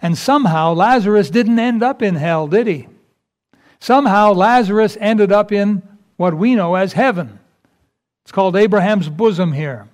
And 0.01 0.17
somehow 0.17 0.73
Lazarus 0.73 1.29
didn't 1.29 1.59
end 1.59 1.83
up 1.83 2.01
in 2.01 2.15
hell, 2.15 2.47
did 2.47 2.67
he? 2.67 2.87
Somehow 3.81 4.31
Lazarus 4.31 4.97
ended 5.01 5.33
up 5.33 5.51
in 5.51 5.83
what 6.15 6.33
we 6.33 6.55
know 6.55 6.75
as 6.75 6.93
heaven. 6.93 7.38
It's 8.29 8.35
called 8.35 8.55
Abraham's 8.55 9.09
bosom 9.09 9.53
here. 9.53 9.87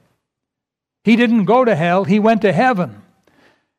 He 1.06 1.16
didn't 1.16 1.46
go 1.46 1.64
to 1.64 1.74
hell, 1.74 2.04
he 2.04 2.20
went 2.20 2.42
to 2.42 2.52
heaven. 2.52 3.02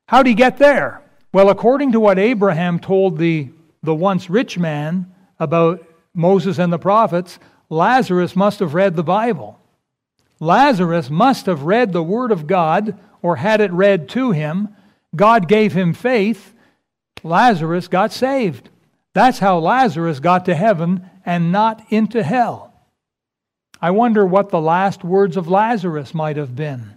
How'd 0.07 0.25
he 0.25 0.33
get 0.33 0.57
there? 0.57 1.03
Well, 1.31 1.51
according 1.51 1.91
to 1.91 1.99
what 1.99 2.17
Abraham 2.17 2.79
told 2.79 3.19
the, 3.19 3.49
the 3.83 3.93
once 3.93 4.31
rich 4.31 4.57
man 4.57 5.13
about 5.39 5.85
Moses 6.15 6.57
and 6.57 6.73
the 6.73 6.79
prophets, 6.79 7.37
Lazarus 7.69 8.35
must 8.35 8.57
have 8.57 8.73
read 8.73 8.95
the 8.95 9.03
Bible. 9.03 9.59
Lazarus 10.39 11.11
must 11.11 11.45
have 11.45 11.61
read 11.61 11.93
the 11.93 12.01
Word 12.01 12.31
of 12.31 12.47
God 12.47 12.97
or 13.21 13.35
had 13.35 13.61
it 13.61 13.71
read 13.71 14.09
to 14.09 14.31
him. 14.31 14.69
God 15.15 15.47
gave 15.47 15.73
him 15.73 15.93
faith. 15.93 16.55
Lazarus 17.21 17.87
got 17.87 18.11
saved. 18.11 18.71
That's 19.13 19.37
how 19.37 19.59
Lazarus 19.59 20.19
got 20.19 20.45
to 20.45 20.55
heaven 20.55 21.07
and 21.23 21.51
not 21.51 21.83
into 21.91 22.23
hell. 22.23 22.66
I 23.81 23.91
wonder 23.91 24.25
what 24.25 24.49
the 24.49 24.61
last 24.61 25.03
words 25.03 25.37
of 25.37 25.47
Lazarus 25.47 26.13
might 26.13 26.37
have 26.37 26.55
been. 26.55 26.93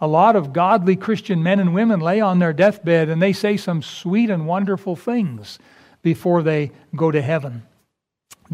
A 0.00 0.06
lot 0.06 0.36
of 0.36 0.52
godly 0.52 0.96
Christian 0.96 1.42
men 1.42 1.58
and 1.58 1.74
women 1.74 2.00
lay 2.00 2.20
on 2.20 2.38
their 2.38 2.52
deathbed 2.52 3.08
and 3.08 3.20
they 3.20 3.32
say 3.32 3.56
some 3.56 3.82
sweet 3.82 4.30
and 4.30 4.46
wonderful 4.46 4.96
things 4.96 5.58
before 6.02 6.42
they 6.42 6.70
go 6.94 7.10
to 7.10 7.22
heaven. 7.22 7.62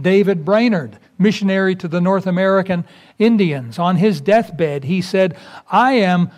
David 0.01 0.45
Brainerd, 0.45 0.99
missionary 1.19 1.77
to 1.77 1.89
the 1.89 2.01
North 2.01 2.27
American 2.27 2.85
Indians, 3.19 3.79
on 3.79 3.97
his 3.97 4.21
deathbed, 4.21 4.85
he 4.85 5.03
said, 5.03 5.37
I 5.71 5.93
am 5.95 6.31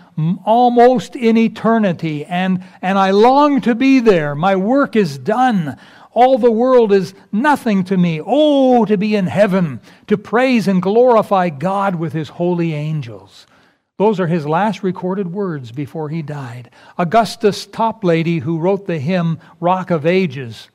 almost 0.45 1.15
in 1.15 1.37
eternity 1.37 2.25
and, 2.25 2.65
and 2.83 2.99
I 2.99 3.13
long 3.13 3.61
to 3.63 3.75
be 3.75 4.01
there. 4.01 4.35
My 4.35 4.57
work 4.57 4.97
is 4.97 5.19
done. 5.19 5.79
All 6.15 6.39
the 6.39 6.51
world 6.51 6.93
is 6.93 7.13
nothing 7.33 7.85
to 7.85 7.97
me. 7.97 8.21
Oh, 8.25 8.85
to 8.85 8.97
be 8.97 9.17
in 9.17 9.27
heaven, 9.27 9.81
to 10.07 10.17
praise 10.17 10.69
and 10.69 10.81
glorify 10.81 11.49
God 11.51 11.97
with 11.97 12.13
his 12.13 12.31
holy 12.31 12.73
angels. 12.73 13.47
Those 13.97 14.19
are 14.19 14.27
his 14.27 14.47
last 14.47 14.83
recorded 14.83 15.33
words 15.33 15.71
before 15.71 16.09
he 16.09 16.23
died. 16.23 16.71
Augustus 16.99 17.67
Toplady, 17.67 18.41
who 18.41 18.59
wrote 18.59 18.87
the 18.87 18.99
hymn 18.99 19.39
Rock 19.61 19.91
of 19.91 20.07
Ages, 20.07 20.69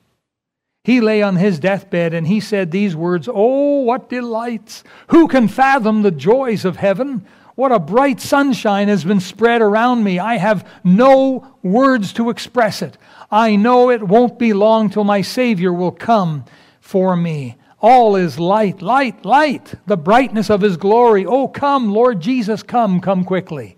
he 0.84 1.00
lay 1.00 1.22
on 1.22 1.36
his 1.36 1.58
deathbed 1.58 2.14
and 2.14 2.26
he 2.26 2.40
said 2.40 2.70
these 2.70 2.96
words 2.96 3.28
Oh, 3.30 3.80
what 3.80 4.08
delights! 4.08 4.84
Who 5.08 5.28
can 5.28 5.48
fathom 5.48 6.02
the 6.02 6.10
joys 6.10 6.64
of 6.64 6.76
heaven? 6.76 7.26
What 7.54 7.72
a 7.72 7.78
bright 7.78 8.20
sunshine 8.20 8.88
has 8.88 9.04
been 9.04 9.20
spread 9.20 9.60
around 9.60 10.02
me. 10.02 10.18
I 10.18 10.38
have 10.38 10.66
no 10.82 11.56
words 11.62 12.14
to 12.14 12.30
express 12.30 12.80
it. 12.80 12.96
I 13.30 13.56
know 13.56 13.90
it 13.90 14.02
won't 14.02 14.38
be 14.38 14.52
long 14.52 14.90
till 14.90 15.04
my 15.04 15.22
Savior 15.22 15.72
will 15.72 15.92
come 15.92 16.44
for 16.80 17.16
me. 17.16 17.56
All 17.80 18.16
is 18.16 18.38
light, 18.38 18.82
light, 18.82 19.24
light, 19.24 19.74
the 19.86 19.96
brightness 19.96 20.50
of 20.50 20.60
His 20.60 20.76
glory. 20.76 21.24
Oh, 21.24 21.48
come, 21.48 21.92
Lord 21.92 22.20
Jesus, 22.20 22.62
come, 22.62 23.00
come 23.00 23.24
quickly. 23.24 23.76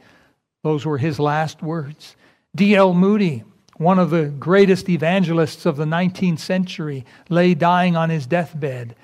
Those 0.62 0.86
were 0.86 0.98
his 0.98 1.18
last 1.18 1.62
words. 1.62 2.16
D.L. 2.54 2.94
Moody, 2.94 3.44
one 3.76 3.98
of 3.98 4.10
the 4.10 4.26
greatest 4.26 4.88
evangelists 4.88 5.66
of 5.66 5.76
the 5.76 5.84
19th 5.84 6.38
century, 6.38 7.04
lay 7.28 7.54
dying 7.54 7.96
on 7.96 8.10
his 8.10 8.26
deathbed. 8.26 8.94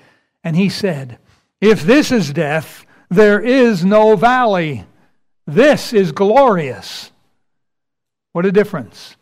And 0.43 0.55
he 0.55 0.69
said, 0.69 1.17
If 1.59 1.83
this 1.83 2.11
is 2.11 2.31
death, 2.31 2.85
there 3.09 3.41
is 3.41 3.83
no 3.83 4.15
valley. 4.15 4.85
This 5.45 5.91
is 5.91 6.11
glorious. 6.11 7.11
What 8.31 8.45
a 8.45 8.51
difference 8.51 9.15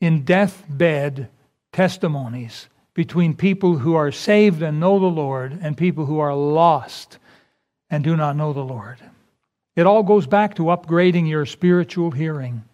in 0.00 0.24
deathbed 0.24 1.28
testimonies 1.72 2.68
between 2.94 3.34
people 3.34 3.78
who 3.78 3.94
are 3.94 4.10
saved 4.10 4.62
and 4.62 4.80
know 4.80 4.98
the 4.98 5.06
Lord 5.06 5.58
and 5.60 5.76
people 5.76 6.06
who 6.06 6.18
are 6.18 6.34
lost 6.34 7.18
and 7.90 8.02
do 8.02 8.16
not 8.16 8.36
know 8.36 8.52
the 8.52 8.64
Lord. 8.64 8.98
It 9.76 9.86
all 9.86 10.02
goes 10.02 10.26
back 10.26 10.54
to 10.54 10.64
upgrading 10.64 11.28
your 11.28 11.44
spiritual 11.44 12.10
hearing. 12.10 12.64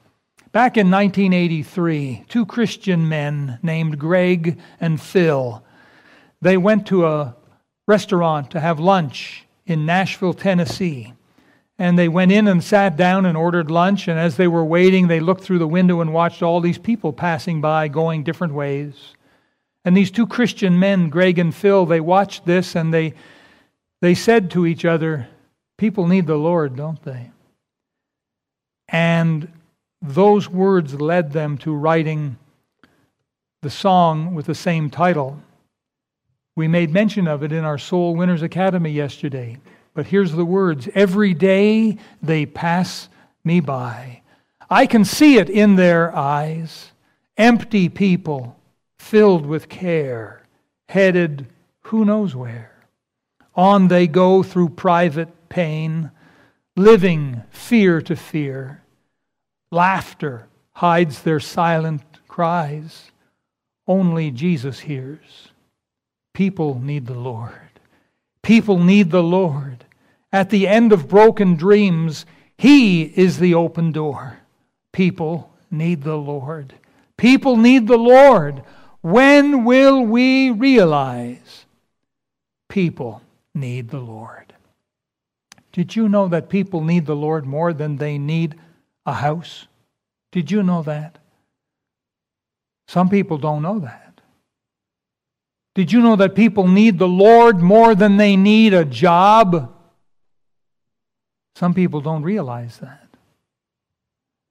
Back 0.53 0.77
in 0.77 0.91
1983, 0.91 2.27
two 2.29 2.47
Christian 2.47 3.09
men 3.09 3.59
named 3.63 3.99
Greg 3.99 4.61
and 4.81 5.01
Phil, 5.01 5.65
they 6.41 6.57
went 6.57 6.87
to 6.89 7.07
a 7.07 7.35
restaurant 7.89 8.51
to 8.53 8.61
have 8.61 8.79
lunch 8.79 9.45
in 9.67 9.87
Nashville, 9.87 10.35
Tennessee. 10.35 11.15
And 11.79 11.99
they 11.99 12.09
went 12.09 12.33
in 12.33 12.47
and 12.49 12.63
sat 12.63 12.97
down 12.97 13.27
and 13.27 13.37
ordered 13.37 13.71
lunch. 13.71 14.09
And 14.09 14.19
as 14.19 14.37
they 14.37 14.47
were 14.49 14.65
waiting, 14.65 15.09
they 15.09 15.21
looked 15.21 15.43
through 15.43 15.59
the 15.59 15.67
window 15.67 16.01
and 16.01 16.13
watched 16.13 16.43
all 16.43 16.61
these 16.61 16.79
people 16.79 17.13
passing 17.13 17.61
by, 17.61 17.89
going 17.89 18.23
different 18.23 18.55
ways. 18.55 19.15
And 19.85 19.97
these 19.97 20.11
two 20.11 20.27
Christian 20.27 20.79
men, 20.79 21.09
Greg 21.09 21.39
and 21.39 21.55
Phil, 21.55 21.87
they 21.87 22.01
watched 22.01 22.47
this 22.47 22.77
and 22.77 22.93
they, 22.93 23.15
They 24.01 24.15
said 24.15 24.51
to 24.53 24.67
each 24.67 24.85
other, 24.85 25.29
People 25.79 26.07
need 26.07 26.27
the 26.27 26.37
Lord, 26.37 26.77
don't 26.77 27.03
they? 27.03 27.31
And 28.89 29.49
those 30.01 30.49
words 30.49 31.01
led 31.01 31.33
them 31.33 31.59
to 31.59 31.75
writing 31.75 32.37
the 33.63 33.71
song 33.71 34.35
with 34.35 34.47
the 34.47 34.55
same 34.55 34.91
title. 34.91 35.41
We 36.55 36.69
made 36.69 36.93
mention 36.93 37.27
of 37.27 37.43
it 37.43 37.53
in 37.53 37.65
our 37.65 37.79
Soul 37.79 38.15
Winners 38.15 38.43
Academy 38.43 38.91
yesterday. 38.91 39.59
But 39.95 40.07
here's 40.07 40.33
the 40.33 40.45
words 40.45 40.89
Every 40.95 41.35
day 41.35 41.99
they 42.23 42.47
pass 42.47 43.09
me 43.45 43.61
by. 43.61 44.23
I 44.71 44.87
can 44.87 45.05
see 45.05 45.37
it 45.37 45.51
in 45.51 45.77
their 45.77 46.15
eyes. 46.17 46.93
Empty 47.37 47.89
people 47.89 48.57
filled 48.99 49.47
with 49.47 49.69
care, 49.69 50.47
headed 50.89 51.47
who 51.83 52.05
knows 52.05 52.35
where. 52.35 52.73
On 53.55 53.89
they 53.89 54.07
go 54.07 54.43
through 54.43 54.71
private 54.71 55.49
pain, 55.49 56.11
living 56.77 57.43
fear 57.51 58.01
to 58.01 58.17
fear. 58.17 58.83
Laughter 59.71 60.49
hides 60.73 61.23
their 61.23 61.41
silent 61.41 62.03
cries. 62.29 63.11
Only 63.87 64.31
Jesus 64.31 64.81
hears. 64.81 65.49
People 66.33 66.81
need 66.81 67.07
the 67.07 67.19
Lord. 67.19 67.62
People 68.43 68.79
need 68.79 69.11
the 69.11 69.23
Lord. 69.23 69.85
At 70.33 70.51
the 70.51 70.67
end 70.67 70.93
of 70.93 71.09
broken 71.09 71.55
dreams, 71.57 72.27
He 72.57 73.03
is 73.03 73.39
the 73.39 73.55
open 73.55 73.93
door. 73.93 74.39
People 74.93 75.53
need 75.71 76.03
the 76.03 76.17
Lord. 76.17 76.75
People 77.17 77.57
need 77.57 77.87
the 77.87 77.99
Lord. 77.99 78.63
When 79.01 79.65
will 79.65 80.03
we 80.05 80.51
realize 80.51 81.67
people 82.69 83.23
need 83.55 83.91
the 83.91 84.01
Lord? 84.01 84.55
Did 85.73 85.97
you 85.97 86.09
know 86.09 86.29
that 86.29 86.49
people 86.49 86.83
need 86.83 87.07
the 87.07 87.17
Lord 87.17 87.47
more 87.47 87.73
than 87.73 87.97
they 87.97 88.19
need 88.19 88.57
a 89.07 89.15
house? 89.15 89.67
Did 90.31 90.51
you 90.51 90.63
know 90.63 90.83
that? 90.83 91.19
Some 92.89 93.09
people 93.09 93.39
don't 93.39 93.63
know 93.63 93.79
that. 93.81 94.02
Did 95.75 95.91
you 95.91 96.01
know 96.01 96.17
that 96.17 96.35
people 96.35 96.69
need 96.69 96.99
the 96.99 97.09
Lord 97.09 97.61
more 97.61 97.95
than 97.95 98.19
they 98.19 98.37
need 98.37 98.75
a 98.75 98.85
job? 98.85 99.73
Some 101.57 101.73
people 101.73 102.01
don't 102.01 102.23
realize 102.23 102.79
that. 102.79 103.09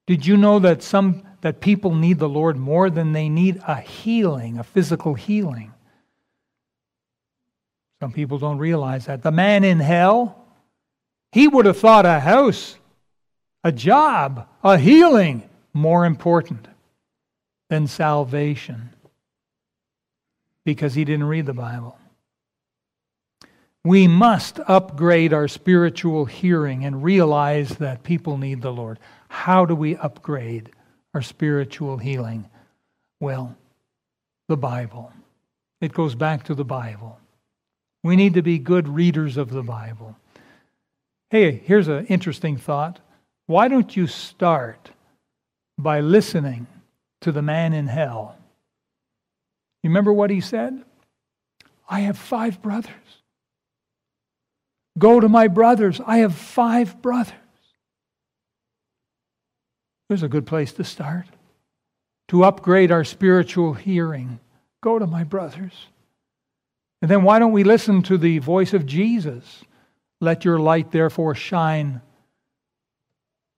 Did 0.06 0.26
you 0.26 0.36
know 0.36 0.58
that 0.58 0.82
some 0.82 1.22
that 1.42 1.60
people 1.60 1.94
need 1.94 2.18
the 2.18 2.28
Lord 2.28 2.56
more 2.56 2.90
than 2.90 3.12
they 3.12 3.28
need 3.28 3.60
a 3.66 3.76
healing, 3.76 4.58
a 4.58 4.64
physical 4.64 5.14
healing? 5.14 5.72
Some 8.00 8.12
people 8.12 8.38
don't 8.38 8.58
realize 8.58 9.06
that. 9.06 9.22
The 9.22 9.30
man 9.30 9.62
in 9.62 9.78
hell, 9.78 10.44
he 11.30 11.46
would 11.46 11.66
have 11.66 11.78
thought 11.78 12.04
a 12.04 12.18
house, 12.18 12.76
a 13.62 13.70
job, 13.70 14.48
a 14.64 14.76
healing 14.76 15.48
more 15.72 16.04
important 16.04 16.66
than 17.70 17.86
salvation 17.86 18.90
because 20.64 20.94
he 20.94 21.04
didn't 21.04 21.26
read 21.26 21.46
the 21.46 21.52
Bible. 21.52 21.98
We 23.84 24.06
must 24.06 24.60
upgrade 24.68 25.32
our 25.32 25.48
spiritual 25.48 26.24
hearing 26.24 26.84
and 26.84 27.02
realize 27.02 27.70
that 27.76 28.04
people 28.04 28.38
need 28.38 28.62
the 28.62 28.72
Lord. 28.72 29.00
How 29.28 29.64
do 29.64 29.74
we 29.74 29.96
upgrade 29.96 30.70
our 31.14 31.22
spiritual 31.22 31.98
healing? 31.98 32.48
Well, 33.18 33.56
the 34.48 34.56
Bible. 34.56 35.12
It 35.80 35.92
goes 35.92 36.14
back 36.14 36.44
to 36.44 36.54
the 36.54 36.64
Bible. 36.64 37.18
We 38.04 38.14
need 38.14 38.34
to 38.34 38.42
be 38.42 38.58
good 38.58 38.88
readers 38.88 39.36
of 39.36 39.50
the 39.50 39.62
Bible. 39.62 40.16
Hey, 41.30 41.62
here's 41.64 41.88
an 41.88 42.06
interesting 42.06 42.56
thought. 42.56 43.00
Why 43.46 43.66
don't 43.66 43.96
you 43.96 44.06
start 44.06 44.90
by 45.78 46.00
listening 46.00 46.66
to 47.22 47.32
the 47.32 47.42
man 47.42 47.72
in 47.72 47.88
hell? 47.88 48.36
You 49.82 49.90
remember 49.90 50.12
what 50.12 50.30
he 50.30 50.40
said? 50.40 50.84
I 51.88 52.00
have 52.00 52.16
five 52.16 52.62
brothers. 52.62 52.92
Go 54.98 55.20
to 55.20 55.28
my 55.28 55.48
brothers. 55.48 56.00
I 56.06 56.18
have 56.18 56.34
five 56.34 57.00
brothers. 57.02 57.34
There's 60.08 60.22
a 60.22 60.28
good 60.28 60.46
place 60.46 60.72
to 60.74 60.84
start. 60.84 61.26
To 62.28 62.44
upgrade 62.44 62.92
our 62.92 63.04
spiritual 63.04 63.74
hearing, 63.74 64.40
go 64.82 64.98
to 64.98 65.06
my 65.06 65.24
brothers. 65.24 65.86
And 67.00 67.10
then 67.10 67.24
why 67.24 67.38
don't 67.38 67.52
we 67.52 67.64
listen 67.64 68.02
to 68.02 68.16
the 68.16 68.38
voice 68.38 68.72
of 68.72 68.86
Jesus? 68.86 69.64
Let 70.20 70.44
your 70.44 70.58
light 70.58 70.92
therefore 70.92 71.34
shine, 71.34 72.00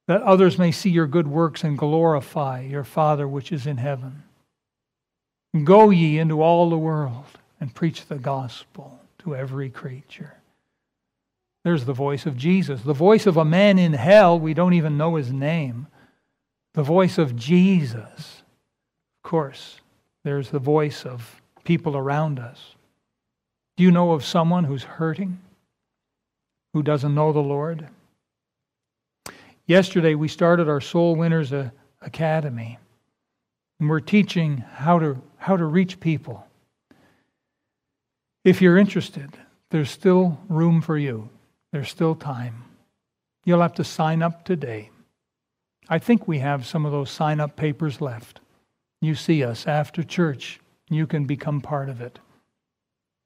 that 0.08 0.22
others 0.22 0.58
may 0.58 0.72
see 0.72 0.90
your 0.90 1.06
good 1.06 1.28
works 1.28 1.62
and 1.62 1.76
glorify 1.76 2.62
your 2.62 2.84
Father 2.84 3.28
which 3.28 3.52
is 3.52 3.66
in 3.66 3.76
heaven. 3.76 4.22
Go 5.62 5.90
ye 5.90 6.18
into 6.18 6.42
all 6.42 6.68
the 6.68 6.78
world 6.78 7.26
and 7.60 7.74
preach 7.74 8.06
the 8.06 8.18
gospel 8.18 8.98
to 9.18 9.36
every 9.36 9.70
creature. 9.70 10.34
There's 11.62 11.84
the 11.84 11.92
voice 11.92 12.26
of 12.26 12.36
Jesus. 12.36 12.82
The 12.82 12.92
voice 12.92 13.26
of 13.26 13.36
a 13.36 13.44
man 13.44 13.78
in 13.78 13.92
hell, 13.92 14.38
we 14.38 14.52
don't 14.52 14.74
even 14.74 14.98
know 14.98 15.14
his 15.14 15.32
name. 15.32 15.86
The 16.74 16.82
voice 16.82 17.18
of 17.18 17.36
Jesus. 17.36 18.42
Of 19.22 19.30
course, 19.30 19.80
there's 20.24 20.50
the 20.50 20.58
voice 20.58 21.06
of 21.06 21.40
people 21.64 21.96
around 21.96 22.38
us. 22.38 22.74
Do 23.76 23.84
you 23.84 23.90
know 23.90 24.12
of 24.12 24.24
someone 24.24 24.64
who's 24.64 24.84
hurting, 24.84 25.40
who 26.74 26.82
doesn't 26.82 27.14
know 27.14 27.32
the 27.32 27.40
Lord? 27.40 27.88
Yesterday, 29.66 30.14
we 30.14 30.28
started 30.28 30.68
our 30.68 30.80
Soul 30.80 31.16
Winners 31.16 31.52
Academy, 32.02 32.78
and 33.80 33.88
we're 33.88 34.00
teaching 34.00 34.58
how 34.58 34.98
to, 34.98 35.22
how 35.44 35.58
to 35.58 35.64
reach 35.66 36.00
people. 36.00 36.46
If 38.44 38.62
you're 38.62 38.78
interested, 38.78 39.30
there's 39.68 39.90
still 39.90 40.38
room 40.48 40.80
for 40.80 40.96
you. 40.96 41.28
There's 41.70 41.90
still 41.90 42.14
time. 42.14 42.64
You'll 43.44 43.60
have 43.60 43.74
to 43.74 43.84
sign 43.84 44.22
up 44.22 44.46
today. 44.46 44.88
I 45.86 45.98
think 45.98 46.26
we 46.26 46.38
have 46.38 46.64
some 46.64 46.86
of 46.86 46.92
those 46.92 47.10
sign 47.10 47.40
up 47.40 47.56
papers 47.56 48.00
left. 48.00 48.40
You 49.02 49.14
see 49.14 49.44
us 49.44 49.66
after 49.66 50.02
church, 50.02 50.60
you 50.88 51.06
can 51.06 51.26
become 51.26 51.60
part 51.60 51.90
of 51.90 52.00
it 52.00 52.20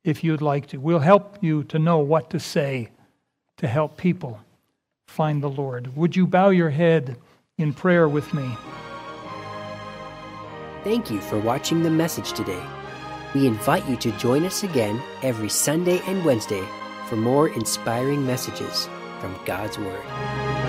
if 0.02 0.24
you'd 0.24 0.42
like 0.42 0.66
to. 0.70 0.78
We'll 0.78 0.98
help 0.98 1.38
you 1.40 1.62
to 1.64 1.78
know 1.78 1.98
what 1.98 2.30
to 2.30 2.40
say 2.40 2.88
to 3.58 3.68
help 3.68 3.96
people 3.96 4.40
find 5.06 5.40
the 5.40 5.50
Lord. 5.50 5.96
Would 5.96 6.16
you 6.16 6.26
bow 6.26 6.48
your 6.48 6.70
head 6.70 7.16
in 7.58 7.72
prayer 7.72 8.08
with 8.08 8.34
me? 8.34 8.50
Thank 10.85 11.11
you 11.11 11.20
for 11.20 11.39
watching 11.39 11.83
the 11.83 11.91
message 11.91 12.33
today. 12.33 12.62
We 13.35 13.49
invite 13.49 13.89
you 13.89 13.97
to 13.97 14.12
join 14.12 14.45
us 14.45 14.62
again 14.62 15.03
every 15.24 15.49
Sunday 15.49 16.01
and 16.07 16.24
Wednesday 16.24 16.62
for 17.09 17.16
more 17.16 17.49
inspiring 17.49 18.24
messages 18.24 18.89
from 19.18 19.37
God's 19.45 19.76
Word. 19.76 20.67